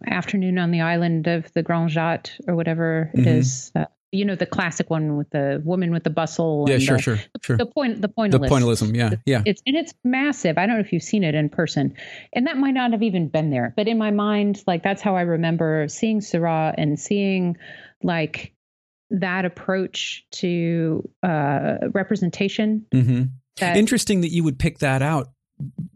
afternoon 0.07 0.59
on 0.59 0.71
the 0.73 0.81
island 0.81 1.27
of 1.27 1.53
the 1.53 1.63
Grande 1.63 1.91
Jatte 1.91 2.31
or 2.49 2.57
whatever 2.57 3.11
it 3.15 3.21
Mhm. 3.21 3.39
is. 3.39 3.71
Uh, 3.75 3.87
you 4.11 4.25
know 4.25 4.37
the 4.37 4.47
classic 4.47 4.91
one 4.91 5.17
with 5.17 5.31
the 5.31 5.61
woman 5.65 5.91
with 5.91 6.05
the 6.05 6.11
bustle. 6.11 6.67
Yeah, 6.69 6.75
and 6.75 6.83
sure, 6.83 6.97
the, 6.97 7.03
sure, 7.03 7.19
sure. 7.41 7.57
The 7.57 7.67
point, 7.67 8.01
the 8.01 8.09
The 8.09 8.39
pointillism, 8.39 8.97
yeah, 8.97 9.11
yeah. 9.27 9.43
It's 9.45 9.61
and 9.67 9.77
it's 9.77 9.93
massive. 10.05 10.57
I 10.59 10.67
don't 10.67 10.77
know 10.77 10.81
if 10.81 10.93
you've 10.93 11.03
seen 11.03 11.25
it 11.25 11.35
in 11.35 11.49
person, 11.49 11.95
and 12.33 12.47
that 12.47 12.57
might 12.57 12.75
not 12.75 12.93
have 12.93 13.03
even 13.03 13.29
been 13.29 13.51
there. 13.51 13.73
But 13.77 13.89
in 13.89 13.99
my 13.99 14.11
mind, 14.11 14.63
like 14.67 14.83
that's 14.83 15.03
how 15.03 15.17
I 15.17 15.23
remember 15.23 15.87
seeing 15.89 16.21
Seurat 16.21 16.77
and 16.79 16.99
seeing 16.99 17.57
like 18.03 18.55
that 19.11 19.45
approach 19.45 20.25
to 20.33 21.09
uh, 21.23 21.77
representation. 21.93 22.87
hmm 22.93 23.23
That 23.61 23.77
Interesting 23.77 24.21
that 24.23 24.31
you 24.33 24.43
would 24.45 24.59
pick 24.59 24.79
that 24.79 25.03
out 25.03 25.29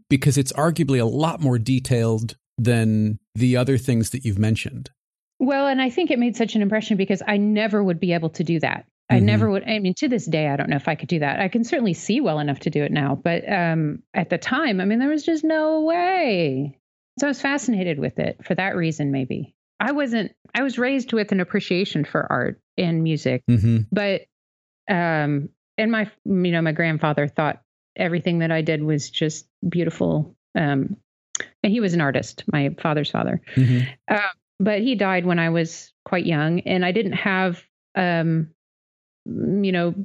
because 0.09 0.37
it's 0.37 0.53
arguably 0.53 0.99
a 1.01 1.05
lot 1.05 1.41
more 1.41 1.59
detailed 1.59 2.35
than 2.57 3.19
the 3.35 3.57
other 3.57 3.77
things 3.77 4.09
that 4.11 4.25
you've 4.25 4.39
mentioned. 4.39 4.89
well, 5.41 5.67
and 5.67 5.81
I 5.81 5.89
think 5.89 6.11
it 6.11 6.19
made 6.19 6.35
such 6.35 6.55
an 6.55 6.61
impression 6.61 6.97
because 6.97 7.21
I 7.25 7.37
never 7.37 7.81
would 7.81 7.99
be 7.99 8.11
able 8.11 8.29
to 8.31 8.43
do 8.43 8.59
that. 8.59 8.85
I 9.09 9.19
Mhm. 9.19 9.23
never 9.23 9.49
would. 9.49 9.63
I 9.63 9.79
mean, 9.79 9.93
to 9.99 10.09
this 10.09 10.25
day, 10.25 10.47
I 10.49 10.57
don't 10.57 10.69
know 10.69 10.75
if 10.75 10.89
I 10.89 10.95
could 10.95 11.07
do 11.07 11.19
that. 11.19 11.39
I 11.39 11.47
can 11.47 11.63
certainly 11.63 11.93
see 11.93 12.19
well 12.19 12.39
enough 12.39 12.59
to 12.61 12.69
do 12.69 12.83
it 12.83 12.91
now, 12.91 13.15
but 13.23 13.49
um, 13.51 14.03
at 14.13 14.29
the 14.29 14.37
time, 14.37 14.81
I 14.81 14.85
mean, 14.85 14.99
there 14.99 15.07
was 15.09 15.23
just 15.23 15.43
no 15.45 15.81
way. 15.83 16.77
So 17.19 17.27
I 17.27 17.29
was 17.29 17.39
fascinated 17.41 17.99
with 17.99 18.19
it 18.19 18.45
for 18.45 18.53
that 18.55 18.75
reason, 18.75 19.11
maybe. 19.11 19.55
I 19.79 19.93
wasn't, 19.93 20.33
I 20.53 20.61
was 20.61 20.77
raised 20.77 21.13
with 21.13 21.31
an 21.31 21.39
appreciation 21.39 22.03
for 22.03 22.29
art 22.29 22.61
and 22.77 23.01
music, 23.01 23.43
hmm 23.47 23.79
but, 23.91 24.23
um, 24.89 25.47
and 25.79 25.91
my, 25.91 26.11
you 26.25 26.51
know, 26.51 26.61
my 26.61 26.73
grandfather 26.73 27.27
thought 27.27 27.61
everything 27.95 28.39
that 28.39 28.51
I 28.51 28.61
did 28.61 28.83
was 28.83 29.09
just 29.09 29.47
beautiful. 29.67 30.35
Um, 30.55 30.97
and 31.63 31.71
he 31.71 31.79
was 31.79 31.93
an 31.93 32.01
artist, 32.01 32.43
my 32.51 32.75
father's 32.81 33.09
father. 33.09 33.41
hmm 33.55 33.79
Uh, 34.07 34.19
but 34.59 34.81
he 34.81 34.95
died 34.95 35.25
when 35.25 35.39
I 35.39 35.49
was 35.49 35.93
quite 36.03 36.25
young, 36.25 36.59
and 36.61 36.83
I 36.83 36.91
didn't 36.91 37.13
have, 37.13 37.63
um, 37.95 38.49
you 39.25 39.71
know, 39.71 39.95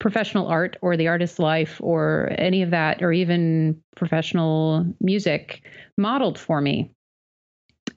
professional 0.00 0.48
art 0.48 0.76
or 0.82 0.96
the 0.98 1.08
artist's 1.08 1.38
life 1.38 1.80
or 1.80 2.30
any 2.36 2.60
of 2.62 2.70
that, 2.70 3.02
or 3.02 3.10
even 3.10 3.82
professional 3.96 4.84
music 5.00 5.62
modeled 5.96 6.38
for 6.38 6.60
me. 6.60 6.90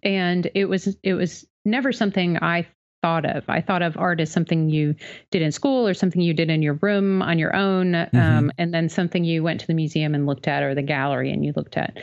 And 0.04 0.50
it 0.56 0.65
was 0.65 0.95
it 1.04 1.15
was 1.15 1.45
never 1.65 1.91
something 1.91 2.38
I 2.41 2.67
thought 3.06 3.26
of. 3.26 3.44
I 3.48 3.62
thought 3.62 3.84
of 3.84 3.96
art 3.98 4.20
as 4.20 4.32
something 4.32 4.68
you 4.68 4.96
did 5.30 5.44
in 5.44 5.52
school 5.52 5.88
or 5.88 5.94
something 5.94 6.22
you 6.22 6.34
did 6.34 6.50
in 6.50 6.63
your 6.63 6.74
room 6.82 7.22
on 7.22 7.38
your 7.38 7.56
own, 7.56 7.91
mm-hmm. 7.91 8.18
um, 8.18 8.52
and 8.58 8.74
then 8.74 8.89
something 8.89 9.24
you 9.24 9.44
went 9.44 9.60
to 9.60 9.68
the 9.68 9.76
museum 9.76 10.15
and 10.15 10.26
looked 10.26 10.48
at 10.48 10.63
or 10.63 10.74
the 10.74 10.82
gallery 10.82 11.32
and 11.32 11.46
you 11.46 11.54
looked 11.56 11.78
at. 11.78 11.98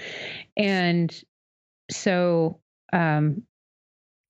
And 0.57 1.13
so, 1.91 2.61
um, 2.93 3.43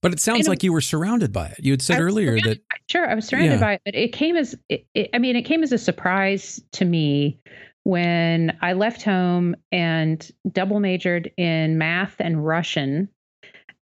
but 0.01 0.15
it 0.15 0.21
sounds 0.21 0.49
like 0.49 0.63
you 0.63 0.73
were 0.73 0.81
surrounded 0.81 1.31
by 1.31 1.49
it. 1.49 1.59
You 1.59 1.75
had 1.75 1.83
said 1.83 2.01
earlier 2.01 2.41
that 2.41 2.61
sure 2.89 3.07
I 3.07 3.15
was 3.15 3.27
surrounded 3.27 3.57
yeah. 3.57 3.61
by 3.61 3.73
it, 3.75 3.83
but 3.85 3.95
it 3.95 4.15
came 4.15 4.37
as 4.37 4.55
it, 4.71 4.87
it, 4.95 5.11
I 5.13 5.19
mean, 5.19 5.37
it 5.37 5.43
came 5.43 5.63
as 5.63 5.73
a 5.73 5.79
surprise 5.79 6.59
to 6.73 6.87
me 6.87 7.39
when 7.83 8.57
I 8.63 8.73
left 8.73 9.03
home 9.03 9.57
and 9.73 10.27
double 10.51 10.81
majored 10.81 11.31
in 11.37 11.77
math 11.77 12.17
and 12.19 12.47
Russian 12.47 13.11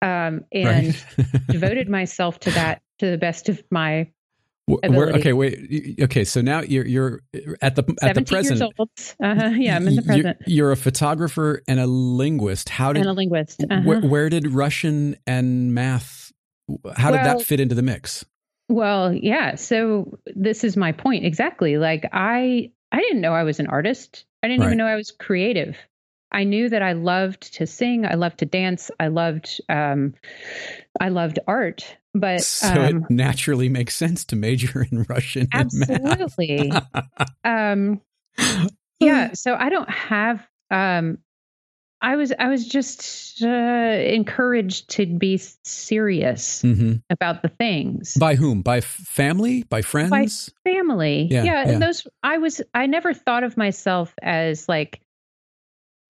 um, 0.03 0.45
and 0.51 0.95
right. 1.17 1.27
devoted 1.47 1.89
myself 1.89 2.39
to 2.41 2.51
that 2.51 2.81
to 2.99 3.09
the 3.09 3.17
best 3.17 3.49
of 3.49 3.63
my 3.71 4.11
where, 4.65 5.09
okay, 5.09 5.33
wait. 5.33 5.99
Okay, 5.99 6.23
so 6.23 6.39
now 6.39 6.61
you're 6.61 6.85
you're 6.85 7.21
at 7.61 7.75
the 7.75 7.83
at 8.01 8.15
the 8.15 8.21
present. 8.21 8.61
Uh-huh, 8.61 9.49
yeah, 9.57 9.75
I'm 9.75 9.87
in 9.89 9.95
the 9.95 10.01
present. 10.01 10.37
You're, 10.45 10.67
you're, 10.67 10.71
a 10.71 10.77
photographer 10.77 11.61
and 11.67 11.81
a 11.81 11.87
linguist. 11.87 12.69
How 12.69 12.93
did 12.93 13.01
and 13.01 13.09
a 13.09 13.13
linguist? 13.13 13.61
Uh-huh. 13.69 13.81
Where, 13.83 13.99
where, 14.01 14.29
did 14.29 14.47
Russian 14.53 15.17
and 15.27 15.73
math? 15.73 16.31
How 16.95 17.11
did 17.11 17.23
well, 17.23 17.39
that 17.39 17.45
fit 17.45 17.59
into 17.59 17.75
the 17.75 17.81
mix? 17.81 18.23
Well, 18.69 19.13
yeah. 19.13 19.55
So 19.55 20.17
this 20.27 20.63
is 20.63 20.77
my 20.77 20.93
point 20.93 21.25
exactly. 21.25 21.77
Like 21.77 22.07
I 22.13 22.71
I 22.93 22.99
didn't 23.01 23.19
know 23.19 23.33
I 23.33 23.43
was 23.43 23.59
an 23.59 23.67
artist. 23.67 24.23
I 24.43 24.47
didn't 24.47 24.61
right. 24.61 24.67
even 24.67 24.77
know 24.77 24.85
I 24.85 24.95
was 24.95 25.11
creative. 25.11 25.75
I 26.33 26.43
knew 26.43 26.69
that 26.69 26.81
I 26.81 26.93
loved 26.93 27.53
to 27.55 27.67
sing, 27.67 28.05
I 28.05 28.15
loved 28.15 28.39
to 28.39 28.45
dance, 28.45 28.89
I 28.99 29.07
loved 29.07 29.61
um, 29.69 30.13
I 30.99 31.09
loved 31.09 31.39
art. 31.47 31.97
But 32.15 32.41
so 32.41 32.67
um, 32.69 32.83
it 32.83 33.09
naturally 33.09 33.69
makes 33.69 33.95
sense 33.95 34.23
to 34.25 34.35
major 34.35 34.85
in 34.91 35.03
Russian. 35.09 35.47
Absolutely. 35.51 36.71
um, 37.43 38.01
yeah. 38.99 39.33
So 39.33 39.55
I 39.55 39.69
don't 39.69 39.89
have. 39.89 40.47
Um, 40.69 41.19
I 42.03 42.17
was 42.17 42.33
I 42.37 42.49
was 42.49 42.67
just 42.67 43.41
uh, 43.41 43.47
encouraged 43.47 44.89
to 44.91 45.05
be 45.05 45.37
serious 45.37 46.61
mm-hmm. 46.61 46.95
about 47.09 47.41
the 47.41 47.47
things. 47.47 48.15
By 48.15 48.35
whom? 48.35 48.61
By 48.61 48.81
family? 48.81 49.63
By 49.63 49.81
friends? 49.81 50.11
By 50.11 50.27
family. 50.69 51.29
Yeah, 51.31 51.43
yeah, 51.43 51.69
And 51.69 51.81
those 51.81 52.05
I 52.21 52.39
was 52.39 52.61
I 52.73 52.87
never 52.87 53.13
thought 53.13 53.45
of 53.45 53.55
myself 53.55 54.13
as 54.21 54.67
like 54.67 54.99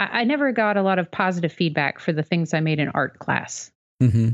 I, 0.04 0.22
I 0.22 0.24
never 0.24 0.52
got 0.52 0.78
a 0.78 0.82
lot 0.82 1.00
of 1.00 1.10
positive 1.12 1.52
feedback 1.52 2.00
for 2.00 2.12
the 2.12 2.24
things 2.24 2.54
I 2.54 2.60
made 2.60 2.80
in 2.80 2.90
art 2.90 3.20
class. 3.20 3.72
Mm-hmm. 4.02 4.30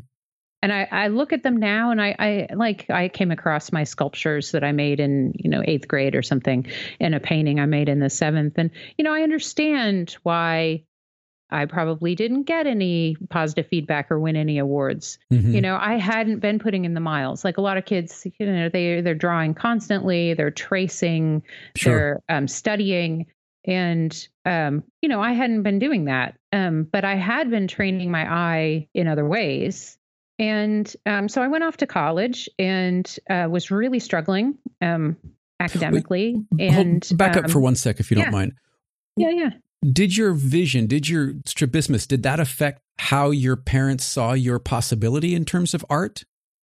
And 0.62 0.74
I, 0.74 0.88
I 0.92 1.08
look 1.08 1.32
at 1.32 1.42
them 1.44 1.58
now 1.58 1.92
and 1.92 2.02
I, 2.02 2.16
I 2.20 2.54
like 2.54 2.90
I 2.90 3.08
came 3.08 3.32
across 3.32 3.72
my 3.72 3.86
sculptures 3.86 4.52
that 4.52 4.64
I 4.64 4.74
made 4.74 5.00
in, 5.00 5.34
you 5.36 5.50
know, 5.50 5.62
eighth 5.64 5.88
grade 5.88 6.16
or 6.16 6.22
something 6.22 6.68
in 7.00 7.14
a 7.14 7.20
painting 7.20 7.62
I 7.62 7.66
made 7.66 7.88
in 7.88 8.00
the 8.00 8.10
seventh. 8.10 8.58
And, 8.58 8.72
you 8.98 9.06
know, 9.06 9.14
I 9.14 9.22
understand 9.22 10.18
why 10.24 10.84
I 11.50 11.66
probably 11.66 12.14
didn't 12.14 12.44
get 12.44 12.68
any 12.68 13.16
positive 13.30 13.68
feedback 13.68 14.12
or 14.12 14.20
win 14.20 14.36
any 14.36 14.60
awards. 14.60 15.18
Mm-hmm. 15.32 15.54
You 15.54 15.62
know, 15.62 15.78
I 15.80 15.98
hadn't 15.98 16.40
been 16.40 16.60
putting 16.60 16.86
in 16.86 16.94
the 16.94 17.00
miles. 17.00 17.44
Like 17.46 17.58
a 17.58 17.62
lot 17.62 17.78
of 17.78 17.86
kids, 17.86 18.28
you 18.38 18.46
know, 18.46 18.70
they 18.70 19.02
they're 19.02 19.16
drawing 19.16 19.54
constantly, 19.54 20.34
they're 20.34 20.52
tracing, 20.52 21.44
sure. 21.76 22.22
they're 22.28 22.38
um, 22.38 22.48
studying, 22.48 23.28
and, 23.70 24.28
um, 24.46 24.84
you 25.02 25.08
know, 25.08 25.22
I 25.22 25.34
hadn't 25.34 25.62
been 25.62 25.78
doing 25.78 26.06
that. 26.06 26.36
Um, 26.52 26.88
but 26.92 27.06
I 27.06 27.16
had 27.16 27.52
been 27.52 27.68
training 27.68 28.10
my 28.10 28.28
eye 28.28 28.88
in 28.96 29.08
other 29.08 29.28
ways. 29.28 29.98
And 30.40 30.92
um, 31.06 31.30
so 31.30 31.44
I 31.44 31.48
went 31.48 31.64
off 31.64 31.78
to 31.78 31.88
college 31.88 32.50
and 32.58 33.08
uh, 33.30 33.48
was 33.50 33.70
really 33.70 34.00
struggling 34.00 34.58
um, 34.82 35.18
academically. 35.60 36.36
Wait, 36.52 36.68
and 36.68 37.06
hold, 37.06 37.18
back 37.18 37.38
up 37.38 37.52
for 37.52 37.60
um, 37.60 37.64
one 37.64 37.76
sec, 37.76 38.00
if 38.00 38.10
you 38.10 38.18
yeah. 38.18 38.24
don't 38.24 38.34
mind. 38.34 38.54
Yeah, 39.16 39.30
yeah. 39.30 39.50
Did 39.94 40.18
your 40.18 40.34
vision, 40.34 40.88
did 40.88 41.08
your 41.08 41.34
strabismus, 41.46 42.08
did 42.08 42.24
that 42.24 42.40
affect 42.40 42.82
how 42.98 43.30
your 43.30 43.56
parents 43.56 44.04
saw 44.04 44.34
your 44.34 44.58
possibility 44.58 45.36
in 45.36 45.46
terms 45.46 45.74
of 45.74 45.86
art? 45.90 46.24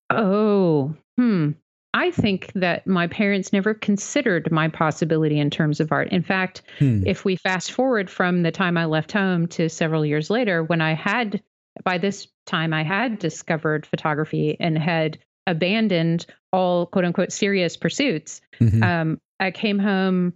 Oh, 0.08 0.94
hmm. 1.18 1.50
I 1.94 2.11
think 2.11 2.52
that 2.57 2.87
my 2.88 3.07
parents 3.07 3.52
never 3.52 3.72
considered 3.72 4.50
my 4.50 4.68
possibility 4.68 5.38
in 5.38 5.48
terms 5.48 5.78
of 5.78 5.92
art. 5.92 6.09
In 6.09 6.22
fact, 6.22 6.62
hmm. 6.80 7.07
if 7.07 7.24
we 7.24 7.37
fast 7.37 7.70
forward 7.70 8.11
from 8.11 8.42
the 8.42 8.50
time 8.50 8.76
I 8.76 8.85
left 8.85 9.12
home 9.12 9.46
to 9.48 9.68
several 9.68 10.04
years 10.04 10.28
later, 10.28 10.64
when 10.64 10.80
I 10.80 10.94
had, 10.94 11.40
by 11.85 11.98
this 11.98 12.26
time, 12.46 12.74
I 12.74 12.83
had 12.83 13.20
discovered 13.20 13.87
photography 13.87 14.57
and 14.59 14.76
had 14.76 15.18
abandoned 15.46 16.26
all 16.52 16.87
quote 16.87 17.04
unquote 17.04 17.33
serious 17.33 17.76
pursuits, 17.76 18.40
mm-hmm. 18.61 18.83
um, 18.83 19.20
I 19.38 19.52
came 19.52 19.78
home 19.78 20.35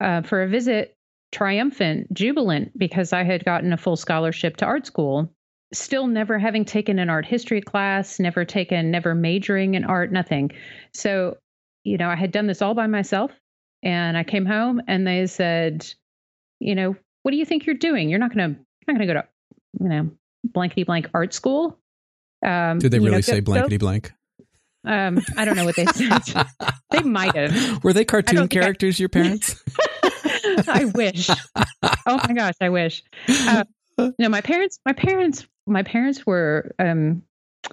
uh, 0.00 0.22
for 0.22 0.42
a 0.42 0.48
visit 0.48 0.94
triumphant, 1.32 2.12
jubilant, 2.12 2.76
because 2.78 3.12
I 3.12 3.24
had 3.24 3.44
gotten 3.44 3.72
a 3.72 3.76
full 3.76 3.96
scholarship 3.96 4.56
to 4.58 4.64
art 4.64 4.86
school 4.86 5.32
still 5.72 6.06
never 6.06 6.38
having 6.38 6.64
taken 6.64 6.98
an 6.98 7.10
art 7.10 7.26
history 7.26 7.60
class, 7.60 8.18
never 8.18 8.44
taken, 8.44 8.90
never 8.90 9.14
majoring 9.14 9.74
in 9.74 9.84
art, 9.84 10.12
nothing. 10.12 10.50
So, 10.92 11.36
you 11.84 11.98
know, 11.98 12.08
I 12.08 12.16
had 12.16 12.32
done 12.32 12.46
this 12.46 12.62
all 12.62 12.74
by 12.74 12.86
myself. 12.86 13.30
And 13.82 14.16
I 14.16 14.24
came 14.24 14.44
home 14.44 14.82
and 14.88 15.06
they 15.06 15.26
said, 15.26 15.86
you 16.58 16.74
know, 16.74 16.96
what 17.22 17.30
do 17.30 17.36
you 17.36 17.44
think 17.44 17.64
you're 17.66 17.76
doing? 17.76 18.08
You're 18.08 18.18
not 18.18 18.34
going 18.34 18.54
to, 18.54 18.60
not 18.86 18.96
going 18.96 19.06
to 19.06 19.06
go 19.06 19.14
to, 19.14 19.26
you 19.80 19.88
know, 19.88 20.10
blankety 20.44 20.84
blank 20.84 21.08
art 21.14 21.32
school. 21.32 21.78
Um, 22.44 22.78
Did 22.78 22.90
they 22.90 22.98
really 22.98 23.12
know, 23.12 23.20
say 23.20 23.40
blankety 23.40 23.76
blank? 23.76 24.12
Um, 24.84 25.20
I 25.36 25.44
don't 25.44 25.56
know 25.56 25.64
what 25.64 25.76
they 25.76 25.86
said. 25.86 26.22
they 26.90 27.02
might 27.02 27.36
have. 27.36 27.84
Were 27.84 27.92
they 27.92 28.04
cartoon 28.04 28.48
characters, 28.48 28.98
I... 28.98 29.02
your 29.02 29.08
parents? 29.08 29.62
I 30.66 30.90
wish. 30.94 31.28
Oh 32.06 32.20
my 32.26 32.32
gosh, 32.34 32.54
I 32.60 32.68
wish. 32.68 33.02
Uh, 33.28 33.64
no, 34.18 34.28
my 34.28 34.40
parents, 34.40 34.78
my 34.86 34.92
parents 34.92 35.46
my 35.68 35.82
parents 35.82 36.26
were 36.26 36.74
um, 36.78 37.22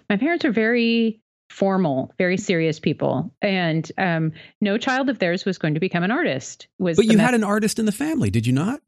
my 0.09 0.17
parents 0.17 0.45
are 0.45 0.51
very 0.51 1.21
formal, 1.49 2.13
very 2.17 2.37
serious 2.37 2.79
people, 2.79 3.33
and 3.41 3.91
um, 3.97 4.31
no 4.61 4.77
child 4.77 5.09
of 5.09 5.19
theirs 5.19 5.45
was 5.45 5.57
going 5.57 5.73
to 5.73 5.79
become 5.79 6.03
an 6.03 6.11
artist. 6.11 6.67
Was 6.79 6.97
but 6.97 7.05
you 7.05 7.17
had 7.17 7.33
an 7.33 7.43
artist 7.43 7.79
in 7.79 7.85
the 7.85 7.91
family, 7.91 8.29
did 8.29 8.45
you 8.45 8.53
not? 8.53 8.81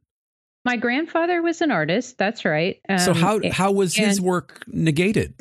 My 0.65 0.75
grandfather 0.75 1.41
was 1.41 1.61
an 1.61 1.71
artist. 1.71 2.17
That's 2.17 2.43
right. 2.43 2.81
Um, 2.89 2.99
so 2.99 3.13
how 3.13 3.39
how 3.51 3.71
was 3.71 3.97
and, 3.97 4.07
his 4.07 4.19
work 4.19 4.63
negated? 4.67 5.33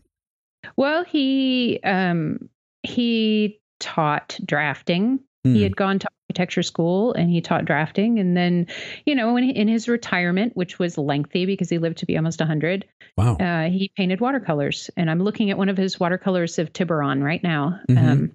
Well, 0.77 1.05
he 1.05 1.81
um, 1.85 2.49
he 2.83 3.61
taught 3.81 4.39
drafting. 4.45 5.21
Mm. 5.47 5.53
He 5.53 5.59
hmm. 5.59 5.63
had 5.65 5.77
gone 5.77 5.99
to 6.01 6.09
architecture 6.37 6.63
school 6.63 7.15
and 7.15 7.31
he 7.31 7.41
taught 7.41 7.65
drafting. 7.65 8.19
And 8.19 8.37
then, 8.37 8.67
you 9.07 9.15
know, 9.15 9.37
in, 9.37 9.45
in 9.51 9.69
his 9.69 9.89
retirement, 9.89 10.55
which 10.55 10.79
was 10.79 10.99
lengthy 10.99 11.47
because 11.47 11.71
he 11.71 11.79
lived 11.79 11.99
to 11.99 12.07
be 12.07 12.17
almost 12.17 12.41
100, 12.41 12.85
wow. 13.17 13.37
Uh, 13.37 13.71
he 13.71 13.91
painted 13.97 14.21
watercolors. 14.21 14.91
And 14.97 15.11
I'm 15.11 15.23
looking 15.23 15.51
at 15.51 15.57
one 15.57 15.71
of 15.71 15.79
his 15.79 15.99
watercolors 15.99 16.59
of 16.59 16.73
Tiburon 16.73 17.23
right 17.23 17.43
now. 17.43 17.81
Mm-hmm. 17.89 18.09
Um, 18.09 18.33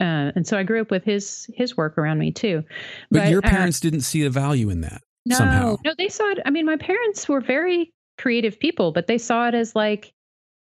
uh, 0.00 0.32
and 0.34 0.46
so 0.46 0.56
I 0.58 0.62
grew 0.62 0.80
up 0.80 0.90
with 0.90 1.04
his 1.04 1.46
his 1.54 1.76
work 1.76 1.98
around 1.98 2.18
me 2.18 2.32
too. 2.32 2.64
But, 3.10 3.20
but 3.20 3.28
your 3.28 3.44
uh, 3.44 3.48
parents 3.50 3.80
uh, 3.80 3.82
didn't 3.82 4.00
see 4.00 4.22
the 4.22 4.30
value 4.30 4.70
in 4.70 4.80
that 4.80 5.02
no, 5.26 5.36
somehow. 5.36 5.76
No, 5.84 5.92
they 5.98 6.08
saw 6.08 6.30
it. 6.30 6.38
I 6.46 6.50
mean, 6.50 6.64
my 6.64 6.76
parents 6.76 7.28
were 7.28 7.42
very 7.42 7.92
creative 8.16 8.58
people, 8.58 8.92
but 8.92 9.06
they 9.08 9.18
saw 9.18 9.48
it 9.48 9.54
as 9.54 9.76
like 9.76 10.14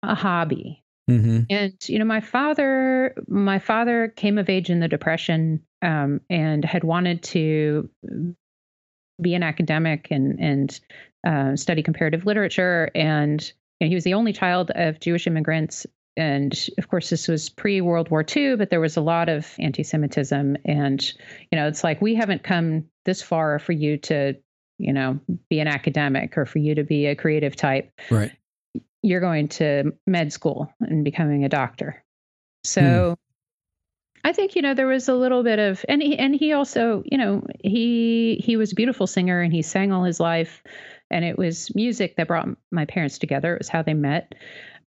a 0.02 0.14
hobby. 0.14 0.82
Mm-hmm. 1.08 1.40
And 1.50 1.74
you 1.88 1.98
know, 1.98 2.04
my 2.04 2.20
father, 2.20 3.14
my 3.26 3.58
father 3.58 4.08
came 4.08 4.38
of 4.38 4.48
age 4.48 4.70
in 4.70 4.80
the 4.80 4.88
Depression 4.88 5.62
um, 5.82 6.20
and 6.28 6.64
had 6.64 6.84
wanted 6.84 7.22
to 7.24 7.88
be 9.20 9.34
an 9.34 9.42
academic 9.42 10.08
and 10.10 10.38
and 10.38 10.80
uh, 11.26 11.56
study 11.56 11.82
comparative 11.82 12.26
literature. 12.26 12.90
And 12.94 13.42
you 13.80 13.86
know, 13.86 13.88
he 13.88 13.94
was 13.94 14.04
the 14.04 14.14
only 14.14 14.32
child 14.32 14.70
of 14.74 15.00
Jewish 15.00 15.26
immigrants. 15.26 15.86
And 16.16 16.52
of 16.78 16.88
course, 16.88 17.10
this 17.10 17.28
was 17.28 17.48
pre 17.48 17.80
World 17.80 18.10
War 18.10 18.24
II, 18.36 18.56
but 18.56 18.70
there 18.70 18.80
was 18.80 18.96
a 18.96 19.00
lot 19.00 19.28
of 19.28 19.54
anti 19.58 19.84
Semitism. 19.84 20.56
And, 20.64 21.12
you 21.50 21.58
know, 21.58 21.68
it's 21.68 21.84
like 21.84 22.02
we 22.02 22.16
haven't 22.16 22.42
come 22.42 22.84
this 23.04 23.22
far 23.22 23.58
for 23.60 23.72
you 23.72 23.98
to, 23.98 24.34
you 24.78 24.92
know, 24.92 25.20
be 25.48 25.60
an 25.60 25.68
academic 25.68 26.36
or 26.36 26.44
for 26.44 26.58
you 26.58 26.74
to 26.74 26.82
be 26.82 27.06
a 27.06 27.14
creative 27.14 27.56
type. 27.56 27.92
Right 28.10 28.32
you're 29.02 29.20
going 29.20 29.48
to 29.48 29.92
med 30.06 30.32
school 30.32 30.72
and 30.80 31.04
becoming 31.04 31.44
a 31.44 31.48
doctor. 31.48 32.02
So 32.64 33.16
hmm. 33.16 34.28
I 34.28 34.32
think 34.32 34.56
you 34.56 34.62
know 34.62 34.74
there 34.74 34.86
was 34.86 35.08
a 35.08 35.14
little 35.14 35.42
bit 35.42 35.58
of 35.58 35.84
and 35.88 36.02
he 36.02 36.18
and 36.18 36.34
he 36.34 36.52
also 36.52 37.02
you 37.06 37.16
know 37.16 37.46
he 37.62 38.42
he 38.44 38.56
was 38.56 38.72
a 38.72 38.74
beautiful 38.74 39.06
singer 39.06 39.40
and 39.40 39.52
he 39.52 39.62
sang 39.62 39.92
all 39.92 40.04
his 40.04 40.20
life 40.20 40.62
and 41.10 41.24
it 41.24 41.38
was 41.38 41.74
music 41.74 42.16
that 42.16 42.28
brought 42.28 42.48
my 42.70 42.84
parents 42.84 43.18
together. 43.18 43.54
It 43.54 43.60
was 43.60 43.68
how 43.68 43.82
they 43.82 43.94
met. 43.94 44.34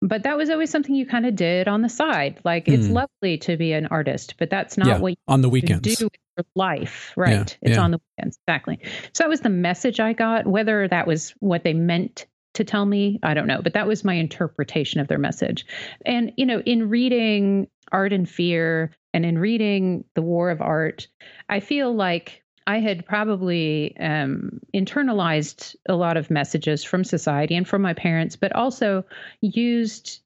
But 0.00 0.22
that 0.22 0.36
was 0.36 0.48
always 0.48 0.70
something 0.70 0.94
you 0.94 1.06
kind 1.06 1.26
of 1.26 1.34
did 1.34 1.66
on 1.66 1.82
the 1.82 1.88
side. 1.88 2.40
Like 2.44 2.66
hmm. 2.66 2.74
it's 2.74 2.88
lovely 2.88 3.38
to 3.38 3.56
be 3.56 3.72
an 3.72 3.86
artist, 3.86 4.34
but 4.38 4.48
that's 4.48 4.78
not 4.78 4.86
yeah, 4.86 4.98
what 4.98 5.10
you 5.10 5.16
on 5.26 5.42
the 5.42 5.48
weekends 5.48 5.96
do 5.96 6.06
with 6.06 6.20
your 6.36 6.46
life, 6.54 7.12
right? 7.16 7.30
Yeah, 7.60 7.68
it's 7.68 7.76
yeah. 7.76 7.82
on 7.82 7.90
the 7.90 8.00
weekends, 8.16 8.38
exactly. 8.46 8.78
So 9.12 9.24
that 9.24 9.28
was 9.28 9.40
the 9.40 9.50
message 9.50 9.98
I 9.98 10.12
got. 10.12 10.46
Whether 10.46 10.86
that 10.86 11.06
was 11.06 11.34
what 11.40 11.64
they 11.64 11.74
meant 11.74 12.26
to 12.58 12.64
tell 12.64 12.84
me. 12.86 13.18
I 13.22 13.34
don't 13.34 13.46
know, 13.46 13.62
but 13.62 13.72
that 13.72 13.86
was 13.86 14.04
my 14.04 14.14
interpretation 14.14 15.00
of 15.00 15.08
their 15.08 15.18
message. 15.18 15.66
And, 16.04 16.32
you 16.36 16.46
know, 16.46 16.60
in 16.60 16.88
reading 16.88 17.68
Art 17.90 18.12
and 18.12 18.28
Fear 18.28 18.94
and 19.14 19.24
in 19.24 19.38
reading 19.38 20.04
The 20.14 20.22
War 20.22 20.50
of 20.50 20.60
Art, 20.60 21.08
I 21.48 21.60
feel 21.60 21.94
like 21.94 22.44
I 22.66 22.80
had 22.80 23.06
probably 23.06 23.96
um, 23.98 24.60
internalized 24.74 25.74
a 25.88 25.94
lot 25.94 26.18
of 26.18 26.30
messages 26.30 26.84
from 26.84 27.02
society 27.02 27.54
and 27.56 27.66
from 27.66 27.80
my 27.80 27.94
parents, 27.94 28.36
but 28.36 28.54
also 28.54 29.04
used 29.40 30.20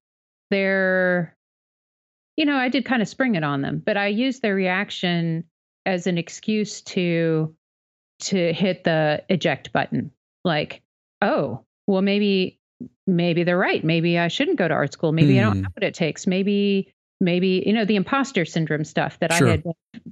their, 0.51 1.37
you 2.37 2.45
know, 2.45 2.57
I 2.57 2.69
did 2.69 2.85
kind 2.85 3.01
of 3.01 3.09
spring 3.09 3.37
it 3.37 3.45
on 3.45 3.63
them, 3.63 3.81
but 3.85 3.97
I 3.97 4.09
used 4.09 4.43
their 4.43 4.57
reaction 4.57 5.45
as 5.87 6.07
an 6.07 6.19
excuse 6.19 6.83
to 6.83 7.55
to 8.21 8.53
hit 8.53 8.85
the 8.85 9.25
eject 9.29 9.73
button. 9.73 10.13
Like, 10.45 10.83
oh, 11.21 11.65
well, 11.87 12.03
maybe 12.03 12.61
maybe 13.07 13.45
they're 13.45 13.59
right. 13.59 13.83
Maybe 13.85 14.19
I 14.19 14.29
shouldn't 14.29 14.59
go 14.59 14.69
to 14.69 14.75
art 14.75 14.93
school. 14.93 15.13
Maybe 15.13 15.39
I 15.39 15.45
don't 15.45 15.59
hmm. 15.59 15.63
have 15.65 15.73
what 15.75 15.85
it 15.85 15.95
takes. 15.95 16.27
Maybe 16.27 16.93
maybe 17.23 17.63
you 17.65 17.73
know 17.73 17.85
the 17.85 17.97
imposter 17.97 18.45
syndrome 18.45 18.85
stuff 18.85 19.19
that 19.21 19.33
sure. 19.33 19.49
I 19.49 19.51
had 19.53 19.63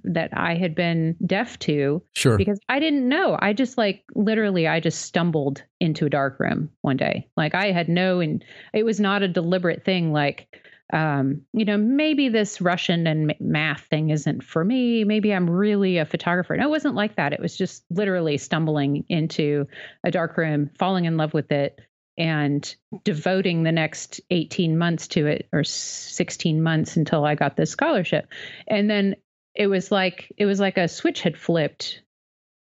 that 0.05 0.31
I 0.33 0.55
had 0.55 0.75
been 0.75 1.17
deaf 1.27 1.59
to 1.61 2.03
sure 2.15 2.39
because 2.39 2.61
I 2.69 2.79
didn't 2.79 3.09
know 3.09 3.37
I 3.41 3.53
just 3.53 3.77
like 3.77 4.05
literally 4.15 4.69
I 4.69 4.81
just 4.81 5.03
stumbled 5.03 5.65
into 5.81 6.07
a 6.07 6.11
dark 6.11 6.39
room 6.39 6.71
one 6.83 6.97
day 6.97 7.29
like 7.37 7.55
I 7.55 7.73
had 7.73 7.89
no 7.89 8.21
and 8.21 8.45
it 8.73 8.85
was 8.85 9.01
not 9.01 9.23
a 9.23 9.29
deliberate 9.29 9.85
thing 9.85 10.13
like 10.13 10.61
um, 10.93 11.43
you 11.53 11.65
know 11.65 11.77
maybe 11.77 12.29
this 12.29 12.61
Russian 12.61 13.07
and 13.07 13.35
math 13.41 13.83
thing 13.83 14.11
isn't 14.11 14.43
for 14.43 14.65
me 14.65 15.05
maybe 15.05 15.33
I'm 15.33 15.49
really 15.49 15.99
a 15.99 16.05
photographer 16.05 16.57
no 16.57 16.67
it 16.67 16.71
wasn't 16.71 16.95
like 16.95 17.17
that 17.17 17.33
it 17.33 17.41
was 17.41 17.57
just 17.57 17.85
literally 17.91 18.39
stumbling 18.39 19.05
into 19.09 19.67
a 20.05 20.11
dark 20.11 20.37
room 20.37 20.71
falling 20.79 21.05
in 21.05 21.17
love 21.17 21.35
with 21.35 21.53
it 21.53 21.81
and 22.21 22.75
devoting 23.03 23.63
the 23.63 23.73
next 23.73 24.21
18 24.31 24.77
months 24.77 25.09
to 25.09 25.27
it 25.27 25.49
or 25.55 25.65
16 25.65 26.63
months 26.63 26.97
until 26.97 27.25
I 27.25 27.35
got 27.35 27.57
this 27.57 27.71
scholarship. 27.71 28.29
And 28.69 28.91
then 28.91 29.17
it 29.55 29.69
was 29.69 29.91
like 29.91 30.31
it 30.37 30.45
was 30.45 30.61
like 30.61 30.77
a 30.77 30.87
switch 30.87 31.23
had 31.23 31.37
flipped. 31.37 32.03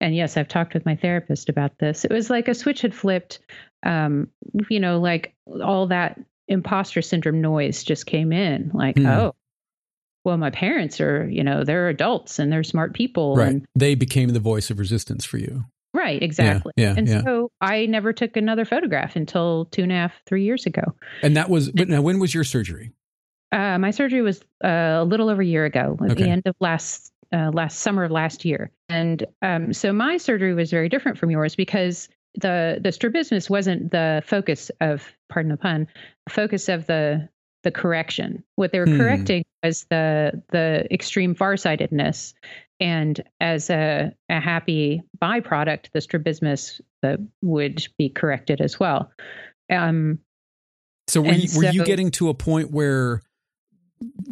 And 0.00 0.16
yes, 0.16 0.38
I've 0.38 0.48
talked 0.48 0.72
with 0.72 0.86
my 0.86 0.96
therapist 0.96 1.50
about 1.50 1.78
this. 1.78 2.06
It 2.06 2.10
was 2.10 2.30
like 2.30 2.48
a 2.48 2.54
switch 2.54 2.80
had 2.80 2.94
flipped. 2.94 3.40
Um, 3.82 4.28
you 4.70 4.80
know, 4.80 4.98
like 4.98 5.34
all 5.62 5.86
that 5.88 6.18
imposter 6.50 7.00
syndrome 7.00 7.40
noise 7.40 7.82
just 7.82 8.04
came 8.04 8.32
in. 8.32 8.70
Like, 8.74 8.96
mm. 8.96 9.08
oh, 9.08 9.34
well, 10.24 10.36
my 10.36 10.50
parents 10.50 11.00
are, 11.00 11.26
you 11.30 11.42
know, 11.42 11.64
they're 11.64 11.88
adults 11.88 12.38
and 12.38 12.52
they're 12.52 12.64
smart 12.64 12.92
people. 12.92 13.36
Right. 13.36 13.48
And 13.48 13.66
they 13.74 13.94
became 13.94 14.30
the 14.30 14.40
voice 14.40 14.68
of 14.68 14.78
resistance 14.78 15.24
for 15.24 15.38
you. 15.38 15.64
Right, 15.94 16.22
exactly. 16.22 16.72
Yeah, 16.76 16.90
yeah, 16.90 16.94
and 16.98 17.08
yeah. 17.08 17.22
so 17.22 17.50
I 17.60 17.86
never 17.86 18.12
took 18.12 18.36
another 18.36 18.64
photograph 18.64 19.16
until 19.16 19.64
two 19.66 19.82
and 19.82 19.90
a 19.90 19.94
half, 19.94 20.12
three 20.26 20.44
years 20.44 20.66
ago. 20.66 20.82
And 21.22 21.36
that 21.36 21.48
was, 21.48 21.70
but 21.70 21.88
now 21.88 22.02
when 22.02 22.20
was 22.20 22.34
your 22.34 22.44
surgery? 22.44 22.92
Uh, 23.50 23.78
my 23.78 23.90
surgery 23.90 24.22
was 24.22 24.40
uh, 24.64 24.98
a 25.00 25.04
little 25.04 25.28
over 25.28 25.42
a 25.42 25.46
year 25.46 25.64
ago, 25.64 25.98
at 26.04 26.12
okay. 26.12 26.24
the 26.24 26.30
end 26.30 26.42
of 26.46 26.54
last 26.60 27.12
uh, 27.32 27.50
last 27.52 27.80
summer 27.80 28.04
of 28.04 28.10
last 28.10 28.44
year. 28.44 28.70
And 28.88 29.24
um, 29.42 29.72
so 29.72 29.92
my 29.92 30.16
surgery 30.16 30.54
was 30.54 30.70
very 30.70 30.88
different 30.88 31.18
from 31.18 31.30
yours 31.30 31.56
because 31.56 32.08
the 32.34 32.78
the 32.82 32.92
strabismus 32.92 33.50
wasn't 33.50 33.90
the 33.90 34.22
focus 34.26 34.70
of, 34.80 35.12
pardon 35.28 35.50
the 35.50 35.56
pun, 35.56 35.86
focus 36.28 36.68
of 36.68 36.86
the 36.86 37.28
the 37.62 37.70
correction. 37.70 38.42
What 38.56 38.72
they 38.72 38.78
were 38.78 38.86
hmm. 38.86 38.98
correcting 38.98 39.44
was 39.62 39.84
the 39.90 40.42
the 40.50 40.86
extreme 40.92 41.34
farsightedness 41.34 42.34
and 42.80 43.22
as 43.40 43.68
a, 43.68 44.12
a 44.30 44.40
happy 44.40 45.02
byproduct, 45.22 45.90
the 45.92 46.00
strabismus 46.00 46.80
the, 47.02 47.24
would 47.42 47.86
be 47.98 48.08
corrected 48.08 48.60
as 48.60 48.80
well. 48.80 49.12
Um, 49.70 50.20
so 51.06 51.20
were 51.20 51.32
you, 51.32 51.48
so, 51.48 51.58
were 51.58 51.70
you 51.70 51.84
getting 51.84 52.10
to 52.12 52.30
a 52.30 52.34
point 52.34 52.70
where 52.70 53.22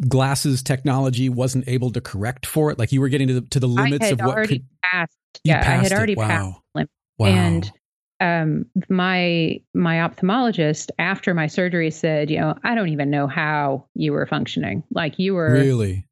glasses 0.07 0.63
technology 0.63 1.29
wasn't 1.29 1.67
able 1.67 1.91
to 1.91 2.01
correct 2.01 2.45
for 2.45 2.71
it? 2.71 2.79
Like 2.79 2.91
you 2.91 3.01
were 3.01 3.09
getting 3.09 3.27
to 3.27 3.35
the, 3.35 3.41
to 3.41 3.59
the 3.59 3.67
limits 3.67 4.11
of 4.11 4.19
what 4.21 4.47
could 4.47 4.65
passed. 4.81 5.13
yeah, 5.43 5.59
I 5.59 5.83
had 5.83 5.93
already. 5.93 6.15
Wow. 6.15 6.63
passed. 6.75 6.89
Wow. 7.19 7.27
And 7.27 7.71
um, 8.19 8.65
my 8.89 9.61
my 9.73 9.95
ophthalmologist 9.95 10.89
after 10.99 11.33
my 11.33 11.47
surgery 11.47 11.91
said, 11.91 12.29
you 12.29 12.39
know, 12.39 12.55
I 12.63 12.75
don't 12.75 12.89
even 12.89 13.09
know 13.09 13.27
how 13.27 13.85
you 13.95 14.11
were 14.11 14.25
functioning. 14.25 14.83
Like 14.91 15.19
you 15.19 15.33
were 15.33 15.51
really 15.51 16.05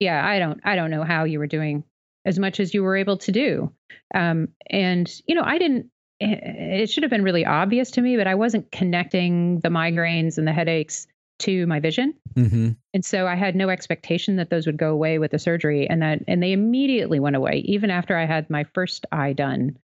yeah, 0.00 0.26
I 0.26 0.38
don't 0.38 0.60
I 0.64 0.74
don't 0.74 0.90
know 0.90 1.04
how 1.04 1.24
you 1.24 1.38
were 1.38 1.46
doing 1.46 1.84
as 2.24 2.38
much 2.38 2.60
as 2.60 2.74
you 2.74 2.82
were 2.82 2.96
able 2.96 3.18
to 3.18 3.32
do. 3.32 3.72
Um, 4.14 4.48
and 4.68 5.10
you 5.26 5.34
know, 5.34 5.44
I 5.44 5.58
didn't. 5.58 5.86
It 6.22 6.90
should 6.90 7.02
have 7.02 7.10
been 7.10 7.24
really 7.24 7.46
obvious 7.46 7.90
to 7.92 8.02
me, 8.02 8.18
but 8.18 8.26
I 8.26 8.34
wasn't 8.34 8.70
connecting 8.72 9.60
the 9.60 9.70
migraines 9.70 10.36
and 10.36 10.46
the 10.46 10.52
headaches 10.52 11.06
to 11.38 11.66
my 11.66 11.80
vision, 11.80 12.12
mm-hmm. 12.34 12.72
and 12.92 13.02
so 13.02 13.26
I 13.26 13.34
had 13.34 13.56
no 13.56 13.70
expectation 13.70 14.36
that 14.36 14.50
those 14.50 14.66
would 14.66 14.76
go 14.76 14.92
away 14.92 15.18
with 15.18 15.30
the 15.30 15.38
surgery, 15.38 15.88
and 15.88 16.02
that 16.02 16.20
and 16.28 16.42
they 16.42 16.52
immediately 16.52 17.20
went 17.20 17.36
away, 17.36 17.62
even 17.64 17.90
after 17.90 18.18
I 18.18 18.26
had 18.26 18.50
my 18.50 18.64
first 18.74 19.06
eye 19.12 19.32
done. 19.32 19.78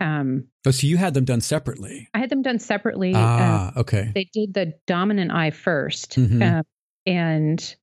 Um, 0.00 0.46
oh, 0.66 0.70
so 0.70 0.86
you 0.86 0.96
had 0.96 1.14
them 1.14 1.24
done 1.24 1.40
separately? 1.40 2.08
I 2.14 2.18
had 2.18 2.30
them 2.30 2.42
done 2.42 2.58
separately. 2.58 3.12
Ah, 3.14 3.72
uh, 3.76 3.80
okay. 3.80 4.10
They 4.14 4.28
did 4.32 4.54
the 4.54 4.74
dominant 4.86 5.30
eye 5.30 5.50
1st 5.50 6.28
mm-hmm. 6.28 6.42
uh, 6.42 6.62
and 7.06 7.76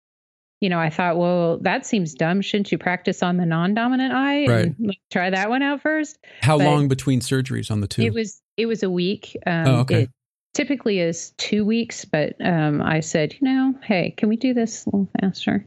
you 0.60 0.69
know, 0.69 0.80
I 0.80 0.89
thought, 0.89 1.17
well, 1.17 1.60
that 1.60 1.86
seems 1.86 2.15
dumb. 2.15 2.41
Shouldn't 2.41 2.71
you 2.71 2.77
practice 2.77 3.21
on 3.21 3.38
the 3.38 3.45
non-dominant 3.45 4.12
eye 4.13 4.39
and 4.39 4.75
right. 4.80 4.97
try 5.12 5.30
that 5.30 5.49
one 5.49 5.62
out 5.62 5.82
first? 5.82 6.17
How 6.41 6.58
but 6.58 6.65
long 6.65 6.88
between 6.88 7.19
surgeries 7.19 7.69
on 7.69 7.82
the 7.82 7.88
two? 7.88 8.01
It 8.01 8.13
was 8.13 8.41
it 8.58 8.65
was 8.65 8.82
a 8.82 8.89
week. 8.89 9.38
Um, 9.45 9.67
oh, 9.67 9.75
okay. 9.82 10.03
It 10.03 10.10
typically 10.56 10.99
is 10.99 11.32
two 11.38 11.63
weeks, 11.63 12.06
but 12.06 12.34
um, 12.43 12.82
I 12.82 13.01
said, 13.01 13.36
you 13.39 13.47
know, 13.47 13.75
hey, 13.84 14.15
can 14.17 14.30
we 14.30 14.36
do 14.36 14.56
this 14.56 14.86
a 14.86 14.89
little 14.89 15.10
faster? 15.21 15.63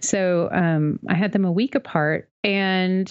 So 0.00 0.50
um, 0.52 0.98
I 1.08 1.14
had 1.14 1.32
them 1.32 1.46
a 1.46 1.52
week 1.52 1.74
apart, 1.74 2.28
and 2.42 3.10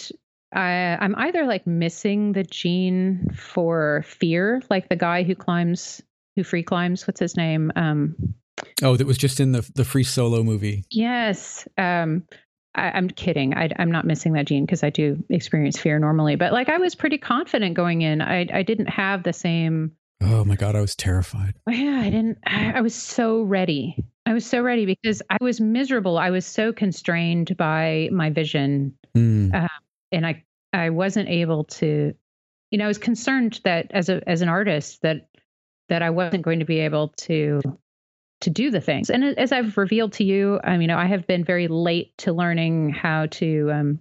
I, 0.54 0.98
I'm 1.00 1.16
either 1.18 1.46
like 1.46 1.66
missing 1.68 2.34
the 2.34 2.44
gene 2.44 3.30
for 3.36 4.04
fear, 4.08 4.62
like 4.70 4.90
the 4.90 4.96
guy 4.96 5.24
who 5.24 5.36
climbs, 5.36 6.02
who 6.36 6.44
free 6.44 6.64
climbs. 6.64 7.08
What's 7.08 7.20
his 7.20 7.36
name? 7.36 7.72
Um, 7.76 8.16
Oh, 8.82 8.96
that 8.96 9.08
was 9.08 9.18
just 9.18 9.40
in 9.40 9.52
the 9.52 9.70
the 9.76 9.86
free 9.86 10.04
solo 10.04 10.44
movie. 10.44 10.86
Yes. 10.92 11.68
Um, 11.78 12.24
I, 12.76 12.98
am 12.98 13.10
kidding. 13.10 13.54
I, 13.54 13.70
am 13.78 13.92
not 13.92 14.06
missing 14.06 14.34
that 14.34 14.46
gene 14.46 14.66
because 14.66 14.84
I 14.84 14.90
do 14.90 15.24
experience 15.30 15.78
fear 15.78 16.00
normally. 16.00 16.36
But 16.36 16.54
like 16.54 16.70
I 16.70 16.78
was 16.78 16.96
pretty 16.96 17.18
confident 17.18 17.76
going 17.76 18.02
in. 18.02 18.22
I 18.22 18.48
I 18.52 18.64
didn't 18.64 18.90
have 18.90 19.24
the 19.24 19.34
same. 19.34 19.94
Oh 20.22 20.46
my 20.46 20.56
god, 20.56 20.76
I 20.76 20.82
was 20.82 20.96
terrified. 20.96 21.56
Oh, 21.68 21.72
yeah, 21.72 22.00
I 22.00 22.10
didn't. 22.10 22.38
I, 22.46 22.74
I 22.76 22.82
was 22.82 22.96
so 22.96 23.42
ready. 23.42 23.98
I 24.26 24.34
was 24.34 24.46
so 24.46 24.62
ready 24.62 24.86
because 24.86 25.22
I 25.30 25.38
was 25.42 25.60
miserable. 25.60 26.18
I 26.18 26.30
was 26.30 26.46
so 26.46 26.72
constrained 26.72 27.58
by 27.58 28.10
my 28.12 28.30
vision, 28.30 28.94
mm. 29.16 29.54
uh, 29.54 29.68
and 30.14 30.26
I 30.26 30.44
I 30.72 30.90
wasn't 30.92 31.30
able 31.30 31.66
to. 31.66 32.14
You 32.72 32.78
know, 32.80 32.86
I 32.86 32.88
was 32.88 32.98
concerned 32.98 33.60
that 33.66 33.92
as 33.92 34.10
a 34.10 34.28
as 34.28 34.42
an 34.42 34.50
artist 34.50 35.02
that 35.02 35.30
that 35.90 36.02
I 36.02 36.10
wasn't 36.12 36.44
going 36.44 36.60
to 36.60 36.66
be 36.66 36.80
able 36.80 37.10
to 37.10 37.62
to 38.42 38.50
do 38.50 38.72
the 38.72 38.82
things. 38.82 39.10
And 39.10 39.24
as 39.24 39.52
I've 39.52 39.78
revealed 39.78 40.14
to 40.14 40.24
you, 40.24 40.60
I 40.64 40.78
mean, 40.78 40.90
I 40.90 41.06
have 41.06 41.28
been 41.28 41.44
very 41.44 41.68
late 41.68 42.18
to 42.20 42.34
learning 42.34 42.90
how 42.90 43.28
to 43.28 43.72
um, 43.72 44.00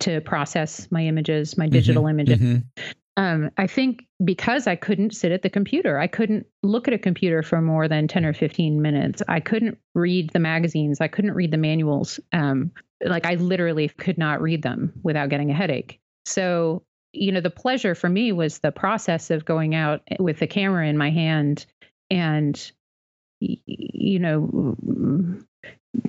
to 0.00 0.20
process 0.20 0.90
my 0.90 1.04
images, 1.04 1.56
my 1.56 1.64
mm-hmm. 1.64 1.72
digital 1.72 2.04
mm-hmm, 2.04 2.20
images. 2.20 2.40
Mm-hmm. 2.40 2.90
Um, 3.16 3.50
I 3.56 3.66
think 3.66 4.06
because 4.24 4.68
I 4.68 4.76
couldn't 4.76 5.12
sit 5.12 5.32
at 5.32 5.42
the 5.42 5.50
computer, 5.50 5.98
I 5.98 6.06
couldn't 6.06 6.46
look 6.62 6.86
at 6.86 6.94
a 6.94 6.98
computer 6.98 7.42
for 7.42 7.60
more 7.60 7.88
than 7.88 8.06
10 8.06 8.24
or 8.24 8.32
15 8.32 8.80
minutes. 8.80 9.22
I 9.26 9.40
couldn't 9.40 9.78
read 9.94 10.30
the 10.30 10.38
magazines. 10.38 11.00
I 11.00 11.08
couldn't 11.08 11.34
read 11.34 11.50
the 11.50 11.56
manuals. 11.56 12.20
Um, 12.32 12.70
like 13.04 13.26
I 13.26 13.34
literally 13.34 13.88
could 13.88 14.18
not 14.18 14.40
read 14.40 14.62
them 14.62 14.92
without 15.02 15.28
getting 15.28 15.50
a 15.50 15.54
headache. 15.54 16.00
So, 16.26 16.82
you 17.12 17.32
know, 17.32 17.40
the 17.40 17.50
pleasure 17.50 17.94
for 17.94 18.08
me 18.08 18.32
was 18.32 18.58
the 18.58 18.72
process 18.72 19.30
of 19.30 19.44
going 19.44 19.74
out 19.74 20.02
with 20.18 20.38
the 20.38 20.46
camera 20.46 20.86
in 20.86 20.98
my 20.98 21.10
hand 21.10 21.66
and 22.10 22.70
you 23.40 24.18
know, 24.18 24.76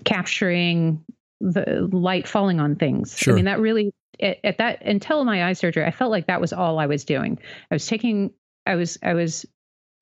capturing 0.04 1.04
the 1.40 1.88
light 1.92 2.28
falling 2.28 2.60
on 2.60 2.76
things. 2.76 3.16
Sure. 3.18 3.34
I 3.34 3.36
mean, 3.36 3.46
that 3.46 3.60
really, 3.60 3.94
at, 4.20 4.38
at, 4.44 4.58
that, 4.58 4.84
until 4.84 5.24
my 5.26 5.48
eye 5.48 5.54
surgery, 5.54 5.86
I 5.86 5.92
felt 5.92 6.12
like 6.12 6.28
that 6.28 6.42
was 6.42 6.54
all 6.54 6.80
I 6.80 6.88
was 6.88 7.06
doing. 7.06 7.40
I 7.72 7.76
was 7.76 7.86
taking, 7.86 8.32
I 8.66 8.76
was, 8.76 8.98
I 9.04 9.14
was 9.14 9.46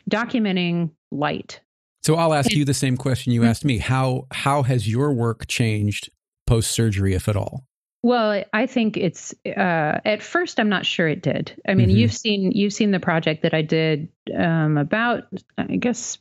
documenting 0.09 0.91
light. 1.11 1.59
So 2.03 2.15
I'll 2.15 2.33
ask 2.33 2.51
you 2.53 2.63
the 2.63 2.73
same 2.73 2.95
question 2.95 3.33
you 3.33 3.41
mm-hmm. 3.41 3.49
asked 3.49 3.65
me. 3.65 3.79
How, 3.79 4.27
how 4.31 4.63
has 4.63 4.87
your 4.87 5.11
work 5.11 5.47
changed 5.47 6.09
post 6.47 6.71
surgery, 6.71 7.13
if 7.13 7.27
at 7.27 7.35
all? 7.35 7.65
Well, 8.03 8.43
I 8.53 8.67
think 8.67 8.95
it's 8.95 9.33
uh, 9.45 9.99
at 10.05 10.23
first 10.23 10.59
I'm 10.59 10.69
not 10.69 10.85
sure 10.85 11.07
it 11.07 11.21
did. 11.21 11.59
I 11.67 11.73
mean, 11.73 11.89
mm-hmm. 11.89 11.97
you've 11.97 12.13
seen 12.13 12.51
you've 12.51 12.73
seen 12.73 12.91
the 12.91 12.99
project 12.99 13.43
that 13.43 13.53
I 13.53 13.61
did 13.61 14.09
um, 14.35 14.77
about 14.77 15.23
I 15.57 15.75
guess 15.75 16.17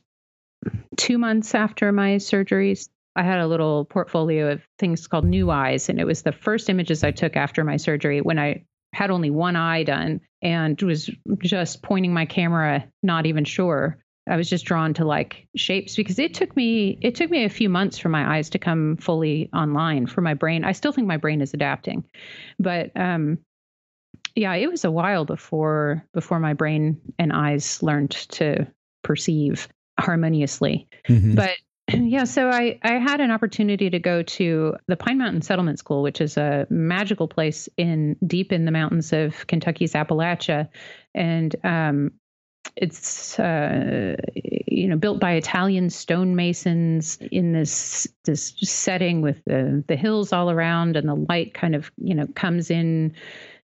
two 0.97 1.17
months 1.17 1.55
after 1.55 1.91
my 1.91 2.15
surgeries, 2.15 2.89
I 3.15 3.23
had 3.23 3.39
a 3.39 3.47
little 3.47 3.85
portfolio 3.85 4.51
of 4.51 4.67
things 4.79 5.07
called 5.07 5.25
New 5.25 5.49
Eyes, 5.49 5.89
and 5.89 5.99
it 5.99 6.05
was 6.05 6.23
the 6.23 6.31
first 6.31 6.69
images 6.69 7.03
I 7.03 7.11
took 7.11 7.35
after 7.35 7.63
my 7.63 7.77
surgery 7.77 8.21
when 8.21 8.39
I 8.39 8.65
had 8.93 9.11
only 9.11 9.29
one 9.29 9.55
eye 9.55 9.83
done 9.83 10.21
and 10.41 10.81
was 10.81 11.09
just 11.39 11.81
pointing 11.83 12.13
my 12.13 12.25
camera, 12.25 12.87
not 13.03 13.25
even 13.25 13.43
sure. 13.43 13.97
I 14.29 14.35
was 14.35 14.49
just 14.49 14.65
drawn 14.65 14.93
to 14.95 15.05
like 15.05 15.47
shapes 15.55 15.95
because 15.95 16.19
it 16.19 16.33
took 16.33 16.55
me 16.55 16.97
it 17.01 17.15
took 17.15 17.29
me 17.29 17.45
a 17.45 17.49
few 17.49 17.69
months 17.69 17.97
for 17.97 18.09
my 18.09 18.37
eyes 18.37 18.49
to 18.51 18.59
come 18.59 18.97
fully 18.97 19.49
online 19.53 20.07
for 20.07 20.21
my 20.21 20.33
brain. 20.33 20.63
I 20.63 20.73
still 20.73 20.91
think 20.91 21.07
my 21.07 21.17
brain 21.17 21.41
is 21.41 21.53
adapting. 21.53 22.03
But 22.59 22.91
um 22.95 23.39
yeah, 24.35 24.53
it 24.53 24.69
was 24.69 24.85
a 24.85 24.91
while 24.91 25.25
before 25.25 26.05
before 26.13 26.39
my 26.39 26.53
brain 26.53 26.99
and 27.17 27.33
eyes 27.33 27.81
learned 27.81 28.11
to 28.11 28.67
perceive 29.03 29.67
harmoniously. 29.99 30.87
Mm-hmm. 31.07 31.35
But 31.35 31.55
yeah, 31.93 32.25
so 32.25 32.49
I, 32.49 32.79
I 32.83 32.93
had 32.93 33.21
an 33.21 33.31
opportunity 33.31 33.89
to 33.89 33.99
go 33.99 34.21
to 34.21 34.75
the 34.87 34.97
Pine 34.97 35.17
Mountain 35.17 35.41
Settlement 35.41 35.79
School, 35.79 36.03
which 36.03 36.19
is 36.19 36.37
a 36.37 36.67
magical 36.69 37.27
place 37.27 37.69
in 37.77 38.17
deep 38.25 38.51
in 38.51 38.65
the 38.65 38.71
mountains 38.71 39.13
of 39.13 39.47
Kentucky's 39.47 39.93
Appalachia, 39.93 40.67
and 41.15 41.55
um, 41.63 42.11
it's 42.75 43.39
uh, 43.39 44.15
you 44.35 44.87
know 44.87 44.97
built 44.97 45.19
by 45.19 45.33
Italian 45.33 45.89
stonemasons 45.89 47.17
in 47.31 47.53
this 47.53 48.07
this 48.25 48.53
setting 48.61 49.21
with 49.21 49.43
the 49.45 49.83
the 49.87 49.95
hills 49.95 50.33
all 50.33 50.51
around, 50.51 50.95
and 50.95 51.07
the 51.07 51.15
light 51.15 51.53
kind 51.53 51.75
of 51.75 51.91
you 51.97 52.13
know 52.13 52.27
comes 52.35 52.69
in, 52.69 53.13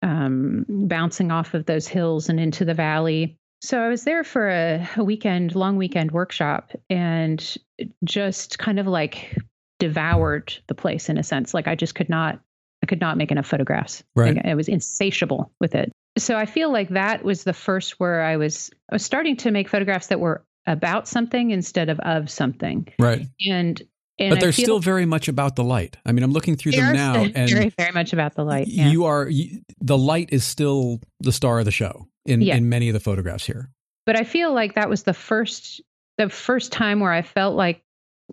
um, 0.01 0.65
bouncing 0.67 1.31
off 1.31 1.53
of 1.53 1.65
those 1.65 1.87
hills 1.87 2.29
and 2.29 2.39
into 2.39 2.65
the 2.65 2.73
valley. 2.73 3.37
So 3.61 3.79
I 3.79 3.89
was 3.89 4.03
there 4.03 4.23
for 4.23 4.49
a, 4.49 4.87
a 4.97 5.03
weekend, 5.03 5.55
long 5.55 5.77
weekend 5.77 6.11
workshop, 6.11 6.71
and 6.89 7.57
just 8.03 8.59
kind 8.59 8.79
of 8.79 8.87
like 8.87 9.35
devoured 9.79 10.53
the 10.67 10.75
place 10.75 11.09
in 11.09 11.17
a 11.17 11.23
sense. 11.23 11.53
Like 11.53 11.67
I 11.67 11.75
just 11.75 11.95
could 11.95 12.09
not, 12.09 12.39
I 12.83 12.85
could 12.85 13.01
not 13.01 13.17
make 13.17 13.31
enough 13.31 13.47
photographs. 13.47 14.03
Right. 14.15 14.35
Like 14.35 14.45
I 14.45 14.55
was 14.55 14.67
insatiable 14.67 15.51
with 15.59 15.75
it. 15.75 15.91
So 16.17 16.35
I 16.35 16.45
feel 16.45 16.71
like 16.71 16.89
that 16.89 17.23
was 17.23 17.43
the 17.43 17.53
first 17.53 17.99
where 17.99 18.23
I 18.23 18.37
was, 18.37 18.71
I 18.91 18.95
was 18.95 19.05
starting 19.05 19.37
to 19.37 19.51
make 19.51 19.69
photographs 19.69 20.07
that 20.07 20.19
were 20.19 20.43
about 20.67 21.07
something 21.07 21.51
instead 21.51 21.89
of 21.89 21.99
of 22.01 22.29
something. 22.29 22.87
Right. 22.99 23.25
And 23.49 23.81
and 24.19 24.31
but 24.31 24.39
they're 24.39 24.51
still 24.51 24.79
very 24.79 25.05
much 25.05 25.27
about 25.27 25.55
the 25.55 25.63
light. 25.63 25.97
I 26.05 26.11
mean, 26.11 26.23
I'm 26.23 26.33
looking 26.33 26.55
through 26.55 26.73
them 26.73 26.93
now, 26.93 27.15
and 27.15 27.49
very, 27.49 27.69
very 27.69 27.91
much 27.91 28.13
about 28.13 28.35
the 28.35 28.43
light. 28.43 28.67
Yeah. 28.67 28.89
You 28.89 29.05
are 29.05 29.29
you, 29.29 29.61
the 29.79 29.97
light 29.97 30.29
is 30.31 30.43
still 30.43 30.99
the 31.19 31.31
star 31.31 31.59
of 31.59 31.65
the 31.65 31.71
show 31.71 32.07
in 32.25 32.41
yeah. 32.41 32.55
in 32.55 32.67
many 32.67 32.89
of 32.89 32.93
the 32.93 32.99
photographs 32.99 33.45
here. 33.45 33.69
But 34.05 34.19
I 34.19 34.23
feel 34.23 34.53
like 34.53 34.75
that 34.75 34.89
was 34.89 35.03
the 35.03 35.13
first 35.13 35.81
the 36.17 36.29
first 36.29 36.71
time 36.71 36.99
where 36.99 37.13
I 37.13 37.21
felt 37.21 37.55
like 37.55 37.83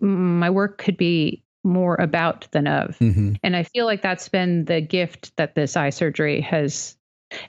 my 0.01 0.49
work 0.49 0.79
could 0.79 0.97
be 0.97 1.43
more 1.63 1.95
about 1.95 2.47
than 2.51 2.67
of, 2.67 2.97
mm-hmm. 2.99 3.33
and 3.43 3.55
I 3.55 3.63
feel 3.63 3.85
like 3.85 4.01
that's 4.01 4.27
been 4.27 4.65
the 4.65 4.81
gift 4.81 5.35
that 5.37 5.55
this 5.55 5.77
eye 5.77 5.91
surgery 5.91 6.41
has. 6.41 6.97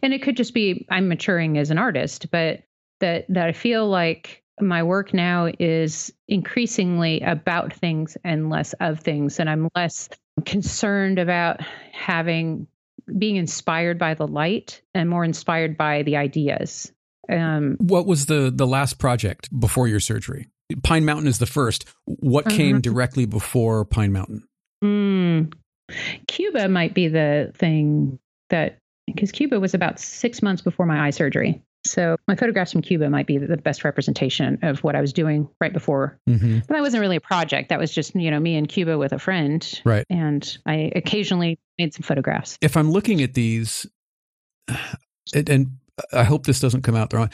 And 0.03 0.13
it 0.15 0.23
could 0.23 0.37
just 0.37 0.55
be 0.55 0.87
I'm 0.91 1.09
maturing 1.09 1.59
as 1.59 1.71
an 1.71 1.79
artist, 1.79 2.31
but 2.31 2.63
that 3.01 3.27
that 3.29 3.47
I 3.47 3.53
feel 3.53 3.89
like 3.89 4.43
my 4.61 4.83
work 4.83 5.13
now 5.13 5.51
is 5.59 6.13
increasingly 6.29 7.21
about 7.21 7.75
things 7.75 8.17
and 8.25 8.49
less 8.49 8.73
of 8.75 9.01
things. 9.01 9.39
And 9.39 9.51
I'm 9.51 9.69
less 9.77 10.09
concerned 10.45 11.19
about 11.19 11.61
having 11.93 12.67
being 13.19 13.37
inspired 13.37 13.99
by 13.99 14.15
the 14.15 14.27
light 14.27 14.83
and 14.95 15.09
more 15.09 15.25
inspired 15.25 15.77
by 15.77 16.03
the 16.03 16.17
ideas. 16.17 16.93
Um, 17.29 17.77
what 17.79 18.07
was 18.07 18.27
the 18.27 18.53
the 18.55 18.67
last 18.67 18.99
project 18.99 19.49
before 19.59 19.89
your 19.89 20.01
surgery? 20.01 20.49
Pine 20.83 21.05
Mountain 21.05 21.29
is 21.29 21.39
the 21.39 21.47
first. 21.47 21.85
What 22.05 22.47
uh-huh. 22.47 22.57
came 22.57 22.81
directly 22.81 23.27
before 23.27 23.85
Pine 23.85 24.13
Mountain? 24.13 24.49
Mm, 24.83 25.53
Cuba 26.27 26.69
might 26.69 26.95
be 26.95 27.09
the 27.09 27.53
thing 27.57 28.19
that 28.51 28.79
because 29.07 29.33
Cuba 29.33 29.61
was 29.61 29.75
about 29.75 29.99
six 29.99 30.43
months 30.43 30.63
before 30.63 30.87
my 30.87 31.07
eye 31.07 31.11
surgery. 31.11 31.63
So 31.85 32.17
my 32.27 32.35
photographs 32.35 32.73
from 32.73 32.83
Cuba 32.83 33.09
might 33.09 33.27
be 33.27 33.39
the 33.39 33.57
best 33.57 33.85
representation 33.85 34.59
of 34.63 34.83
what 34.83 34.97
I 34.97 35.01
was 35.01 35.13
doing 35.13 35.49
right 35.61 35.73
before. 35.73 36.19
Mm-hmm. 36.29 36.59
But 36.61 36.69
that 36.69 36.81
wasn't 36.81 37.01
really 37.01 37.17
a 37.17 37.21
project. 37.21 37.69
That 37.69 37.79
was 37.79 37.93
just, 37.93 38.15
you 38.15 38.31
know, 38.31 38.41
me 38.41 38.57
in 38.57 38.67
Cuba 38.67 38.99
with 38.99 39.13
a 39.13 39.19
friend. 39.19 39.81
Right. 39.85 40.05
And 40.11 40.59
I 40.67 40.91
occasionally 40.97 41.59
made 41.79 41.95
some 41.95 42.03
photographs. 42.03 42.59
If 42.61 42.77
I'm 42.77 42.91
looking 42.91 43.23
at 43.23 43.35
these, 43.35 43.87
and 45.35 45.77
I 46.13 46.25
hope 46.25 46.45
this 46.45 46.61
doesn't 46.61 46.83
come 46.83 46.97
out 46.97 47.13
wrong, 47.13 47.31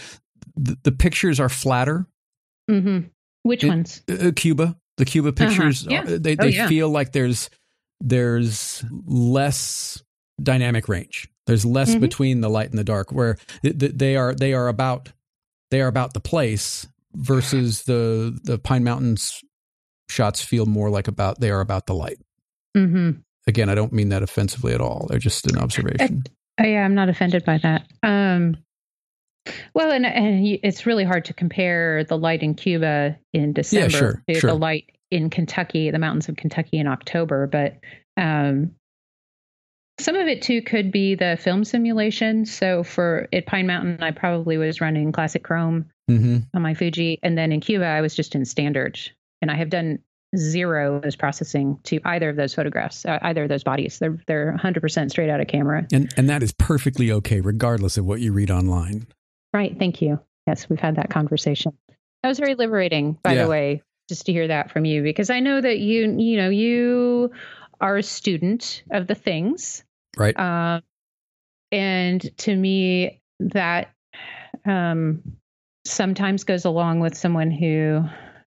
the, 0.55 0.77
the 0.83 0.93
pictures 0.93 1.41
are 1.41 1.49
flatter. 1.49 2.07
Mm-hmm. 2.71 3.09
Which 3.45 3.65
ones? 3.65 4.03
Uh, 4.09 4.31
Cuba. 4.37 4.77
The 4.99 5.05
Cuba 5.07 5.31
uh-huh. 5.31 5.47
pictures, 5.47 5.87
uh-huh. 5.87 6.03
yeah. 6.07 6.19
they, 6.19 6.35
they 6.35 6.37
oh, 6.39 6.47
yeah. 6.47 6.69
feel 6.69 6.91
like 6.91 7.13
there's 7.13 7.49
there's 8.03 8.85
less 9.07 10.03
dynamic 10.43 10.89
range. 10.89 11.29
There's 11.47 11.65
less 11.65 11.91
mm-hmm. 11.91 12.01
between 12.01 12.41
the 12.41 12.49
light 12.49 12.71
and 12.71 12.79
the 12.79 12.85
dark, 12.85 13.13
where 13.13 13.37
they 13.63 14.17
are 14.17 14.35
they 14.35 14.55
are 14.55 14.69
about 14.69 15.11
they 15.71 15.81
are 15.81 15.89
about 15.89 16.15
the 16.15 16.21
place 16.21 16.87
versus 17.15 17.83
the 17.83 18.39
the 18.45 18.59
Pine 18.59 18.85
Mountains 18.85 19.41
shots 20.09 20.43
feel 20.43 20.67
more 20.67 20.91
like 20.91 21.09
about 21.09 21.41
they 21.41 21.51
are 21.51 21.61
about 21.61 21.87
the 21.87 21.95
light. 21.95 22.19
Mm-hmm. 22.77 23.21
Again, 23.47 23.69
I 23.69 23.75
don't 23.75 23.93
mean 23.93 24.11
that 24.11 24.23
offensively 24.23 24.73
at 24.73 24.81
all. 24.81 25.07
They're 25.09 25.19
just 25.19 25.51
an 25.51 25.59
observation. 25.59 26.25
I, 26.59 26.67
yeah, 26.67 26.85
I'm 26.85 26.95
not 26.95 27.09
offended 27.09 27.45
by 27.45 27.59
that. 27.59 27.87
Um, 28.03 28.57
well, 29.75 29.91
and 29.91 30.07
and 30.07 30.47
it's 30.63 30.87
really 30.87 31.05
hard 31.05 31.25
to 31.25 31.35
compare 31.35 32.05
the 32.05 32.17
light 32.17 32.43
in 32.43 32.55
Cuba 32.55 33.19
in 33.33 33.53
December 33.53 33.91
yeah, 33.91 33.99
sure, 33.99 34.23
to 34.29 34.41
sure. 34.41 34.51
the 34.51 34.57
light 34.57 34.91
in 35.11 35.31
Kentucky, 35.31 35.91
the 35.91 35.99
mountains 35.99 36.29
of 36.29 36.37
Kentucky 36.37 36.79
in 36.79 36.87
October. 36.87 37.49
But 37.49 37.79
um, 38.17 38.73
some 39.99 40.17
of 40.17 40.27
it 40.27 40.43
too 40.43 40.63
could 40.63 40.91
be 40.91 41.15
the 41.15 41.39
film 41.41 41.65
simulation. 41.65 42.47
So 42.47 42.83
for 42.83 43.29
at 43.33 43.47
Pine 43.47 43.67
Mountain, 43.67 44.03
I 44.03 44.11
probably 44.11 44.57
was 44.57 44.81
running 44.81 45.13
classic 45.13 45.45
chrome 45.45 45.87
mm-hmm. 46.11 46.39
on 46.55 46.63
my 46.63 46.75
Fuji, 46.75 47.19
and 47.23 47.37
then 47.37 47.53
in 47.53 47.61
Cuba, 47.61 47.85
I 47.85 48.01
was 48.01 48.15
just 48.15 48.35
in 48.35 48.45
standard, 48.45 48.99
and 49.41 49.51
I 49.51 49.57
have 49.57 49.71
done 49.71 49.99
zero 50.37 51.01
post 51.01 51.19
processing 51.19 51.79
to 51.85 52.01
either 52.05 52.31
of 52.31 52.37
those 52.37 52.55
photographs, 52.55 53.05
uh, 53.05 53.19
either 53.23 53.43
of 53.43 53.49
those 53.49 53.65
bodies. 53.65 53.99
They're 53.99 54.19
they're 54.27 54.51
100 54.53 54.81
percent 54.81 55.11
straight 55.11 55.31
out 55.31 55.41
of 55.41 55.47
camera, 55.47 55.87
and 55.93 56.13
and 56.17 56.29
that 56.29 56.43
is 56.43 56.53
perfectly 56.53 57.13
okay, 57.13 57.41
regardless 57.41 57.97
of 57.97 58.05
what 58.05 58.21
you 58.21 58.33
read 58.33 58.51
online. 58.51 59.07
Right. 59.53 59.79
Thank 59.79 60.01
you. 60.01 60.19
Yes, 60.47 60.69
we've 60.69 60.81
had 60.81 60.97
that 60.97 61.11
conversation. 61.11 61.77
That 62.23 62.29
was 62.29 62.39
very 62.39 62.55
liberating, 62.55 63.19
by 63.23 63.35
yeah. 63.35 63.45
the 63.45 63.51
way, 63.51 63.83
just 64.09 64.27
to 64.27 64.33
hear 64.33 64.49
that 64.49 64.71
from 64.71 64.85
you, 64.85 65.03
because 65.03 65.31
I 65.31 65.41
know 65.41 65.61
that 65.61 65.79
you 65.79 66.17
you 66.19 66.37
know 66.37 66.49
you 66.49 67.33
are 67.83 67.99
a 67.99 68.03
student 68.03 68.83
of 68.91 69.07
the 69.07 69.15
things 69.15 69.85
Right. 70.17 70.39
Um, 70.39 70.83
and 71.71 72.37
to 72.39 72.55
me, 72.55 73.21
that 73.41 73.93
um, 74.67 75.23
sometimes 75.85 76.45
goes 76.45 76.65
along 76.65 77.01
with 77.01 77.17
someone 77.17 77.51
who 77.51 78.05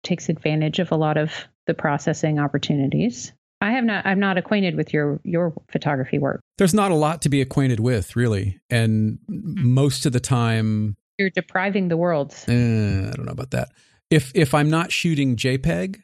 takes 0.02 0.28
advantage 0.28 0.78
of 0.78 0.92
a 0.92 0.96
lot 0.96 1.16
of 1.16 1.32
the 1.66 1.74
processing 1.74 2.38
opportunities. 2.38 3.32
I 3.62 3.72
have 3.72 3.84
not. 3.84 4.04
I'm 4.04 4.20
not 4.20 4.36
acquainted 4.36 4.76
with 4.76 4.92
your 4.92 5.18
your 5.24 5.54
photography 5.68 6.18
work. 6.18 6.40
There's 6.58 6.74
not 6.74 6.90
a 6.90 6.94
lot 6.94 7.22
to 7.22 7.30
be 7.30 7.40
acquainted 7.40 7.80
with, 7.80 8.14
really, 8.14 8.60
and 8.68 9.18
mm-hmm. 9.30 9.72
most 9.72 10.04
of 10.04 10.12
the 10.12 10.20
time, 10.20 10.94
you're 11.16 11.30
depriving 11.30 11.88
the 11.88 11.96
world. 11.96 12.34
Eh, 12.48 12.52
I 12.52 13.12
don't 13.12 13.24
know 13.24 13.32
about 13.32 13.52
that. 13.52 13.70
If 14.10 14.30
if 14.34 14.52
I'm 14.52 14.68
not 14.68 14.92
shooting 14.92 15.36
JPEG, 15.36 16.02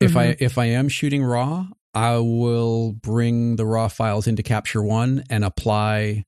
if 0.00 0.12
mm-hmm. 0.12 0.18
I 0.18 0.36
if 0.40 0.56
I 0.56 0.64
am 0.64 0.88
shooting 0.88 1.22
RAW, 1.22 1.66
I 1.94 2.18
will 2.18 2.92
bring 2.92 3.56
the 3.56 3.66
raw 3.66 3.88
files 3.88 4.26
into 4.26 4.42
Capture 4.42 4.82
One 4.82 5.24
and 5.30 5.44
apply 5.44 6.24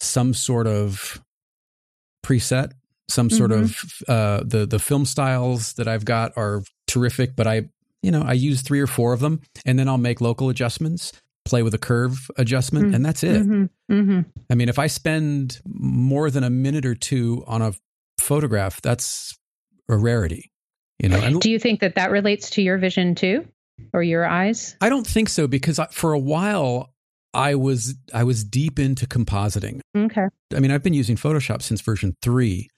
some 0.00 0.34
sort 0.34 0.66
of 0.66 1.22
preset, 2.24 2.72
some 3.08 3.30
sort 3.30 3.50
mm-hmm. 3.50 3.64
of 3.64 4.08
uh, 4.08 4.44
the 4.44 4.66
the 4.66 4.78
film 4.78 5.04
styles 5.04 5.74
that 5.74 5.88
I've 5.88 6.04
got 6.04 6.32
are 6.36 6.62
terrific, 6.86 7.34
but 7.36 7.46
I 7.46 7.68
you 8.02 8.10
know 8.10 8.22
I 8.22 8.32
use 8.32 8.62
three 8.62 8.80
or 8.80 8.86
four 8.86 9.12
of 9.12 9.20
them, 9.20 9.40
and 9.66 9.78
then 9.78 9.88
I'll 9.88 9.98
make 9.98 10.20
local 10.20 10.48
adjustments, 10.48 11.12
play 11.44 11.62
with 11.62 11.74
a 11.74 11.78
curve 11.78 12.30
adjustment, 12.36 12.86
mm-hmm. 12.86 12.94
and 12.94 13.06
that's 13.06 13.22
it. 13.24 13.42
Mm-hmm. 13.42 13.92
mm-hmm. 13.94 14.20
I 14.50 14.54
mean, 14.54 14.68
if 14.68 14.78
I 14.78 14.86
spend 14.86 15.60
more 15.66 16.30
than 16.30 16.44
a 16.44 16.50
minute 16.50 16.86
or 16.86 16.94
two 16.94 17.44
on 17.46 17.62
a 17.62 17.72
photograph, 18.20 18.80
that's 18.82 19.36
a 19.88 19.96
rarity. 19.96 20.52
You 20.98 21.08
know. 21.08 21.18
And, 21.18 21.40
Do 21.40 21.50
you 21.50 21.58
think 21.58 21.80
that 21.80 21.96
that 21.96 22.10
relates 22.10 22.50
to 22.50 22.62
your 22.62 22.78
vision 22.78 23.14
too? 23.14 23.46
Or 23.92 24.02
your 24.02 24.26
eyes? 24.26 24.76
I 24.80 24.88
don't 24.88 25.06
think 25.06 25.28
so 25.28 25.46
because 25.46 25.80
for 25.92 26.12
a 26.12 26.18
while 26.18 26.92
I 27.34 27.54
was 27.54 27.94
I 28.12 28.24
was 28.24 28.44
deep 28.44 28.78
into 28.78 29.06
compositing. 29.06 29.80
Okay. 29.96 30.26
I 30.54 30.60
mean, 30.60 30.70
I've 30.70 30.82
been 30.82 30.94
using 30.94 31.16
Photoshop 31.16 31.62
since 31.62 31.80
version 31.80 32.16
3 32.22 32.68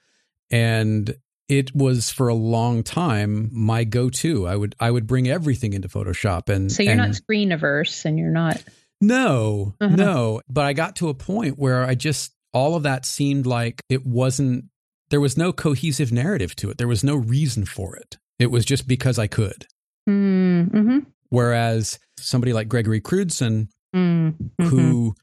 and 0.51 1.17
it 1.49 1.75
was 1.75 2.11
for 2.11 2.29
a 2.29 2.35
long 2.35 2.83
time 2.83 3.51
my 3.53 3.85
go-to. 3.85 4.47
I 4.47 4.57
would 4.57 4.75
I 4.81 4.91
would 4.91 5.07
bring 5.07 5.29
everything 5.29 5.73
into 5.73 5.89
Photoshop 5.89 6.49
and 6.49 6.71
So 6.71 6.83
you're 6.83 6.93
and, 6.93 7.01
not 7.01 7.15
screen 7.15 7.53
averse 7.53 8.05
and 8.05 8.19
you're 8.19 8.31
not 8.31 8.63
No. 9.01 9.75
Uh-huh. 9.81 9.97
No, 9.97 10.41
but 10.49 10.65
I 10.65 10.73
got 10.73 10.97
to 10.97 11.09
a 11.09 11.15
point 11.15 11.59
where 11.59 11.85
I 11.85 11.95
just 11.95 12.33
all 12.53 12.77
of 12.77 12.85
that 12.85 13.05
seemed 13.05 13.47
like 13.47 13.81
it 13.89 14.07
wasn't 14.07 14.67
there 15.11 15.21
was 15.21 15.37
no 15.37 15.53
cohesive 15.53 16.13
narrative 16.13 16.57
to 16.57 16.71
it. 16.71 16.79
There 16.79 16.89
was 16.89 17.05
no 17.05 17.17
reason 17.17 17.67
for 17.67 17.97
it. 17.97 18.17
It 18.39 18.51
was 18.51 18.65
just 18.65 18.89
because 18.89 19.19
I 19.19 19.27
could. 19.27 19.67
Mm-hmm. 20.09 20.99
Whereas 21.31 21.99
somebody 22.19 22.53
like 22.53 22.69
Gregory 22.69 23.01
Crewdson, 23.01 23.69
mm-hmm. 23.95 24.65
who 24.65 25.15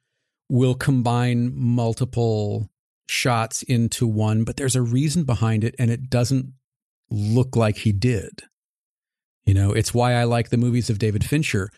will 0.49 0.75
combine 0.75 1.51
multiple 1.55 2.69
shots 3.07 3.63
into 3.63 4.07
one, 4.07 4.43
but 4.43 4.57
there's 4.57 4.75
a 4.75 4.81
reason 4.81 5.23
behind 5.23 5.63
it 5.63 5.75
and 5.77 5.91
it 5.91 6.09
doesn't 6.09 6.53
look 7.09 7.55
like 7.55 7.77
he 7.77 7.91
did. 7.91 8.43
You 9.45 9.53
know, 9.53 9.71
it's 9.71 9.93
why 9.93 10.13
I 10.13 10.23
like 10.25 10.49
the 10.49 10.57
movies 10.57 10.89
of 10.89 10.99
David 10.99 11.23
Fincher. 11.23 11.69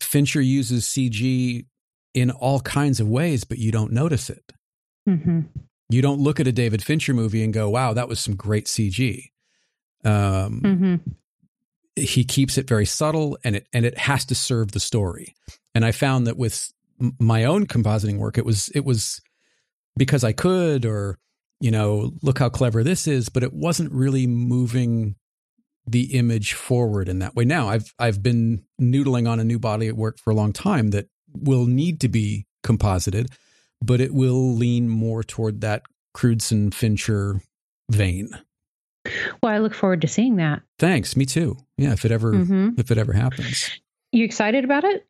Fincher 0.00 0.40
uses 0.40 0.84
CG 0.84 1.66
in 2.14 2.30
all 2.30 2.60
kinds 2.60 3.00
of 3.00 3.08
ways, 3.08 3.44
but 3.44 3.58
you 3.58 3.72
don't 3.72 3.92
notice 3.92 4.30
it. 4.30 4.52
Mm-hmm. 5.08 5.40
You 5.90 6.02
don't 6.02 6.20
look 6.20 6.38
at 6.38 6.46
a 6.46 6.52
David 6.52 6.82
Fincher 6.82 7.14
movie 7.14 7.42
and 7.42 7.52
go, 7.52 7.68
wow, 7.70 7.92
that 7.94 8.08
was 8.08 8.20
some 8.20 8.36
great 8.36 8.66
CG. 8.66 9.30
Um, 10.04 10.60
mm-hmm. 10.64 10.94
He 11.98 12.24
keeps 12.24 12.58
it 12.58 12.68
very 12.68 12.86
subtle 12.86 13.38
and 13.44 13.56
it, 13.56 13.66
and 13.72 13.84
it 13.84 13.98
has 13.98 14.24
to 14.26 14.34
serve 14.34 14.72
the 14.72 14.80
story. 14.80 15.34
And 15.74 15.84
I 15.84 15.92
found 15.92 16.26
that 16.26 16.36
with 16.36 16.72
my 17.20 17.44
own 17.44 17.66
compositing 17.66 18.18
work, 18.18 18.38
it 18.38 18.44
was, 18.44 18.68
it 18.74 18.84
was 18.84 19.20
because 19.96 20.24
I 20.24 20.32
could, 20.32 20.84
or, 20.84 21.18
you 21.60 21.70
know, 21.70 22.12
look 22.22 22.38
how 22.38 22.48
clever 22.48 22.82
this 22.82 23.06
is, 23.06 23.28
but 23.28 23.42
it 23.42 23.52
wasn't 23.52 23.92
really 23.92 24.26
moving 24.26 25.16
the 25.90 26.14
image 26.16 26.52
forward 26.52 27.08
in 27.08 27.18
that 27.20 27.34
way. 27.34 27.44
Now 27.44 27.68
I've 27.68 27.94
I've 27.98 28.22
been 28.22 28.62
noodling 28.80 29.28
on 29.28 29.40
a 29.40 29.44
new 29.44 29.58
body 29.58 29.88
at 29.88 29.96
work 29.96 30.18
for 30.18 30.30
a 30.30 30.34
long 30.34 30.52
time 30.52 30.90
that 30.90 31.06
will 31.32 31.64
need 31.64 32.00
to 32.00 32.08
be 32.08 32.46
composited, 32.62 33.28
but 33.80 34.00
it 34.00 34.12
will 34.12 34.54
lean 34.54 34.88
more 34.88 35.22
toward 35.22 35.62
that 35.62 35.82
Crewdson 36.14 36.74
Fincher 36.74 37.40
vein. 37.90 38.30
Well, 39.42 39.52
I 39.52 39.58
look 39.58 39.74
forward 39.74 40.00
to 40.02 40.08
seeing 40.08 40.36
that. 40.36 40.62
Thanks. 40.78 41.16
Me 41.16 41.24
too. 41.24 41.56
Yeah, 41.76 41.92
if 41.92 42.04
it 42.04 42.12
ever 42.12 42.32
mm-hmm. 42.32 42.70
if 42.78 42.90
it 42.90 42.98
ever 42.98 43.12
happens. 43.12 43.70
You 44.12 44.24
excited 44.24 44.64
about 44.64 44.84
it? 44.84 45.08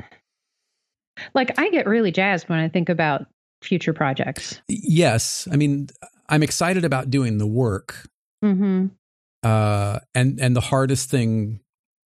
Like 1.34 1.58
I 1.58 1.70
get 1.70 1.86
really 1.86 2.12
jazzed 2.12 2.48
when 2.48 2.58
I 2.58 2.68
think 2.68 2.88
about 2.88 3.26
future 3.62 3.92
projects. 3.92 4.60
Yes, 4.68 5.48
I 5.50 5.56
mean 5.56 5.88
I'm 6.28 6.42
excited 6.42 6.84
about 6.84 7.10
doing 7.10 7.38
the 7.38 7.46
work. 7.46 8.08
Mm-hmm. 8.44 8.86
Uh, 9.42 9.98
and 10.14 10.40
and 10.40 10.54
the 10.54 10.60
hardest 10.60 11.10
thing, 11.10 11.60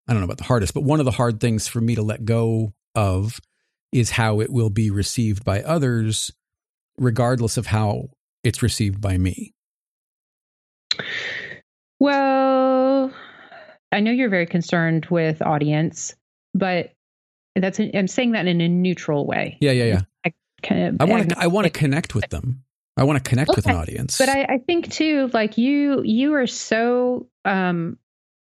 I 0.06 0.12
don't 0.12 0.20
know 0.20 0.26
about 0.26 0.38
the 0.38 0.44
hardest, 0.44 0.74
but 0.74 0.84
one 0.84 1.00
of 1.00 1.04
the 1.04 1.10
hard 1.12 1.40
things 1.40 1.66
for 1.66 1.80
me 1.80 1.94
to 1.94 2.02
let 2.02 2.24
go 2.24 2.72
of 2.94 3.40
is 3.90 4.10
how 4.10 4.40
it 4.40 4.50
will 4.50 4.70
be 4.70 4.90
received 4.90 5.44
by 5.44 5.62
others, 5.62 6.30
regardless 6.98 7.56
of 7.56 7.66
how 7.66 8.08
it's 8.42 8.62
received 8.62 9.00
by 9.00 9.18
me. 9.18 9.54
Well, 12.02 13.12
I 13.92 14.00
know 14.00 14.10
you're 14.10 14.28
very 14.28 14.46
concerned 14.46 15.06
with 15.06 15.40
audience, 15.40 16.16
but 16.52 16.94
that's 17.54 17.78
I'm 17.78 18.08
saying 18.08 18.32
that 18.32 18.48
in 18.48 18.60
a 18.60 18.68
neutral 18.68 19.24
way. 19.24 19.56
Yeah, 19.60 19.70
yeah, 19.70 19.84
yeah. 19.84 20.00
I, 20.26 20.32
kind 20.64 20.82
of, 20.82 20.96
I 20.98 21.04
want 21.04 21.30
to 21.30 21.38
I 21.38 21.46
want 21.46 21.66
to 21.66 21.70
connect 21.70 22.16
with 22.16 22.28
them. 22.30 22.64
I 22.96 23.04
want 23.04 23.22
to 23.22 23.30
connect 23.30 23.50
okay. 23.50 23.56
with 23.56 23.66
an 23.66 23.76
audience. 23.76 24.18
But 24.18 24.30
I, 24.30 24.42
I, 24.42 24.58
think 24.58 24.90
too, 24.90 25.30
like 25.32 25.56
you, 25.56 26.02
you 26.02 26.34
are 26.34 26.48
so 26.48 27.28
um, 27.44 27.96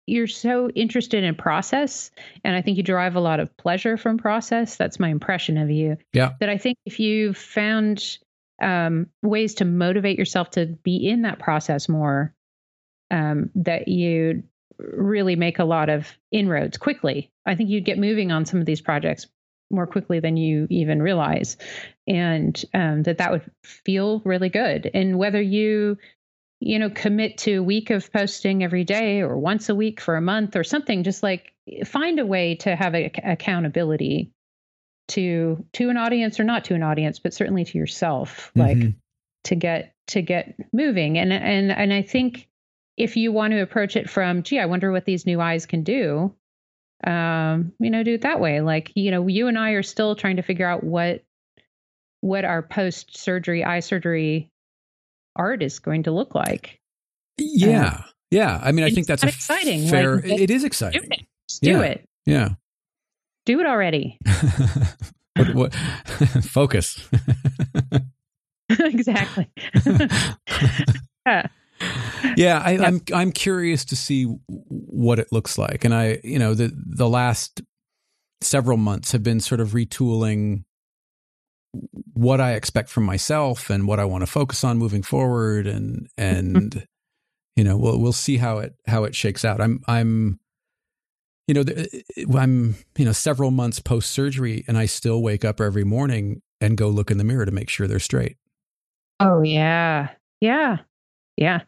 you're 0.05 0.27
so 0.27 0.69
interested 0.69 1.23
in 1.23 1.33
process, 1.33 2.11
and 2.43 2.55
I 2.55 2.61
think 2.61 2.77
you 2.77 2.83
derive 2.83 3.15
a 3.15 3.19
lot 3.19 3.39
of 3.39 3.57
pleasure 3.57 3.97
from 3.97 4.19
process. 4.19 4.75
That's 4.75 4.99
my 4.99 5.09
impression 5.09 5.57
of 5.57 5.71
you. 5.71 5.97
Yeah. 6.13 6.33
That 6.41 6.49
I 6.49 6.59
think 6.59 6.77
if 6.85 6.99
you 6.99 7.33
found 7.33 8.19
um, 8.61 9.07
ways 9.23 9.55
to 9.55 9.65
motivate 9.65 10.19
yourself 10.19 10.51
to 10.51 10.67
be 10.67 11.09
in 11.09 11.23
that 11.23 11.39
process 11.39 11.89
more, 11.89 12.35
um, 13.11 13.49
that 13.55 13.87
you 13.87 14.43
really 14.79 15.35
make 15.35 15.59
a 15.59 15.65
lot 15.65 15.89
of 15.89 16.07
inroads 16.31 16.77
quickly. 16.77 17.31
I 17.45 17.55
think 17.55 17.69
you'd 17.69 17.85
get 17.85 17.97
moving 17.97 18.31
on 18.31 18.45
some 18.45 18.59
of 18.59 18.65
these 18.65 18.81
projects 18.81 19.27
more 19.69 19.87
quickly 19.87 20.19
than 20.19 20.37
you 20.37 20.67
even 20.69 21.01
realize 21.01 21.57
and 22.07 22.63
um, 22.73 23.03
that 23.03 23.17
that 23.17 23.31
would 23.31 23.49
feel 23.63 24.21
really 24.23 24.49
good 24.49 24.89
and 24.93 25.17
whether 25.17 25.41
you 25.41 25.97
you 26.59 26.79
know 26.79 26.89
commit 26.89 27.37
to 27.37 27.57
a 27.57 27.63
week 27.63 27.89
of 27.89 28.11
posting 28.13 28.63
every 28.63 28.85
day 28.85 29.21
or 29.21 29.37
once 29.37 29.67
a 29.67 29.75
week 29.75 29.99
for 29.99 30.15
a 30.15 30.21
month 30.21 30.55
or 30.55 30.63
something 30.63 31.03
just 31.03 31.21
like 31.21 31.53
find 31.85 32.17
a 32.17 32.25
way 32.25 32.55
to 32.55 32.75
have 32.75 32.95
a, 32.95 33.11
accountability 33.25 34.31
to 35.09 35.63
to 35.73 35.89
an 35.89 35.97
audience 35.97 36.39
or 36.39 36.45
not 36.45 36.63
to 36.63 36.73
an 36.73 36.83
audience 36.83 37.19
but 37.19 37.33
certainly 37.33 37.65
to 37.65 37.77
yourself 37.77 38.51
mm-hmm. 38.55 38.61
like 38.61 38.93
to 39.43 39.55
get 39.55 39.93
to 40.07 40.21
get 40.21 40.55
moving 40.71 41.17
and 41.17 41.31
and 41.33 41.71
and 41.71 41.93
I 41.93 42.01
think 42.01 42.47
if 42.97 43.15
you 43.15 43.31
want 43.31 43.51
to 43.51 43.61
approach 43.61 43.95
it 43.95 44.09
from 44.09 44.43
gee 44.43 44.59
I 44.59 44.65
wonder 44.65 44.91
what 44.91 45.05
these 45.05 45.25
new 45.25 45.39
eyes 45.39 45.65
can 45.65 45.83
do 45.83 46.33
um, 47.05 47.73
you 47.79 47.89
know, 47.89 48.03
do 48.03 48.15
it 48.15 48.21
that 48.21 48.39
way. 48.39 48.61
Like, 48.61 48.91
you 48.95 49.11
know, 49.11 49.27
you 49.27 49.47
and 49.47 49.57
I 49.57 49.71
are 49.71 49.83
still 49.83 50.15
trying 50.15 50.37
to 50.37 50.41
figure 50.41 50.67
out 50.67 50.83
what 50.83 51.23
what 52.21 52.45
our 52.45 52.63
post 52.63 53.15
surgery 53.15 53.63
eye 53.63 53.81
surgery 53.81 54.49
art 55.35 55.61
is 55.61 55.79
going 55.79 56.03
to 56.03 56.11
look 56.11 56.33
like. 56.33 56.79
Yeah. 57.37 57.87
Um, 57.87 58.03
yeah. 58.31 58.59
I 58.61 58.71
mean, 58.71 58.83
I 58.83 58.89
think 58.89 59.05
that's 59.07 59.23
exciting. 59.23 59.87
Fair, 59.87 60.15
like, 60.15 60.41
it 60.41 60.49
is 60.49 60.63
exciting. 60.63 61.01
Do 61.01 61.07
it. 61.11 61.25
do 61.61 61.69
yeah. 61.69 61.81
it. 61.81 62.09
Yeah. 62.25 62.49
Do 63.45 63.59
it 63.59 63.67
already. 63.67 64.17
what, 65.35 65.55
what, 65.55 65.75
focus. 66.43 67.07
exactly. 68.69 69.49
yeah 71.25 71.47
yeah, 72.37 72.61
I, 72.63 72.71
am 72.73 72.83
I'm, 72.83 73.01
I'm 73.13 73.31
curious 73.31 73.85
to 73.85 73.95
see 73.95 74.25
what 74.47 75.19
it 75.19 75.31
looks 75.31 75.57
like, 75.57 75.85
and 75.85 75.93
I 75.93 76.19
you 76.23 76.39
know 76.39 76.53
the 76.53 76.71
the 76.75 77.07
last 77.07 77.61
several 78.41 78.77
months 78.77 79.11
have 79.11 79.23
been 79.23 79.39
sort 79.39 79.61
of 79.61 79.69
retooling 79.69 80.63
what 82.13 82.39
I 82.39 82.53
expect 82.53 82.89
from 82.89 83.03
myself 83.03 83.69
and 83.69 83.87
what 83.87 83.99
I 83.99 84.05
want 84.05 84.21
to 84.21 84.27
focus 84.27 84.63
on 84.63 84.77
moving 84.77 85.03
forward, 85.03 85.67
and 85.67 86.09
mm-hmm. 86.17 86.55
and 86.57 86.87
you 87.55 87.63
know 87.63 87.77
we'll 87.77 87.99
we'll 87.99 88.13
see 88.13 88.37
how 88.37 88.59
it 88.59 88.75
how 88.87 89.03
it 89.03 89.15
shakes 89.15 89.45
out. 89.45 89.61
I'm 89.61 89.81
I'm 89.87 90.39
you 91.47 91.53
know 91.53 91.61
uh, 91.61 91.83
uh, 91.83 92.37
I'm 92.37 92.75
you 92.97 93.05
know 93.05 93.11
several 93.11 93.51
months 93.51 93.79
post 93.79 94.11
surgery, 94.11 94.63
and 94.67 94.77
I 94.77 94.85
still 94.85 95.21
wake 95.21 95.45
up 95.45 95.61
every 95.61 95.83
morning 95.83 96.41
and 96.59 96.77
go 96.77 96.89
look 96.89 97.11
in 97.11 97.17
the 97.17 97.23
mirror 97.23 97.45
to 97.45 97.51
make 97.51 97.69
sure 97.69 97.87
they're 97.87 97.99
straight. 97.99 98.37
Oh 99.19 99.41
yeah, 99.41 100.09
yeah. 100.41 100.77
Yeah. 101.37 101.61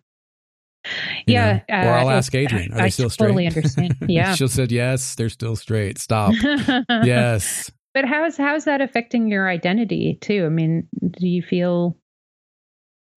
Yeah. 1.26 1.62
Uh, 1.70 1.74
or 1.74 1.94
I'll 1.94 2.10
ask 2.10 2.34
Adrian, 2.34 2.74
are 2.74 2.80
I, 2.80 2.82
they 2.84 2.90
still 2.90 3.10
straight? 3.10 3.28
totally 3.28 3.48
understand. 3.48 3.96
Yeah. 4.08 4.34
She'll 4.36 4.48
said, 4.48 4.72
yes, 4.72 5.16
they're 5.16 5.30
still 5.30 5.56
straight. 5.56 5.98
Stop. 6.00 6.34
yes. 6.90 7.72
But 7.92 8.06
how's, 8.06 8.38
how's 8.38 8.66
that 8.66 8.82
affecting 8.82 9.30
your 9.30 9.50
identity 9.50 10.20
too? 10.22 10.46
I 10.46 10.50
mean, 10.50 10.88
do 11.02 11.28
you 11.28 11.42
feel, 11.42 11.98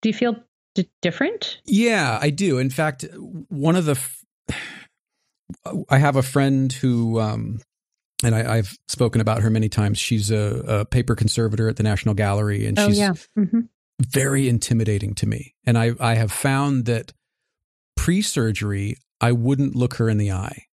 do 0.00 0.08
you 0.08 0.14
feel 0.14 0.36
d- 0.74 0.88
different? 1.02 1.60
Yeah, 1.66 2.18
I 2.20 2.30
do. 2.30 2.56
In 2.56 2.70
fact, 2.70 3.04
one 3.48 3.76
of 3.76 3.84
the, 3.84 3.92
f- 3.92 4.24
I 5.90 5.98
have 5.98 6.16
a 6.16 6.22
friend 6.22 6.72
who, 6.72 7.20
um, 7.20 7.60
and 8.24 8.34
I, 8.34 8.56
have 8.56 8.72
spoken 8.88 9.20
about 9.20 9.42
her 9.42 9.50
many 9.50 9.68
times. 9.68 9.98
She's 9.98 10.30
a, 10.30 10.64
a, 10.66 10.84
paper 10.86 11.14
conservator 11.14 11.68
at 11.68 11.76
the 11.76 11.82
National 11.82 12.14
Gallery, 12.14 12.66
and 12.66 12.78
oh, 12.78 12.88
she's 12.88 12.98
yeah. 12.98 13.12
mm-hmm 13.38 13.60
very 14.02 14.48
intimidating 14.48 15.14
to 15.14 15.26
me. 15.26 15.54
And 15.64 15.78
I, 15.78 15.92
I 16.00 16.14
have 16.14 16.32
found 16.32 16.86
that 16.86 17.12
pre 17.96 18.22
surgery, 18.22 18.96
I 19.20 19.32
wouldn't 19.32 19.76
look 19.76 19.94
her 19.94 20.08
in 20.08 20.18
the 20.18 20.32
eye. 20.32 20.64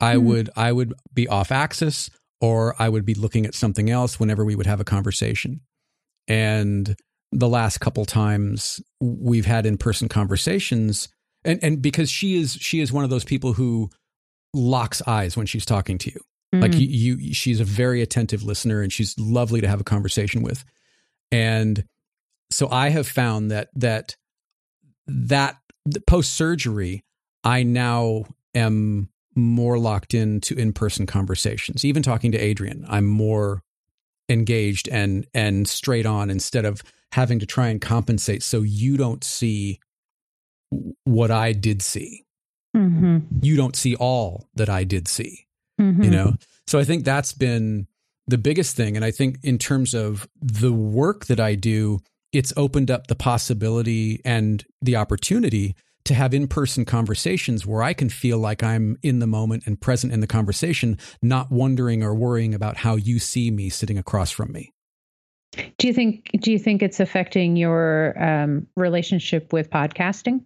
I 0.00 0.14
mm. 0.14 0.22
would 0.22 0.50
I 0.56 0.72
would 0.72 0.94
be 1.12 1.28
off 1.28 1.50
axis 1.50 2.10
or 2.40 2.74
I 2.80 2.88
would 2.88 3.04
be 3.04 3.14
looking 3.14 3.46
at 3.46 3.54
something 3.54 3.90
else 3.90 4.20
whenever 4.20 4.44
we 4.44 4.54
would 4.54 4.66
have 4.66 4.80
a 4.80 4.84
conversation. 4.84 5.60
And 6.28 6.96
the 7.32 7.48
last 7.48 7.78
couple 7.78 8.04
times 8.04 8.80
we've 9.00 9.46
had 9.46 9.66
in-person 9.66 10.08
conversations 10.08 11.08
and 11.44 11.58
and 11.62 11.82
because 11.82 12.10
she 12.10 12.36
is 12.36 12.52
she 12.52 12.80
is 12.80 12.92
one 12.92 13.04
of 13.04 13.10
those 13.10 13.24
people 13.24 13.52
who 13.52 13.90
locks 14.54 15.02
eyes 15.06 15.36
when 15.36 15.46
she's 15.46 15.66
talking 15.66 15.98
to 15.98 16.10
you. 16.10 16.20
Mm. 16.54 16.62
Like 16.62 16.74
you, 16.74 17.16
you 17.16 17.34
she's 17.34 17.60
a 17.60 17.64
very 17.64 18.02
attentive 18.02 18.42
listener 18.42 18.80
and 18.82 18.92
she's 18.92 19.18
lovely 19.18 19.60
to 19.60 19.68
have 19.68 19.80
a 19.80 19.84
conversation 19.84 20.42
with. 20.42 20.64
And 21.30 21.84
so 22.50 22.68
I 22.70 22.88
have 22.88 23.06
found 23.06 23.50
that 23.50 23.68
that 23.74 24.16
that 25.06 25.56
post 26.06 26.34
surgery, 26.34 27.04
I 27.44 27.62
now 27.62 28.24
am 28.54 29.08
more 29.34 29.78
locked 29.78 30.14
into 30.14 30.54
in 30.54 30.72
person 30.72 31.06
conversations. 31.06 31.84
Even 31.84 32.02
talking 32.02 32.32
to 32.32 32.38
Adrian, 32.38 32.84
I'm 32.88 33.06
more 33.06 33.62
engaged 34.28 34.88
and 34.88 35.26
and 35.32 35.68
straight 35.68 36.06
on 36.06 36.30
instead 36.30 36.64
of 36.64 36.82
having 37.12 37.38
to 37.38 37.46
try 37.46 37.68
and 37.68 37.80
compensate 37.80 38.42
so 38.42 38.60
you 38.62 38.96
don't 38.96 39.24
see 39.24 39.80
what 41.04 41.30
I 41.30 41.52
did 41.52 41.80
see. 41.82 42.26
Mm-hmm. 42.76 43.18
You 43.40 43.56
don't 43.56 43.74
see 43.74 43.94
all 43.96 44.48
that 44.54 44.68
I 44.68 44.84
did 44.84 45.08
see. 45.08 45.46
Mm-hmm. 45.80 46.02
You 46.02 46.10
know, 46.10 46.34
so 46.66 46.78
I 46.78 46.84
think 46.84 47.04
that's 47.04 47.32
been 47.32 47.86
the 48.26 48.38
biggest 48.38 48.76
thing. 48.76 48.96
And 48.96 49.04
I 49.04 49.10
think 49.10 49.38
in 49.42 49.56
terms 49.58 49.94
of 49.94 50.28
the 50.40 50.72
work 50.72 51.26
that 51.26 51.40
I 51.40 51.54
do, 51.54 52.00
it's 52.32 52.52
opened 52.56 52.90
up 52.90 53.06
the 53.06 53.14
possibility 53.14 54.20
and 54.24 54.64
the 54.82 54.96
opportunity 54.96 55.74
to 56.04 56.14
have 56.14 56.32
in 56.32 56.48
person 56.48 56.84
conversations 56.84 57.66
where 57.66 57.82
I 57.82 57.92
can 57.92 58.08
feel 58.08 58.38
like 58.38 58.62
I'm 58.62 58.96
in 59.02 59.18
the 59.18 59.26
moment 59.26 59.64
and 59.66 59.80
present 59.80 60.12
in 60.12 60.20
the 60.20 60.26
conversation, 60.26 60.98
not 61.22 61.50
wondering 61.50 62.02
or 62.02 62.14
worrying 62.14 62.54
about 62.54 62.78
how 62.78 62.96
you 62.96 63.18
see 63.18 63.50
me 63.50 63.68
sitting 63.68 63.98
across 63.98 64.30
from 64.30 64.52
me. 64.52 64.72
Do 65.78 65.86
you 65.86 65.92
think 65.92 66.30
do 66.40 66.52
you 66.52 66.58
think 66.58 66.82
it's 66.82 67.00
affecting 67.00 67.56
your 67.56 68.14
um, 68.22 68.66
relationship 68.76 69.52
with 69.52 69.70
podcasting? 69.70 70.44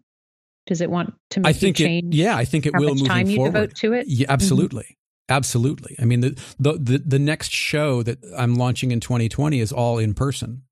Does 0.67 0.81
it 0.81 0.91
want 0.91 1.15
to 1.31 1.41
make 1.41 1.51
I 1.51 1.53
think 1.53 1.81
you 1.81 1.87
change? 1.87 2.15
It, 2.15 2.19
yeah, 2.19 2.37
I 2.37 2.45
think 2.45 2.67
it 2.67 2.75
will 2.75 2.95
much 2.95 3.07
time 3.07 3.29
you 3.29 3.37
forward. 3.37 3.53
devote 3.53 3.75
to 3.77 3.93
it. 3.95 4.07
Yeah, 4.09 4.27
absolutely. 4.29 4.83
Mm-hmm. 4.83 5.37
Absolutely. 5.37 5.97
I 6.01 6.05
mean, 6.05 6.21
the, 6.21 6.43
the 6.59 6.73
the 6.75 6.99
the 6.99 7.19
next 7.19 7.51
show 7.51 8.03
that 8.03 8.19
I'm 8.37 8.55
launching 8.55 8.91
in 8.91 9.01
2020 9.01 9.61
is 9.61 9.73
all 9.73 9.99
in 9.99 10.15
person. 10.15 10.63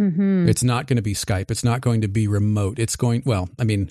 Mm-hmm. 0.00 0.48
It's 0.48 0.62
not 0.62 0.86
going 0.86 0.96
to 0.96 1.02
be 1.02 1.14
Skype. 1.14 1.50
It's 1.50 1.64
not 1.64 1.80
going 1.80 2.02
to 2.02 2.08
be 2.08 2.28
remote. 2.28 2.78
It's 2.78 2.96
going 2.96 3.22
well. 3.24 3.48
I 3.58 3.64
mean, 3.64 3.90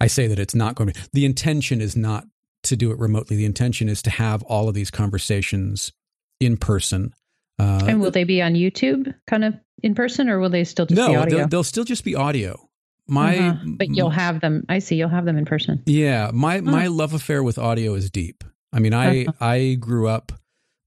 I 0.00 0.06
say 0.06 0.26
that 0.26 0.38
it's 0.38 0.54
not 0.54 0.74
going 0.74 0.92
to. 0.92 1.00
Be 1.00 1.06
the 1.12 1.24
intention 1.24 1.80
is 1.80 1.96
not 1.96 2.24
to 2.64 2.76
do 2.76 2.90
it 2.90 2.98
remotely. 2.98 3.36
The 3.36 3.44
intention 3.44 3.88
is 3.88 4.02
to 4.02 4.10
have 4.10 4.42
all 4.44 4.68
of 4.68 4.74
these 4.74 4.90
conversations 4.90 5.92
in 6.40 6.56
person. 6.56 7.12
Uh, 7.58 7.84
and 7.86 8.00
will 8.00 8.10
they 8.10 8.24
be 8.24 8.42
on 8.42 8.54
YouTube, 8.54 9.14
kind 9.26 9.44
of 9.44 9.54
in 9.82 9.94
person, 9.94 10.28
or 10.28 10.38
will 10.38 10.50
they 10.50 10.64
still 10.64 10.86
just 10.86 10.96
be 10.96 11.12
no, 11.12 11.20
audio? 11.20 11.38
they'll, 11.38 11.48
they'll 11.48 11.64
still 11.64 11.84
just 11.84 12.04
be 12.04 12.14
audio. 12.14 12.68
My, 13.08 13.36
Uh-huh. 13.38 13.64
But 13.78 13.88
you'll 13.94 14.10
have 14.10 14.40
them. 14.40 14.64
I 14.68 14.78
see. 14.78 14.96
You'll 14.96 15.08
have 15.08 15.24
them 15.24 15.36
in 15.36 15.44
person. 15.44 15.82
Yeah, 15.86 16.30
my 16.32 16.60
my 16.60 16.86
love 16.86 17.14
affair 17.14 17.42
with 17.42 17.58
audio 17.58 17.94
is 17.94 18.10
deep. 18.10 18.44
I 18.72 18.78
mean, 18.78 18.94
I 18.94 19.24
Uh-huh. 19.24 19.32
I 19.40 19.74
grew 19.74 20.08
up 20.08 20.32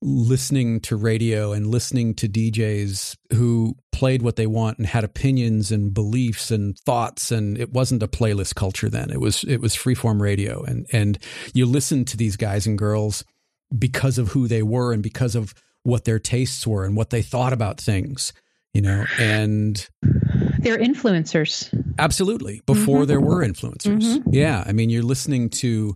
listening 0.07 0.79
to 0.81 0.95
radio 0.95 1.51
and 1.51 1.65
listening 1.67 2.13
to 2.13 2.29
DJs 2.29 3.17
who 3.33 3.75
played 3.91 4.21
what 4.21 4.35
they 4.35 4.45
want 4.45 4.77
and 4.77 4.85
had 4.85 5.03
opinions 5.03 5.71
and 5.71 5.93
beliefs 5.93 6.51
and 6.51 6.77
thoughts 6.79 7.31
and 7.31 7.57
it 7.57 7.73
wasn't 7.73 8.03
a 8.03 8.07
playlist 8.07 8.53
culture 8.53 8.87
then. 8.89 9.09
It 9.09 9.19
was 9.19 9.43
it 9.45 9.57
was 9.61 9.75
freeform 9.75 10.21
radio 10.21 10.63
and 10.63 10.85
and 10.91 11.17
you 11.53 11.65
listened 11.65 12.07
to 12.09 12.17
these 12.17 12.37
guys 12.37 12.67
and 12.67 12.77
girls 12.77 13.23
because 13.77 14.17
of 14.19 14.29
who 14.29 14.47
they 14.47 14.61
were 14.61 14.93
and 14.93 15.01
because 15.01 15.33
of 15.35 15.55
what 15.83 16.05
their 16.05 16.19
tastes 16.19 16.67
were 16.67 16.85
and 16.85 16.95
what 16.95 17.09
they 17.09 17.21
thought 17.23 17.51
about 17.53 17.81
things, 17.81 18.31
you 18.73 18.81
know. 18.81 19.05
And 19.19 19.87
They're 20.59 20.77
influencers. 20.77 21.69
Absolutely. 21.97 22.61
Before 22.67 23.03
Mhm. 23.03 23.07
there 23.07 23.21
were 23.21 23.43
influencers. 23.45 24.01
Mhm. 24.01 24.23
Yeah. 24.31 24.63
I 24.67 24.71
mean, 24.71 24.89
you're 24.91 25.03
listening 25.03 25.49
to 25.61 25.95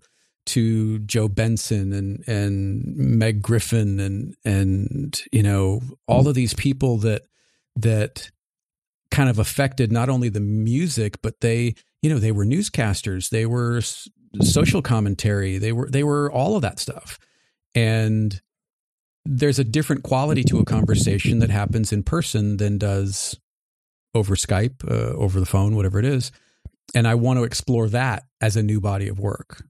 to 0.49 0.99
Joe 0.99 1.27
Benson 1.27 1.93
and 1.93 2.23
and 2.27 2.95
Meg 2.95 3.41
Griffin 3.41 3.99
and 3.99 4.35
and 4.43 5.21
you 5.31 5.43
know 5.43 5.81
all 6.07 6.27
of 6.27 6.35
these 6.35 6.53
people 6.53 6.97
that 6.99 7.23
that 7.75 8.31
kind 9.11 9.29
of 9.29 9.39
affected 9.39 9.91
not 9.91 10.09
only 10.09 10.29
the 10.29 10.39
music 10.39 11.21
but 11.21 11.41
they 11.41 11.75
you 12.01 12.09
know 12.09 12.19
they 12.19 12.31
were 12.31 12.45
newscasters 12.45 13.29
they 13.29 13.45
were 13.45 13.81
social 14.41 14.81
commentary 14.81 15.57
they 15.57 15.71
were 15.71 15.89
they 15.89 16.03
were 16.03 16.31
all 16.31 16.55
of 16.55 16.61
that 16.61 16.79
stuff 16.79 17.17
and 17.73 18.41
there's 19.25 19.59
a 19.59 19.63
different 19.63 20.03
quality 20.03 20.43
to 20.43 20.59
a 20.59 20.65
conversation 20.65 21.39
that 21.39 21.49
happens 21.49 21.91
in 21.91 22.03
person 22.03 22.57
than 22.57 22.77
does 22.77 23.37
over 24.15 24.35
Skype, 24.35 24.89
uh, 24.89 25.15
over 25.15 25.39
the 25.39 25.45
phone, 25.45 25.75
whatever 25.75 25.99
it 25.99 26.05
is. 26.05 26.31
And 26.95 27.07
I 27.07 27.15
want 27.15 27.37
to 27.37 27.43
explore 27.43 27.87
that 27.89 28.23
as 28.41 28.55
a 28.55 28.63
new 28.63 28.81
body 28.81 29.07
of 29.07 29.19
work. 29.19 29.63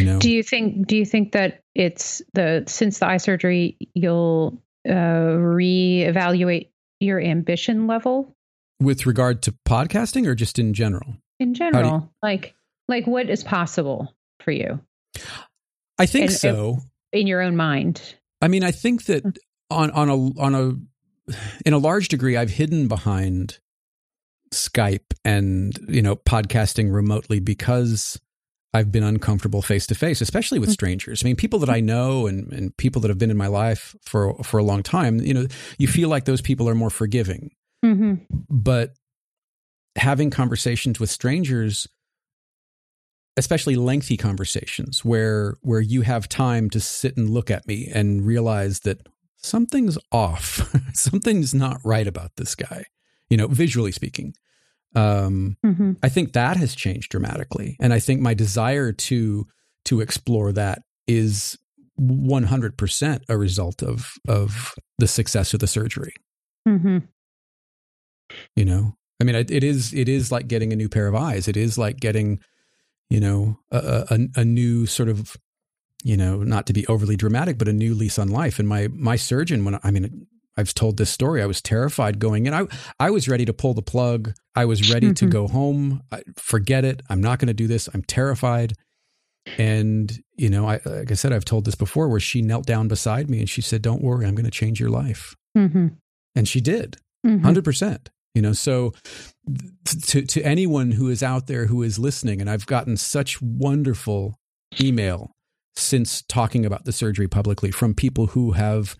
You 0.00 0.06
know, 0.06 0.18
Do 0.18 0.30
you 0.30 0.42
think? 0.42 0.86
Do 0.86 0.96
you 0.96 1.04
think 1.04 1.32
that 1.32 1.62
it's 1.74 2.22
the 2.34 2.64
since 2.66 2.98
the 3.00 3.06
eye 3.06 3.18
surgery, 3.18 3.76
you'll 3.94 4.62
uh, 4.88 4.92
reevaluate 4.92 6.70
your 7.00 7.20
ambition 7.20 7.86
level 7.86 8.34
with 8.80 9.06
regard 9.06 9.42
to 9.42 9.54
podcasting 9.66 10.26
or 10.26 10.34
just 10.34 10.58
in 10.58 10.72
general? 10.74 11.14
in 11.40 11.54
general? 11.54 12.10
like, 12.22 12.54
like 12.88 13.06
what 13.06 13.30
is 13.30 13.44
possible 13.44 14.12
for 14.40 14.50
you 14.50 14.80
I 15.98 16.06
think 16.06 16.30
if- 16.30 16.38
so. 16.38 16.78
in 17.12 17.26
your 17.26 17.40
own 17.42 17.54
mind? 17.56 18.14
I 18.42 18.48
mean, 18.48 18.64
I 18.64 18.70
think 18.72 19.04
that 19.04 19.22
Mm. 19.24 19.36
on 19.70 19.90
on 19.90 20.08
a 20.08 20.40
on 20.40 20.54
a 20.54 21.34
in 21.66 21.74
a 21.74 21.78
large 21.78 22.08
degree, 22.08 22.36
I've 22.38 22.50
hidden 22.50 22.88
behind 22.88 23.58
Skype 24.54 25.12
and 25.24 25.76
you 25.88 26.00
know 26.00 26.16
podcasting 26.16 26.90
remotely 26.92 27.38
because 27.40 28.18
I've 28.74 28.92
been 28.92 29.02
uncomfortable 29.02 29.62
face 29.62 29.86
to 29.86 29.94
face, 29.94 30.20
especially 30.20 30.58
with 30.58 30.68
Mm. 30.68 30.74
strangers. 30.74 31.22
I 31.24 31.26
mean, 31.26 31.36
people 31.36 31.58
that 31.60 31.70
I 31.70 31.80
know 31.80 32.26
and 32.26 32.52
and 32.52 32.76
people 32.76 33.00
that 33.02 33.08
have 33.08 33.18
been 33.18 33.30
in 33.30 33.36
my 33.36 33.46
life 33.46 33.96
for 34.02 34.34
for 34.44 34.58
a 34.58 34.64
long 34.64 34.82
time. 34.82 35.20
You 35.20 35.34
know, 35.34 35.46
you 35.78 35.88
feel 35.88 36.08
like 36.08 36.24
those 36.26 36.42
people 36.42 36.68
are 36.68 36.74
more 36.74 36.90
forgiving, 36.90 37.50
Mm-hmm. 37.84 38.14
but 38.50 38.94
having 39.96 40.30
conversations 40.30 41.00
with 41.00 41.10
strangers 41.10 41.88
especially 43.36 43.76
lengthy 43.76 44.16
conversations 44.16 45.04
where 45.04 45.56
where 45.62 45.80
you 45.80 46.02
have 46.02 46.28
time 46.28 46.68
to 46.70 46.80
sit 46.80 47.16
and 47.16 47.30
look 47.30 47.50
at 47.50 47.66
me 47.68 47.88
and 47.94 48.26
realize 48.26 48.80
that 48.80 49.06
something's 49.36 49.96
off 50.10 50.68
something's 50.92 51.54
not 51.54 51.80
right 51.84 52.06
about 52.08 52.32
this 52.36 52.54
guy 52.56 52.84
you 53.30 53.36
know 53.36 53.46
visually 53.46 53.92
speaking 53.92 54.34
um 54.94 55.56
Mm-hmm. 55.64 55.92
i 56.02 56.08
think 56.08 56.32
that 56.32 56.56
has 56.56 56.74
changed 56.74 57.10
dramatically. 57.10 57.76
And 57.80 57.92
i 57.92 57.98
think 57.98 58.20
my 58.20 58.34
desire 58.34 58.92
to 58.92 59.46
to 59.84 60.00
explore 60.00 60.52
that 60.52 60.82
is 61.06 61.56
100% 62.00 63.22
a 63.28 63.36
result 63.36 63.82
of 63.82 64.12
of 64.28 64.74
the 64.98 65.08
success 65.08 65.52
of 65.54 65.60
the 65.60 65.66
surgery. 65.66 66.14
Mm-hmm. 66.66 66.98
you 68.54 68.64
know? 68.64 68.94
I 69.20 69.24
mean 69.24 69.34
it, 69.34 69.50
it 69.50 69.64
is 69.64 69.92
it 69.94 70.08
is 70.08 70.30
like 70.30 70.46
getting 70.46 70.72
a 70.72 70.76
new 70.76 70.88
pair 70.88 71.08
of 71.08 71.14
eyes. 71.14 71.48
It 71.48 71.56
is 71.56 71.76
like 71.76 71.98
getting 71.98 72.38
you 73.10 73.20
know 73.20 73.58
a, 73.70 74.06
a, 74.10 74.40
a 74.40 74.44
new 74.44 74.86
sort 74.86 75.08
of 75.08 75.36
you 76.04 76.16
know 76.16 76.42
not 76.44 76.66
to 76.66 76.72
be 76.72 76.86
overly 76.86 77.16
dramatic 77.16 77.58
but 77.58 77.68
a 77.68 77.72
new 77.72 77.94
lease 77.94 78.18
on 78.18 78.28
life. 78.28 78.58
And 78.60 78.68
my 78.68 78.88
my 78.92 79.16
surgeon 79.16 79.64
when 79.64 79.78
i 79.82 79.90
mean 79.90 80.26
i've 80.58 80.74
told 80.74 80.96
this 80.98 81.08
story 81.10 81.42
i 81.42 81.46
was 81.46 81.62
terrified 81.62 82.18
going 82.18 82.46
in 82.46 82.52
i 82.52 82.64
i 83.00 83.08
was 83.10 83.28
ready 83.28 83.44
to 83.46 83.52
pull 83.54 83.72
the 83.74 83.82
plug 83.82 84.32
i 84.54 84.64
was 84.64 84.90
ready 84.92 85.12
to 85.14 85.26
Mhm. 85.26 85.30
go 85.30 85.48
home 85.48 86.02
I, 86.12 86.22
forget 86.36 86.84
it 86.84 87.00
i'm 87.08 87.20
not 87.22 87.38
going 87.38 87.46
to 87.48 87.54
do 87.54 87.66
this 87.66 87.88
i'm 87.94 88.02
terrified 88.02 88.74
and 89.56 90.12
you 90.36 90.50
know 90.50 90.68
i 90.68 90.80
like 90.84 91.10
i 91.10 91.14
said 91.14 91.32
i've 91.32 91.44
told 91.44 91.64
this 91.64 91.74
before 91.74 92.08
where 92.08 92.20
she 92.20 92.42
knelt 92.42 92.66
down 92.66 92.88
beside 92.88 93.30
me 93.30 93.38
and 93.38 93.48
she 93.48 93.62
said 93.62 93.80
don't 93.82 94.02
worry 94.02 94.26
i'm 94.26 94.34
going 94.34 94.44
to 94.44 94.50
change 94.50 94.78
your 94.80 94.90
life 94.90 95.34
Mm-hmm. 95.56 95.88
and 96.36 96.46
she 96.48 96.60
did 96.60 96.96
Mm-hmm. 97.26 97.42
hundred 97.44 97.64
percent. 97.64 98.10
You 98.36 98.42
know, 98.42 98.52
so 98.52 98.94
to 100.06 100.22
to 100.22 100.42
anyone 100.42 100.92
who 100.92 101.08
is 101.08 101.20
out 101.22 101.48
there 101.48 101.66
who 101.66 101.82
is 101.82 101.98
listening, 101.98 102.40
and 102.40 102.48
I've 102.48 102.66
gotten 102.66 102.96
such 102.96 103.42
wonderful 103.42 104.36
email 104.80 105.32
since 105.74 106.22
talking 106.28 106.64
about 106.64 106.84
the 106.84 106.92
surgery 106.92 107.26
publicly 107.26 107.72
from 107.72 107.92
people 107.94 108.26
who 108.28 108.52
have 108.52 108.94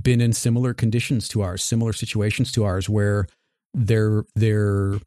been 0.00 0.20
in 0.20 0.32
similar 0.32 0.74
conditions 0.74 1.28
to 1.28 1.42
ours, 1.42 1.62
similar 1.62 1.92
situations 1.92 2.50
to 2.52 2.64
ours, 2.64 2.88
where 2.88 3.26
their 3.74 4.24
their 4.34 4.98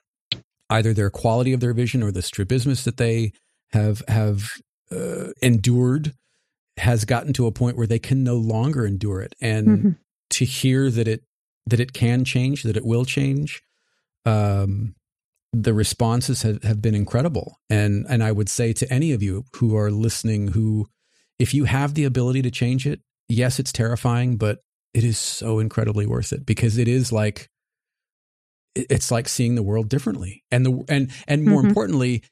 either 0.70 0.94
their 0.94 1.10
quality 1.10 1.54
of 1.54 1.60
their 1.60 1.74
vision 1.74 2.04
or 2.04 2.12
the 2.12 2.22
strabismus 2.22 2.84
that 2.84 2.98
they 2.98 3.32
have 3.72 4.02
have 4.08 4.52
uh, 4.92 5.32
endured 5.42 6.14
has 6.78 7.06
gotten 7.06 7.34
to 7.34 7.48
a 7.48 7.52
point 7.52 7.78
where 7.78 7.88
they 7.88 8.00
can 8.00 8.24
no 8.24 8.36
longer 8.36 8.86
endure 8.86 9.22
it, 9.22 9.34
and 9.42 9.68
Mm-hmm. 9.68 9.90
to 10.32 10.46
hear 10.46 10.90
that 10.92 11.08
it 11.08 11.24
that 11.68 11.80
it 11.80 11.94
can 11.94 12.24
change, 12.26 12.64
that 12.64 12.78
it 12.78 12.86
will 12.86 13.06
change. 13.06 13.62
Um, 14.26 14.96
the 15.54 15.74
responses 15.74 16.42
have, 16.42 16.64
have 16.64 16.82
been 16.82 16.96
incredible, 16.96 17.58
and 17.70 18.06
and 18.10 18.24
I 18.24 18.32
would 18.32 18.50
say 18.50 18.74
to 18.74 18.94
any 18.94 19.14
of 19.14 19.24
you 19.24 19.46
who 19.56 19.76
are 19.78 19.90
listening, 19.90 20.50
who 20.50 20.88
if 21.40 21.54
you 21.54 21.66
have 21.66 21.94
the 21.94 22.04
ability 22.04 22.42
to 22.42 22.52
change 22.52 22.86
it, 22.86 23.00
yes, 23.30 23.60
it's 23.60 23.72
terrifying, 23.72 24.38
but 24.38 24.60
it 24.96 25.04
is 25.04 25.18
so 25.20 25.60
incredibly 25.60 26.06
worth 26.08 26.32
it 26.32 26.46
because 26.46 26.78
it 26.78 26.88
is 26.88 27.12
like 27.12 27.50
it's 28.76 29.12
like 29.12 29.28
seeing 29.30 29.56
the 29.56 29.64
world 29.64 29.90
differently, 29.90 30.44
and 30.52 30.66
the 30.66 30.84
and 30.90 31.12
and 31.28 31.46
more 31.46 31.62
Mhm. 31.62 31.68
importantly, 31.70 32.24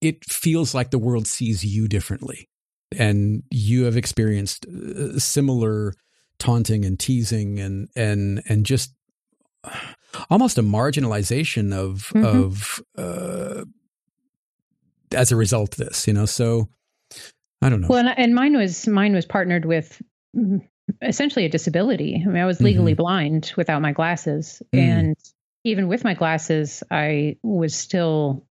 it 0.00 0.24
feels 0.24 0.74
like 0.74 0.90
the 0.90 0.98
world 0.98 1.26
sees 1.26 1.64
you 1.64 1.88
differently, 1.88 2.48
and 2.96 3.42
you 3.50 3.84
have 3.84 3.96
experienced 3.96 4.66
uh, 4.66 5.18
similar 5.18 5.94
taunting 6.38 6.84
and 6.84 6.98
teasing 6.98 7.58
and 7.58 7.88
and 7.96 8.42
and 8.48 8.64
just 8.66 8.94
almost 10.30 10.58
a 10.58 10.62
marginalization 10.62 11.72
of 11.72 12.12
Mhm. 12.14 12.24
of 12.24 12.82
uh, 12.96 13.64
as 15.12 15.32
a 15.32 15.36
result 15.36 15.78
of 15.78 15.86
this, 15.86 16.06
you 16.06 16.12
know. 16.12 16.26
So 16.26 16.68
I 17.62 17.68
don't 17.70 17.80
know. 17.80 17.88
Well, 17.88 18.06
and, 18.06 18.18
and 18.18 18.34
mine 18.34 18.56
was 18.56 18.86
mine 18.86 19.14
was 19.14 19.26
partnered 19.26 19.64
with 19.64 20.00
mm, 20.36 20.60
essentially 21.02 21.44
a 21.44 21.48
disability. 21.48 22.22
I 22.24 22.28
mean, 22.28 22.42
I 22.42 22.46
was 22.46 22.60
legally 22.60 22.94
blind 22.94 23.52
without 23.56 23.82
my 23.82 23.92
glasses, 23.92 24.62
Mm. 24.74 24.78
and 24.80 25.16
even 25.64 25.88
with 25.88 26.04
my 26.04 26.14
glasses, 26.14 26.82
I 26.90 27.36
was 27.42 27.74
still 27.74 28.46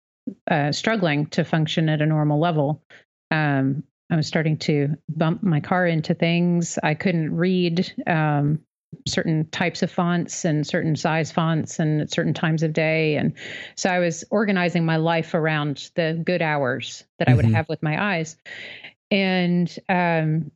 uh, 0.49 0.71
struggling 0.71 1.25
to 1.27 1.43
function 1.43 1.89
at 1.89 2.01
a 2.01 2.05
normal 2.05 2.39
level. 2.39 2.81
Um, 3.29 3.83
I 4.09 4.15
was 4.15 4.27
starting 4.27 4.57
to 4.59 4.95
bump 5.09 5.43
my 5.43 5.59
car 5.59 5.85
into 5.85 6.13
things. 6.13 6.79
I 6.81 6.93
couldn't 6.93 7.35
read 7.35 7.93
um, 8.07 8.59
certain 9.07 9.49
types 9.49 9.81
of 9.83 9.91
fonts 9.91 10.45
and 10.45 10.65
certain 10.65 10.95
size 10.95 11.31
fonts 11.31 11.79
and 11.79 12.01
at 12.01 12.11
certain 12.11 12.33
times 12.33 12.63
of 12.63 12.73
day. 12.73 13.15
And 13.17 13.33
so 13.75 13.89
I 13.89 13.99
was 13.99 14.23
organizing 14.29 14.85
my 14.85 14.97
life 14.97 15.33
around 15.33 15.89
the 15.95 16.21
good 16.23 16.41
hours 16.41 17.03
that 17.19 17.27
I 17.27 17.33
would 17.33 17.45
Mhm. 17.45 17.53
have 17.55 17.69
with 17.69 17.81
my 17.83 18.15
eyes. 18.17 18.37
And 19.11 19.73
um, 19.89 20.51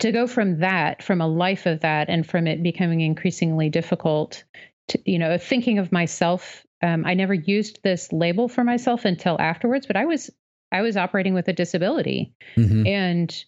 to 0.00 0.12
go 0.12 0.26
from 0.26 0.60
that, 0.60 1.02
from 1.02 1.20
a 1.20 1.26
life 1.26 1.66
of 1.66 1.80
that, 1.80 2.08
and 2.08 2.26
from 2.26 2.46
it 2.46 2.62
becoming 2.62 3.00
increasingly 3.00 3.68
difficult 3.68 4.44
to, 4.88 5.00
you 5.04 5.18
know, 5.18 5.38
thinking 5.38 5.78
of 5.78 5.92
myself. 5.92 6.64
Um, 6.82 7.04
I 7.06 7.14
never 7.14 7.34
used 7.34 7.80
this 7.82 8.12
label 8.12 8.48
for 8.48 8.62
myself 8.62 9.04
until 9.04 9.40
afterwards, 9.40 9.86
but 9.86 9.96
I 9.96 10.04
was 10.04 10.30
I 10.72 10.82
was 10.82 10.96
operating 10.96 11.34
with 11.34 11.48
a 11.48 11.52
disability, 11.52 12.34
mm-hmm. 12.56 12.86
and 12.86 13.44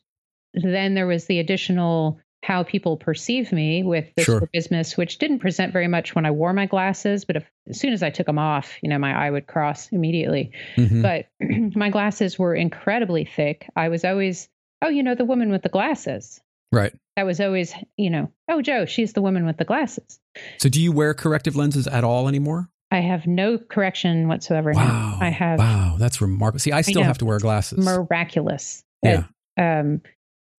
then 0.55 0.95
there 0.95 1.07
was 1.07 1.27
the 1.27 1.39
additional 1.39 2.21
how 2.43 2.63
people 2.63 2.97
perceive 2.97 3.53
me 3.53 3.83
with 3.83 4.07
this 4.15 4.27
sure. 4.27 4.49
business, 4.53 4.97
which 4.97 5.19
didn't 5.19 5.41
present 5.41 5.73
very 5.73 5.89
much 5.89 6.15
when 6.15 6.25
I 6.25 6.31
wore 6.31 6.53
my 6.53 6.67
glasses, 6.67 7.25
but 7.25 7.37
if, 7.37 7.45
as 7.69 7.81
soon 7.81 7.93
as 7.93 8.03
I 8.03 8.11
took 8.11 8.27
them 8.27 8.39
off, 8.39 8.77
you 8.81 8.89
know, 8.89 8.99
my 8.99 9.13
eye 9.13 9.31
would 9.31 9.47
cross 9.47 9.89
immediately. 9.89 10.53
Mm-hmm. 10.77 11.03
But 11.03 11.27
my 11.77 11.91
glasses 11.91 12.39
were 12.39 12.55
incredibly 12.55 13.25
thick. 13.25 13.69
I 13.75 13.89
was 13.89 14.05
always 14.05 14.49
oh, 14.83 14.89
you 14.89 15.03
know, 15.03 15.15
the 15.15 15.25
woman 15.25 15.51
with 15.51 15.63
the 15.63 15.69
glasses. 15.69 16.41
Right. 16.71 16.93
That 17.17 17.27
was 17.27 17.41
always, 17.41 17.75
you 17.97 18.11
know, 18.11 18.31
oh, 18.49 18.63
Jo, 18.63 18.85
she's 18.85 19.13
the 19.13 19.23
woman 19.23 19.47
with 19.47 19.57
the 19.57 19.65
glasses. 19.65 20.21
So 20.59 20.69
do 20.69 20.81
you 20.81 20.93
wear 20.93 21.15
corrective 21.15 21.57
lenses 21.57 21.87
at 21.87 22.05
all 22.05 22.29
anymore? 22.29 22.69
I 22.91 23.01
have 23.01 23.27
no 23.27 23.59
correction 23.59 24.29
whatsoever. 24.29 24.73
Wow. 24.73 25.17
Now. 25.21 25.27
I 25.27 25.31
have. 25.31 25.59
Wow. 25.59 25.97
That's 25.99 26.21
remarkable. 26.21 26.61
See, 26.61 26.73
I 26.73 26.83
still 26.83 27.03
I 27.03 27.07
have 27.07 27.19
to 27.19 27.27
wear 27.27 27.39
glasses. 27.39 27.85
Miraculous. 27.85 28.83
Yeah. 29.03 29.25
um, 29.59 30.01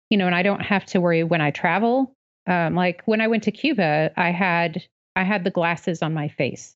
you 0.09 0.17
know, 0.17 0.25
and 0.25 0.35
I 0.35 0.43
don't 0.43 0.61
have 0.61 0.85
to 0.87 1.01
worry 1.01 1.23
when 1.23 1.41
I 1.41 1.51
travel. 1.51 2.13
Um, 2.47 2.75
like 2.75 3.01
when 3.05 3.21
I 3.21 3.27
went 3.27 3.43
to 3.43 3.51
Cuba, 3.51 4.11
I 4.17 4.31
had 4.31 4.83
I 5.15 5.23
had 5.23 5.43
the 5.43 5.51
glasses 5.51 6.01
on 6.01 6.13
my 6.13 6.29
face. 6.29 6.75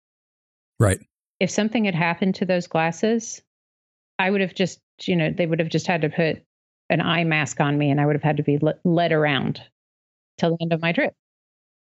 Right. 0.80 1.00
If 1.40 1.50
something 1.50 1.86
had 1.86 1.96
happened 1.96 2.36
to 2.36 2.46
those 2.46 2.68
glasses, 2.68 3.42
I 4.20 4.30
would 4.30 4.42
have 4.42 4.54
just, 4.54 4.80
you 5.04 5.16
know, 5.16 5.32
they 5.32 5.46
would 5.46 5.60
have 5.60 5.70
just 5.70 5.88
had 5.88 6.02
to 6.02 6.10
put 6.10 6.44
an 6.94 7.02
eye 7.02 7.24
mask 7.24 7.60
on 7.60 7.78
me 7.78 7.90
and 7.90 8.00
I 8.00 8.06
would 8.06 8.16
have 8.16 8.24
had 8.24 8.38
to 8.38 8.44
be 8.44 8.60
led 8.84 9.12
around 9.12 9.62
till 10.38 10.52
the 10.52 10.58
end 10.62 10.74
of 10.74 10.82
my 10.82 10.94
trip. 10.94 11.14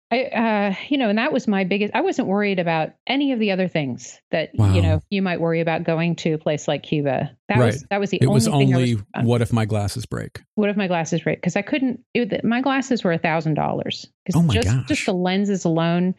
I, 0.09 0.23
uh, 0.23 0.75
you 0.87 0.97
know, 0.97 1.09
and 1.09 1.17
that 1.17 1.33
was 1.33 1.49
my 1.49 1.65
biggest. 1.65 1.93
I 1.93 1.99
wasn't 1.99 2.29
worried 2.29 2.59
about 2.59 2.91
any 3.07 3.33
of 3.33 3.39
the 3.39 3.51
other 3.51 3.67
things 3.67 4.21
that 4.31 4.51
wow. 4.53 4.73
you 4.73 4.81
know 4.81 5.01
you 5.09 5.21
might 5.21 5.41
worry 5.41 5.59
about 5.59 5.83
going 5.83 6.15
to 6.17 6.31
a 6.31 6.37
place 6.37 6.65
like 6.65 6.83
Cuba. 6.83 7.29
That 7.49 7.57
right. 7.57 7.73
was 7.73 7.85
that 7.89 7.99
was 7.99 8.11
the 8.11 8.19
it 8.21 8.25
only 8.25 8.33
was 8.33 8.47
only 8.47 8.95
was, 8.95 9.03
what 9.23 9.41
if 9.41 9.51
my 9.51 9.65
glasses 9.65 10.05
break? 10.05 10.41
What 10.55 10.69
if 10.69 10.77
my 10.77 10.87
glasses 10.87 11.21
break? 11.21 11.39
Because 11.39 11.57
I 11.57 11.61
couldn't. 11.61 11.99
It, 12.13 12.41
my 12.45 12.61
glasses 12.61 13.03
were 13.03 13.11
a 13.11 13.17
thousand 13.17 13.55
dollars. 13.55 14.07
Oh 14.33 14.41
my 14.43 14.53
just, 14.53 14.69
gosh! 14.69 14.87
Just 14.87 15.05
the 15.07 15.13
lenses 15.13 15.65
alone 15.65 16.15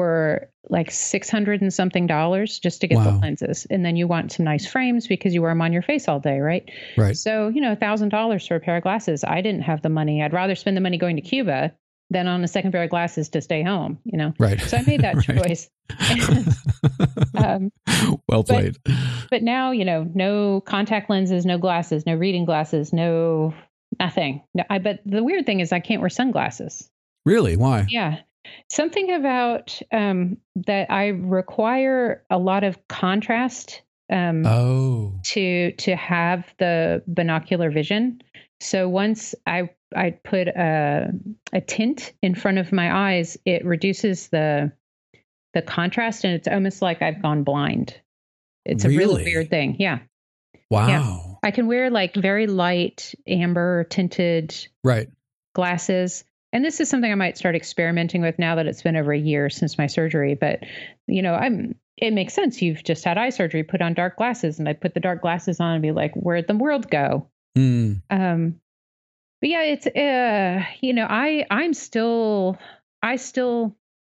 were 0.00 0.50
like 0.68 0.90
600 0.90 1.60
and 1.60 1.72
something 1.72 2.06
dollars 2.06 2.58
just 2.58 2.80
to 2.80 2.86
get 2.86 2.96
wow. 2.96 3.10
the 3.10 3.18
lenses. 3.18 3.66
And 3.70 3.84
then 3.84 3.96
you 3.96 4.06
want 4.06 4.32
some 4.32 4.44
nice 4.44 4.66
frames 4.66 5.06
because 5.06 5.34
you 5.34 5.42
wear 5.42 5.50
them 5.50 5.60
on 5.60 5.72
your 5.72 5.82
face 5.82 6.08
all 6.08 6.20
day, 6.20 6.40
right? 6.40 6.68
Right. 6.96 7.16
So, 7.16 7.48
you 7.48 7.60
know, 7.60 7.76
$1,000 7.76 8.48
for 8.48 8.56
a 8.56 8.60
pair 8.60 8.76
of 8.76 8.82
glasses. 8.82 9.24
I 9.24 9.42
didn't 9.42 9.62
have 9.62 9.82
the 9.82 9.88
money. 9.90 10.22
I'd 10.22 10.32
rather 10.32 10.54
spend 10.54 10.76
the 10.76 10.80
money 10.80 10.96
going 10.96 11.16
to 11.16 11.22
Cuba 11.22 11.72
than 12.08 12.26
on 12.26 12.42
a 12.42 12.48
second 12.48 12.72
pair 12.72 12.82
of 12.82 12.90
glasses 12.90 13.28
to 13.30 13.40
stay 13.40 13.62
home, 13.62 13.98
you 14.04 14.16
know? 14.16 14.32
Right. 14.38 14.60
So 14.60 14.78
I 14.78 14.82
made 14.82 15.02
that 15.02 15.20
choice. 15.22 15.68
um, 17.36 17.70
well 18.28 18.42
played. 18.42 18.78
But, 18.84 18.94
but 19.30 19.42
now, 19.42 19.70
you 19.72 19.84
know, 19.84 20.10
no 20.14 20.62
contact 20.62 21.10
lenses, 21.10 21.44
no 21.44 21.58
glasses, 21.58 22.06
no 22.06 22.14
reading 22.14 22.46
glasses, 22.46 22.92
no 22.92 23.54
nothing. 23.98 24.42
No, 24.54 24.64
I, 24.70 24.78
but 24.78 25.00
the 25.04 25.22
weird 25.22 25.46
thing 25.46 25.60
is 25.60 25.72
I 25.72 25.80
can't 25.80 26.00
wear 26.00 26.10
sunglasses. 26.10 26.88
Really? 27.26 27.56
Why? 27.56 27.86
Yeah. 27.88 28.20
Something 28.70 29.12
about 29.12 29.80
um, 29.92 30.38
that 30.66 30.90
I 30.90 31.08
require 31.08 32.24
a 32.30 32.38
lot 32.38 32.64
of 32.64 32.78
contrast 32.88 33.82
um, 34.10 34.44
oh. 34.46 35.20
to 35.24 35.72
to 35.72 35.96
have 35.96 36.52
the 36.58 37.02
binocular 37.06 37.70
vision. 37.70 38.22
So 38.60 38.88
once 38.88 39.34
I 39.46 39.70
I 39.94 40.10
put 40.10 40.48
a 40.48 41.10
a 41.52 41.60
tint 41.60 42.12
in 42.22 42.34
front 42.34 42.58
of 42.58 42.72
my 42.72 43.12
eyes, 43.12 43.36
it 43.44 43.64
reduces 43.64 44.28
the 44.28 44.72
the 45.54 45.62
contrast, 45.62 46.24
and 46.24 46.34
it's 46.34 46.48
almost 46.48 46.82
like 46.82 47.02
I've 47.02 47.22
gone 47.22 47.44
blind. 47.44 48.00
It's 48.64 48.84
really? 48.84 48.96
a 48.96 48.98
really 48.98 49.24
weird 49.24 49.50
thing. 49.50 49.76
Yeah. 49.78 50.00
Wow. 50.70 50.88
Yeah. 50.88 51.16
I 51.42 51.50
can 51.50 51.66
wear 51.66 51.90
like 51.90 52.14
very 52.14 52.46
light 52.46 53.14
amber 53.26 53.84
tinted 53.84 54.54
right 54.84 55.08
glasses 55.54 56.24
and 56.52 56.64
this 56.64 56.80
is 56.80 56.88
something 56.88 57.10
I 57.10 57.16
might 57.16 57.38
start 57.38 57.54
experimenting 57.54 58.22
with 58.22 58.38
now 58.38 58.56
that 58.56 58.66
it's 58.66 58.82
been 58.82 58.96
over 58.96 59.12
a 59.12 59.18
year 59.18 59.50
since 59.50 59.78
my 59.78 59.86
surgery. 59.86 60.34
But 60.34 60.60
you 61.06 61.22
know, 61.22 61.34
I'm 61.34 61.74
it 61.96 62.12
makes 62.12 62.34
sense. 62.34 62.60
You've 62.60 62.82
just 62.82 63.04
had 63.04 63.18
eye 63.18 63.30
surgery, 63.30 63.62
put 63.62 63.82
on 63.82 63.94
dark 63.94 64.16
glasses, 64.16 64.58
and 64.58 64.68
I 64.68 64.72
put 64.72 64.94
the 64.94 65.00
dark 65.00 65.20
glasses 65.20 65.60
on 65.60 65.74
and 65.74 65.82
be 65.82 65.92
like, 65.92 66.14
where'd 66.14 66.48
the 66.48 66.56
world 66.56 66.90
go? 66.90 67.28
Mm. 67.56 68.02
Um, 68.10 68.60
but 69.40 69.50
yeah, 69.50 69.62
it's 69.62 69.86
uh, 69.86 70.64
you 70.80 70.92
know, 70.92 71.06
I 71.08 71.46
I'm 71.50 71.74
still 71.74 72.58
I 73.02 73.16
still 73.16 73.76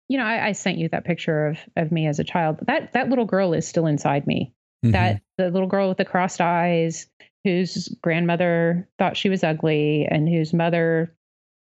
you 0.08 0.18
know, 0.18 0.26
I, 0.26 0.48
I, 0.48 0.52
sent 0.52 0.78
you 0.78 0.90
that 0.90 1.06
picture 1.06 1.48
of 1.48 1.60
of 1.78 1.90
me 1.90 2.06
as 2.06 2.20
a 2.20 2.26
child. 2.26 2.60
That 2.68 2.94
that 2.94 3.10
little 3.10 3.26
girl 3.26 3.54
is 3.54 3.68
still 3.68 3.88
inside 3.88 4.28
me. 4.28 4.54
Mm-hmm. 4.84 4.92
That 4.92 5.22
the 5.38 5.50
little 5.50 5.70
girl 5.70 5.88
with 5.88 5.98
the 5.98 6.06
crossed 6.06 6.42
eyes, 6.42 7.08
whose 7.46 7.88
grandmother 8.02 8.90
thought 9.00 9.16
she 9.16 9.30
was 9.30 9.44
ugly, 9.44 10.06
and 10.10 10.28
whose 10.28 10.54
mother 10.54 11.16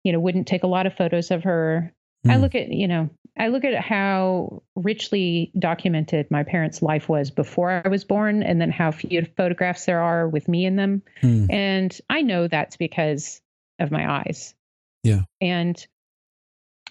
you 0.04 0.12
know, 0.12 0.20
wouldn't 0.20 0.46
take 0.46 0.62
a 0.62 0.68
lot 0.68 0.86
of 0.86 0.94
photos 0.96 1.30
of 1.30 1.44
her. 1.44 1.92
Mm. 2.26 2.30
I 2.30 2.34
hmm. 2.34 2.42
look 2.42 2.54
at, 2.54 2.68
you 2.68 2.88
know, 2.88 3.10
I 3.38 3.48
look 3.48 3.64
at 3.64 3.74
how 3.80 4.62
richly 4.76 5.52
documented 5.58 6.30
my 6.30 6.42
parents' 6.42 6.82
life 6.82 7.08
was 7.08 7.30
before 7.30 7.82
I 7.84 7.88
was 7.88 8.04
born 8.04 8.42
and 8.42 8.60
then 8.60 8.70
how 8.70 8.90
few 8.90 9.26
photographs 9.36 9.86
there 9.86 10.00
are 10.00 10.28
with 10.28 10.48
me 10.48 10.66
in 10.66 10.76
them. 10.76 11.02
Mm. 11.22 11.52
And 11.52 12.00
I 12.10 12.22
know 12.22 12.48
that's 12.48 12.76
because 12.76 13.40
of 13.78 13.90
my 13.90 14.10
eyes. 14.10 14.54
Yeah. 15.02 15.22
And 15.40 15.86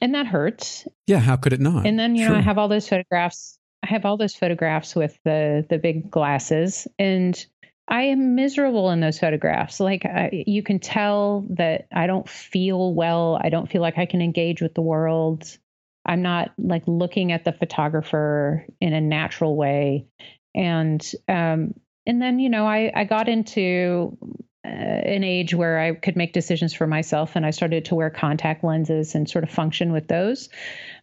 and 0.01 0.15
that 0.15 0.27
hurts. 0.27 0.87
Yeah, 1.07 1.19
how 1.19 1.35
could 1.35 1.53
it 1.53 1.59
not? 1.59 1.85
And 1.85 1.99
then, 1.99 2.15
you 2.15 2.23
sure. 2.23 2.33
know, 2.33 2.39
I 2.39 2.41
have 2.41 2.57
all 2.57 2.69
those 2.69 2.87
photographs. 2.87 3.57
I 3.83 3.87
have 3.87 4.05
all 4.05 4.17
those 4.17 4.35
photographs 4.35 4.95
with 4.95 5.17
the 5.25 5.65
the 5.69 5.77
big 5.77 6.09
glasses 6.09 6.87
and 6.97 7.45
I 7.89 8.03
am 8.03 8.35
miserable 8.35 8.91
in 8.91 8.99
those 8.99 9.17
photographs. 9.17 9.79
Like 9.79 10.05
I, 10.05 10.43
you 10.45 10.61
can 10.61 10.79
tell 10.79 11.45
that 11.49 11.87
I 11.91 12.05
don't 12.05 12.29
feel 12.29 12.93
well. 12.93 13.39
I 13.41 13.49
don't 13.49 13.69
feel 13.69 13.81
like 13.81 13.97
I 13.97 14.05
can 14.05 14.21
engage 14.21 14.61
with 14.61 14.75
the 14.75 14.81
world. 14.81 15.57
I'm 16.05 16.21
not 16.21 16.51
like 16.59 16.83
looking 16.85 17.31
at 17.31 17.45
the 17.45 17.51
photographer 17.51 18.65
in 18.79 18.93
a 18.93 19.01
natural 19.01 19.55
way. 19.55 20.05
And 20.53 21.03
um, 21.27 21.73
and 22.05 22.21
then 22.21 22.39
you 22.39 22.49
know 22.49 22.67
I 22.67 22.91
I 22.95 23.05
got 23.05 23.27
into 23.27 24.15
uh, 24.63 24.69
an 24.69 25.23
age 25.23 25.55
where 25.55 25.79
I 25.79 25.95
could 25.95 26.15
make 26.15 26.33
decisions 26.33 26.73
for 26.73 26.85
myself, 26.85 27.35
and 27.35 27.45
I 27.45 27.49
started 27.51 27.85
to 27.85 27.95
wear 27.95 28.11
contact 28.11 28.63
lenses 28.63 29.15
and 29.15 29.27
sort 29.27 29.43
of 29.43 29.49
function 29.49 29.91
with 29.91 30.07
those. 30.07 30.49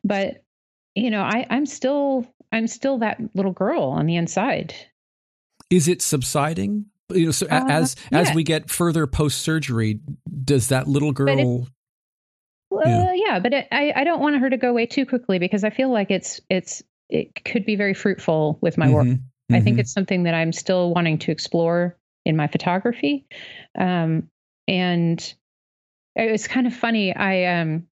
But 0.05 0.45
you 0.95 1.11
know 1.11 1.22
I 1.22 1.47
I'm 1.51 1.66
still 1.66 2.26
I'm 2.53 2.68
still 2.68 2.99
that 2.99 3.18
little 3.34 3.53
girl 3.53 3.82
on 3.82 4.07
the 4.07 4.16
inside 4.16 4.74
is 5.70 5.88
it 5.88 6.02
subsiding? 6.02 6.86
You 7.12 7.26
know, 7.26 7.30
so 7.30 7.46
uh, 7.46 7.64
as 7.68 7.96
yeah. 8.10 8.20
as 8.20 8.34
we 8.34 8.42
get 8.42 8.70
further 8.70 9.06
post 9.06 9.38
surgery, 9.38 10.00
does 10.44 10.68
that 10.68 10.88
little 10.88 11.12
girl? 11.12 11.68
Uh, 12.72 12.80
yeah. 12.84 13.12
yeah, 13.14 13.38
but 13.38 13.52
it, 13.52 13.68
I 13.70 13.92
I 13.94 14.04
don't 14.04 14.20
want 14.20 14.40
her 14.40 14.50
to 14.50 14.56
go 14.56 14.70
away 14.70 14.86
too 14.86 15.06
quickly 15.06 15.38
because 15.38 15.62
I 15.62 15.70
feel 15.70 15.92
like 15.92 16.10
it's 16.10 16.40
it's 16.50 16.82
it 17.08 17.44
could 17.44 17.64
be 17.64 17.76
very 17.76 17.94
fruitful 17.94 18.58
with 18.60 18.76
my 18.76 18.86
mm-hmm. 18.86 18.94
work. 18.94 19.06
Mm-hmm. 19.06 19.54
I 19.54 19.60
think 19.60 19.74
mm-hmm. 19.74 19.80
it's 19.80 19.92
something 19.92 20.24
that 20.24 20.34
I'm 20.34 20.52
still 20.52 20.92
wanting 20.92 21.18
to 21.20 21.30
explore 21.30 21.96
in 22.24 22.36
my 22.36 22.48
photography, 22.48 23.26
um, 23.78 24.28
and 24.66 25.34
it 26.16 26.32
was 26.32 26.48
kind 26.48 26.66
of 26.66 26.74
funny. 26.74 27.14
I 27.14 27.60
um 27.60 27.86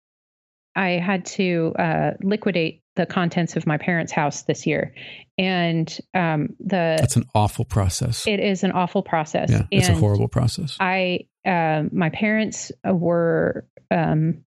I 0.75 0.91
had 0.91 1.27
to 1.27 1.75
uh, 1.79 2.11
liquidate 2.23 2.82
the 2.97 3.07
contents 3.07 3.57
of 3.57 3.67
my 3.67 3.79
parents' 3.79 4.13
house 4.13 4.43
this 4.43 4.67
year, 4.67 4.95
and 5.39 5.99
um, 6.15 6.51
the 6.61 6.97
that's 6.99 7.17
an 7.17 7.25
awful 7.35 7.65
process. 7.65 8.27
It 8.27 8.41
is 8.41 8.65
an 8.65 8.73
awful 8.73 9.03
process. 9.03 9.51
Yeah, 9.51 9.65
it's 9.71 9.89
and 9.89 9.97
a 9.97 10.01
horrible 10.01 10.29
process. 10.29 10.77
I 10.79 11.27
uh, 11.47 11.85
my 11.91 12.11
parents 12.11 12.71
were 12.85 13.67
um, 13.91 14.45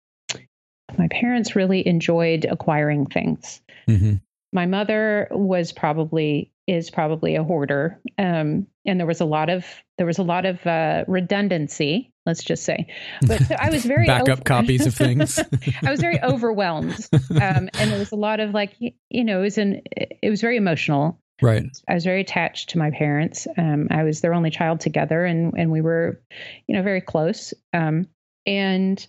my 0.97 1.07
parents 1.09 1.55
really 1.55 1.85
enjoyed 1.87 2.45
acquiring 2.45 3.07
things. 3.07 3.61
Mm-hmm. 3.87 4.15
My 4.53 4.65
mother 4.65 5.27
was 5.31 5.71
probably 5.71 6.51
is 6.67 6.89
probably 6.89 7.35
a 7.35 7.43
hoarder, 7.43 7.99
um, 8.17 8.67
and 8.85 8.99
there 8.99 9.07
was 9.07 9.21
a 9.21 9.25
lot 9.25 9.49
of 9.49 9.65
there 9.97 10.07
was 10.07 10.19
a 10.19 10.23
lot 10.23 10.45
of 10.45 10.65
uh, 10.65 11.03
redundancy 11.07 12.11
let's 12.25 12.43
just 12.43 12.63
say. 12.63 12.87
But 13.25 13.43
so 13.43 13.55
I 13.59 13.69
was 13.69 13.85
very 13.85 14.07
backup 14.07 14.29
over- 14.29 14.41
copies 14.41 14.85
of 14.85 14.95
things. 14.95 15.39
I 15.83 15.91
was 15.91 15.99
very 15.99 16.21
overwhelmed, 16.21 17.07
um, 17.31 17.69
and 17.73 17.91
there 17.91 17.99
was 17.99 18.11
a 18.11 18.17
lot 18.17 18.39
of 18.39 18.53
like 18.53 18.75
you 18.79 19.23
know 19.23 19.39
it 19.39 19.43
was 19.43 19.57
an 19.57 19.81
it 19.95 20.29
was 20.29 20.41
very 20.41 20.57
emotional. 20.57 21.19
Right. 21.41 21.65
I 21.89 21.93
was 21.93 22.05
very 22.05 22.21
attached 22.21 22.69
to 22.69 22.77
my 22.77 22.91
parents. 22.91 23.45
Um, 23.57 23.89
I 23.91 24.03
was 24.03 24.21
their 24.21 24.33
only 24.33 24.49
child 24.49 24.79
together, 24.79 25.25
and 25.25 25.53
and 25.57 25.71
we 25.71 25.81
were, 25.81 26.21
you 26.67 26.75
know, 26.75 26.81
very 26.81 27.01
close. 27.01 27.53
Um, 27.73 28.07
and 28.45 29.05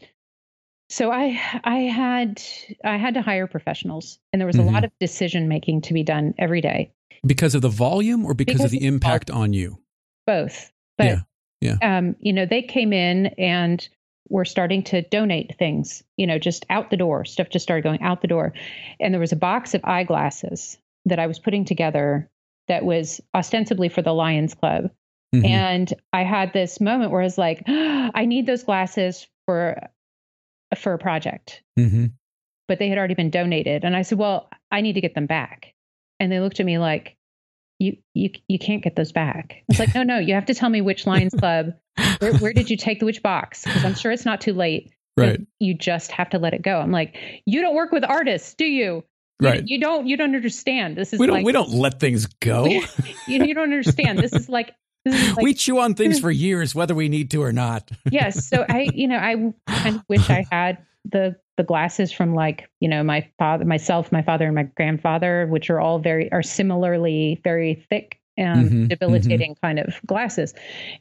so 0.88 1.10
I 1.10 1.40
I 1.64 1.78
had 1.80 2.42
I 2.84 2.96
had 2.96 3.14
to 3.14 3.22
hire 3.22 3.46
professionals, 3.46 4.18
and 4.32 4.40
there 4.40 4.46
was 4.46 4.56
mm-hmm. 4.56 4.68
a 4.68 4.72
lot 4.72 4.84
of 4.84 4.90
decision 5.00 5.48
making 5.48 5.82
to 5.82 5.94
be 5.94 6.02
done 6.02 6.34
every 6.38 6.60
day. 6.60 6.92
Because 7.24 7.54
of 7.54 7.62
the 7.62 7.68
volume, 7.68 8.24
or 8.24 8.34
because, 8.34 8.54
because 8.54 8.64
of 8.66 8.70
the 8.70 8.86
impact 8.86 9.30
on 9.30 9.52
you. 9.52 9.78
Both. 10.26 10.70
But 10.98 11.06
yeah. 11.06 11.20
Yeah. 11.66 11.98
Um, 11.98 12.16
you 12.20 12.32
know, 12.32 12.46
they 12.46 12.62
came 12.62 12.92
in 12.92 13.26
and 13.38 13.86
were 14.28 14.44
starting 14.44 14.82
to 14.82 15.02
donate 15.02 15.56
things, 15.58 16.02
you 16.16 16.26
know, 16.26 16.38
just 16.38 16.66
out 16.70 16.90
the 16.90 16.96
door. 16.96 17.24
Stuff 17.24 17.48
just 17.50 17.62
started 17.62 17.82
going 17.82 18.02
out 18.02 18.22
the 18.22 18.28
door. 18.28 18.52
And 19.00 19.14
there 19.14 19.20
was 19.20 19.32
a 19.32 19.36
box 19.36 19.74
of 19.74 19.80
eyeglasses 19.84 20.78
that 21.04 21.18
I 21.18 21.26
was 21.26 21.38
putting 21.38 21.64
together 21.64 22.28
that 22.68 22.84
was 22.84 23.20
ostensibly 23.34 23.88
for 23.88 24.02
the 24.02 24.12
Lions 24.12 24.54
Club. 24.54 24.90
Mm-hmm. 25.34 25.44
And 25.44 25.94
I 26.12 26.24
had 26.24 26.52
this 26.52 26.80
moment 26.80 27.12
where 27.12 27.20
I 27.20 27.24
was 27.24 27.38
like, 27.38 27.62
oh, 27.68 28.10
I 28.14 28.24
need 28.24 28.46
those 28.46 28.64
glasses 28.64 29.26
for 29.46 29.76
for 30.76 30.92
a 30.92 30.98
project. 30.98 31.62
Mm-hmm. 31.78 32.06
But 32.68 32.78
they 32.80 32.88
had 32.88 32.98
already 32.98 33.14
been 33.14 33.30
donated. 33.30 33.84
And 33.84 33.94
I 33.94 34.02
said, 34.02 34.18
Well, 34.18 34.48
I 34.70 34.80
need 34.80 34.94
to 34.94 35.00
get 35.00 35.14
them 35.14 35.26
back. 35.26 35.74
And 36.18 36.32
they 36.32 36.40
looked 36.40 36.58
at 36.58 36.66
me 36.66 36.78
like, 36.78 37.15
you 37.78 37.96
you 38.14 38.30
you 38.48 38.58
can't 38.58 38.82
get 38.82 38.96
those 38.96 39.12
back. 39.12 39.62
It's 39.68 39.78
like, 39.78 39.94
no, 39.94 40.02
no, 40.02 40.18
you 40.18 40.34
have 40.34 40.46
to 40.46 40.54
tell 40.54 40.68
me 40.70 40.80
which 40.80 41.06
Lions 41.06 41.34
Club. 41.38 41.74
Where, 42.18 42.34
where 42.38 42.52
did 42.52 42.70
you 42.70 42.76
take 42.76 43.00
the 43.00 43.06
which 43.06 43.22
box? 43.22 43.64
Because 43.64 43.84
I'm 43.84 43.94
sure 43.94 44.12
it's 44.12 44.24
not 44.24 44.40
too 44.40 44.52
late. 44.52 44.92
Right. 45.16 45.40
You 45.60 45.74
just 45.74 46.10
have 46.12 46.30
to 46.30 46.38
let 46.38 46.52
it 46.52 46.62
go. 46.62 46.78
I'm 46.78 46.90
like, 46.92 47.16
you 47.46 47.62
don't 47.62 47.74
work 47.74 47.90
with 47.90 48.04
artists, 48.04 48.54
do 48.54 48.66
you? 48.66 49.02
Right. 49.40 49.60
You, 49.60 49.76
you 49.76 49.80
don't. 49.80 50.06
You 50.06 50.16
don't 50.16 50.34
understand. 50.34 50.96
This 50.96 51.12
is 51.12 51.20
we 51.20 51.26
don't. 51.26 51.36
Like, 51.36 51.46
we 51.46 51.52
don't 51.52 51.70
let 51.70 52.00
things 52.00 52.26
go. 52.26 52.66
you, 52.66 52.82
you 53.26 53.54
don't 53.54 53.64
understand. 53.64 54.18
This 54.18 54.32
is 54.32 54.48
like 54.48 54.72
like, 55.06 55.36
we 55.36 55.54
chew 55.54 55.78
on 55.78 55.94
things 55.94 56.18
for 56.18 56.30
years, 56.30 56.74
whether 56.74 56.94
we 56.94 57.08
need 57.08 57.30
to 57.30 57.42
or 57.42 57.52
not. 57.52 57.90
yes. 58.10 58.46
So 58.48 58.64
I, 58.68 58.88
you 58.92 59.08
know, 59.08 59.16
I 59.18 59.52
kind 59.72 59.96
of 59.96 60.02
wish 60.08 60.28
I 60.28 60.44
had 60.50 60.78
the 61.04 61.36
the 61.56 61.64
glasses 61.64 62.12
from 62.12 62.34
like 62.34 62.68
you 62.80 62.88
know 62.88 63.02
my 63.02 63.28
father, 63.38 63.64
myself, 63.64 64.12
my 64.12 64.22
father, 64.22 64.46
and 64.46 64.54
my 64.54 64.64
grandfather, 64.64 65.46
which 65.48 65.70
are 65.70 65.80
all 65.80 65.98
very 65.98 66.30
are 66.32 66.42
similarly 66.42 67.40
very 67.44 67.86
thick 67.88 68.20
and 68.36 68.66
mm-hmm, 68.66 68.86
debilitating 68.88 69.52
mm-hmm. 69.52 69.66
kind 69.66 69.78
of 69.78 69.94
glasses. 70.06 70.54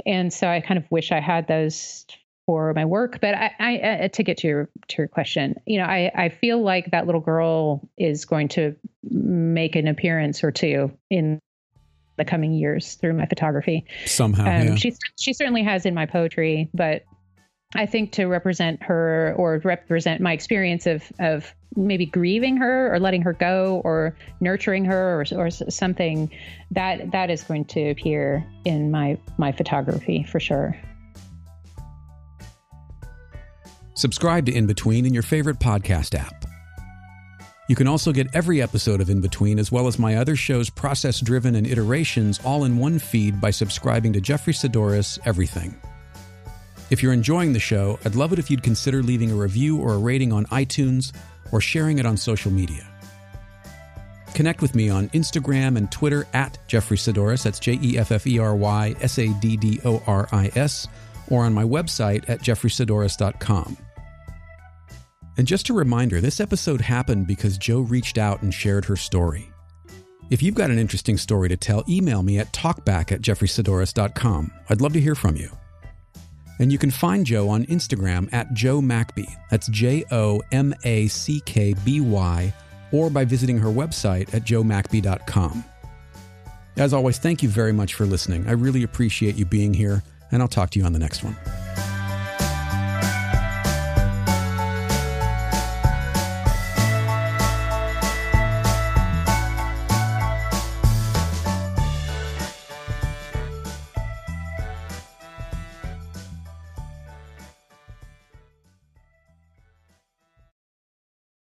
And 0.06 0.32
so 0.32 0.48
I 0.48 0.62
kind 0.62 0.78
of 0.78 0.90
wish 0.90 1.12
I 1.12 1.20
had 1.20 1.48
those 1.48 2.06
for 2.46 2.74
my 2.74 2.86
work. 2.86 3.20
But 3.22 3.36
I, 3.36 3.52
I 3.60 3.78
uh, 3.78 4.08
to 4.10 4.24
get 4.24 4.38
to 4.38 4.48
your 4.48 4.70
to 4.90 4.96
your 5.00 5.08
question, 5.08 5.56
you 5.66 5.80
know, 5.80 5.86
I 5.86 6.12
I 6.16 6.30
feel 6.30 6.62
like 6.62 6.92
that 6.92 7.06
little 7.06 7.22
girl 7.22 7.88
is 7.98 8.26
going 8.26 8.48
to 8.50 8.76
make 9.10 9.76
an 9.76 9.88
appearance 9.88 10.44
or 10.44 10.52
two 10.52 10.92
in 11.10 11.40
the 12.18 12.26
coming 12.26 12.54
years 12.54 12.96
through 12.96 13.14
my 13.14 13.26
photography. 13.26 13.86
Somehow, 14.06 14.44
um, 14.44 14.68
yeah. 14.68 14.76
she 14.76 14.94
she 15.20 15.34
certainly 15.34 15.64
has 15.64 15.86
in 15.86 15.94
my 15.94 16.06
poetry, 16.06 16.70
but 16.74 17.04
I 17.74 17.86
think 17.86 18.12
to 18.14 18.26
represent 18.26 18.84
her 18.84 19.34
or 19.38 19.60
represent 19.64 20.22
my 20.22 20.34
experience 20.34 20.86
of 20.86 21.12
of 21.20 21.54
maybe 21.76 22.06
grieving 22.06 22.58
her 22.58 22.94
or 22.94 23.00
letting 23.00 23.22
her 23.22 23.34
go 23.34 23.82
or 23.84 24.16
nurturing 24.40 24.86
her 24.86 25.22
or, 25.22 25.26
or 25.38 25.50
something 25.50 26.32
that 26.72 27.12
that 27.12 27.30
is 27.30 27.44
going 27.44 27.66
to 27.66 27.90
appear 27.90 28.46
in 28.64 28.92
my 28.92 29.18
my 29.38 29.52
photography 29.52 30.24
for 30.24 30.40
sure. 30.40 30.80
Subscribe 33.96 34.46
to 34.46 34.54
In 34.54 34.68
Between 34.68 35.06
in 35.06 35.14
your 35.14 35.24
favorite 35.24 35.60
podcast 35.60 36.16
app. 36.16 36.46
You 37.68 37.76
can 37.76 37.88
also 37.88 38.12
get 38.12 38.28
every 38.34 38.62
episode 38.62 39.02
of 39.02 39.10
In 39.10 39.22
Between, 39.22 39.58
as 39.58 39.72
well 39.72 39.88
as 39.88 39.98
my 39.98 40.18
other 40.18 40.36
shows, 40.36 40.70
Process 40.70 41.20
Driven 41.20 41.56
and 41.56 41.66
Iterations, 41.66 42.40
all 42.44 42.66
in 42.66 42.78
one 42.78 43.00
feed 43.00 43.42
by 43.42 43.50
subscribing 43.52 44.14
to 44.14 44.22
Jeffery 44.22 44.54
Saddoris 44.54 45.18
Everything. 45.26 45.76
If 46.96 47.04
you're 47.04 47.12
enjoying 47.12 47.52
the 47.52 47.60
show, 47.60 48.00
I'd 48.06 48.16
love 48.16 48.32
it 48.32 48.40
if 48.40 48.50
you'd 48.50 48.64
consider 48.64 49.04
leaving 49.04 49.30
a 49.30 49.36
review 49.36 49.76
or 49.76 49.96
a 49.96 49.98
rating 49.98 50.32
on 50.32 50.46
iTunes 50.46 51.12
or 51.52 51.60
sharing 51.60 52.00
it 52.00 52.06
on 52.06 52.16
social 52.16 52.50
media. 52.50 52.88
Connect 54.34 54.62
with 54.62 54.76
me 54.76 54.90
on 54.90 55.10
Instagram 55.10 55.76
and 55.76 55.92
Twitter 55.92 56.26
at 56.32 56.58
Jeffery 56.70 56.96
Saddoris, 56.96 57.44
that's 57.44 57.60
J 57.60 57.78
E 57.84 57.98
F 57.98 58.14
F 58.14 58.26
E 58.26 58.40
R 58.40 58.56
Y 58.56 58.96
S 59.02 59.20
A 59.20 59.28
D 59.42 59.58
D 59.58 59.82
O 59.84 60.02
R 60.08 60.30
I 60.32 60.50
S, 60.56 60.88
or 61.28 61.44
on 61.44 61.54
my 61.54 61.66
website 61.66 62.30
at 62.30 62.40
jefferysaddoris.com. 62.40 63.76
And 65.38 65.46
just 65.46 65.68
a 65.68 65.74
reminder 65.74 66.22
this 66.22 66.40
episode 66.40 66.80
happened 66.80 67.28
because 67.28 67.58
Jo 67.58 67.82
reached 67.82 68.18
out 68.18 68.42
and 68.42 68.54
shared 68.54 68.86
her 68.86 68.96
story. 68.96 69.52
If 70.30 70.42
you've 70.42 70.56
got 70.56 70.72
an 70.72 70.80
interesting 70.80 71.18
story 71.18 71.50
to 71.50 71.58
tell, 71.58 71.84
email 71.90 72.24
me 72.24 72.40
at 72.40 72.54
talkback 72.54 73.12
at 73.12 73.20
jefferysaddoris.com. 73.20 74.52
I'd 74.70 74.80
love 74.80 74.94
to 74.94 75.02
hear 75.02 75.16
from 75.16 75.36
you. 75.36 75.52
And 76.60 76.72
you 76.72 76.78
can 76.78 76.92
find 76.92 77.26
Jo 77.26 77.50
on 77.50 77.66
Instagram 77.66 78.32
at 78.34 78.54
Jo 78.54 78.82
Mackby. 78.82 79.28
That's 79.50 79.68
J 79.68 80.06
O 80.12 80.42
M 80.52 80.74
A 80.84 81.08
C 81.08 81.42
K 81.42 81.76
B 81.84 82.02
Y, 82.02 82.54
or 82.92 83.10
by 83.10 83.26
visiting 83.26 83.58
her 83.58 83.70
website 83.70 84.34
at 84.34 84.44
jomackby.com. 84.44 85.64
As 86.78 86.94
always, 86.94 87.18
thank 87.18 87.42
you 87.42 87.50
very 87.50 87.72
much 87.72 87.94
for 87.94 88.06
listening. 88.06 88.48
I 88.48 88.52
really 88.52 88.84
appreciate 88.84 89.36
you 89.36 89.46
being 89.46 89.74
here, 89.74 90.04
and 90.32 90.42
I'll 90.42 90.48
talk 90.48 90.70
to 90.72 90.80
you 90.80 90.86
on 90.86 90.94
the 90.94 91.00
next 91.00 91.24
one. 91.24 91.36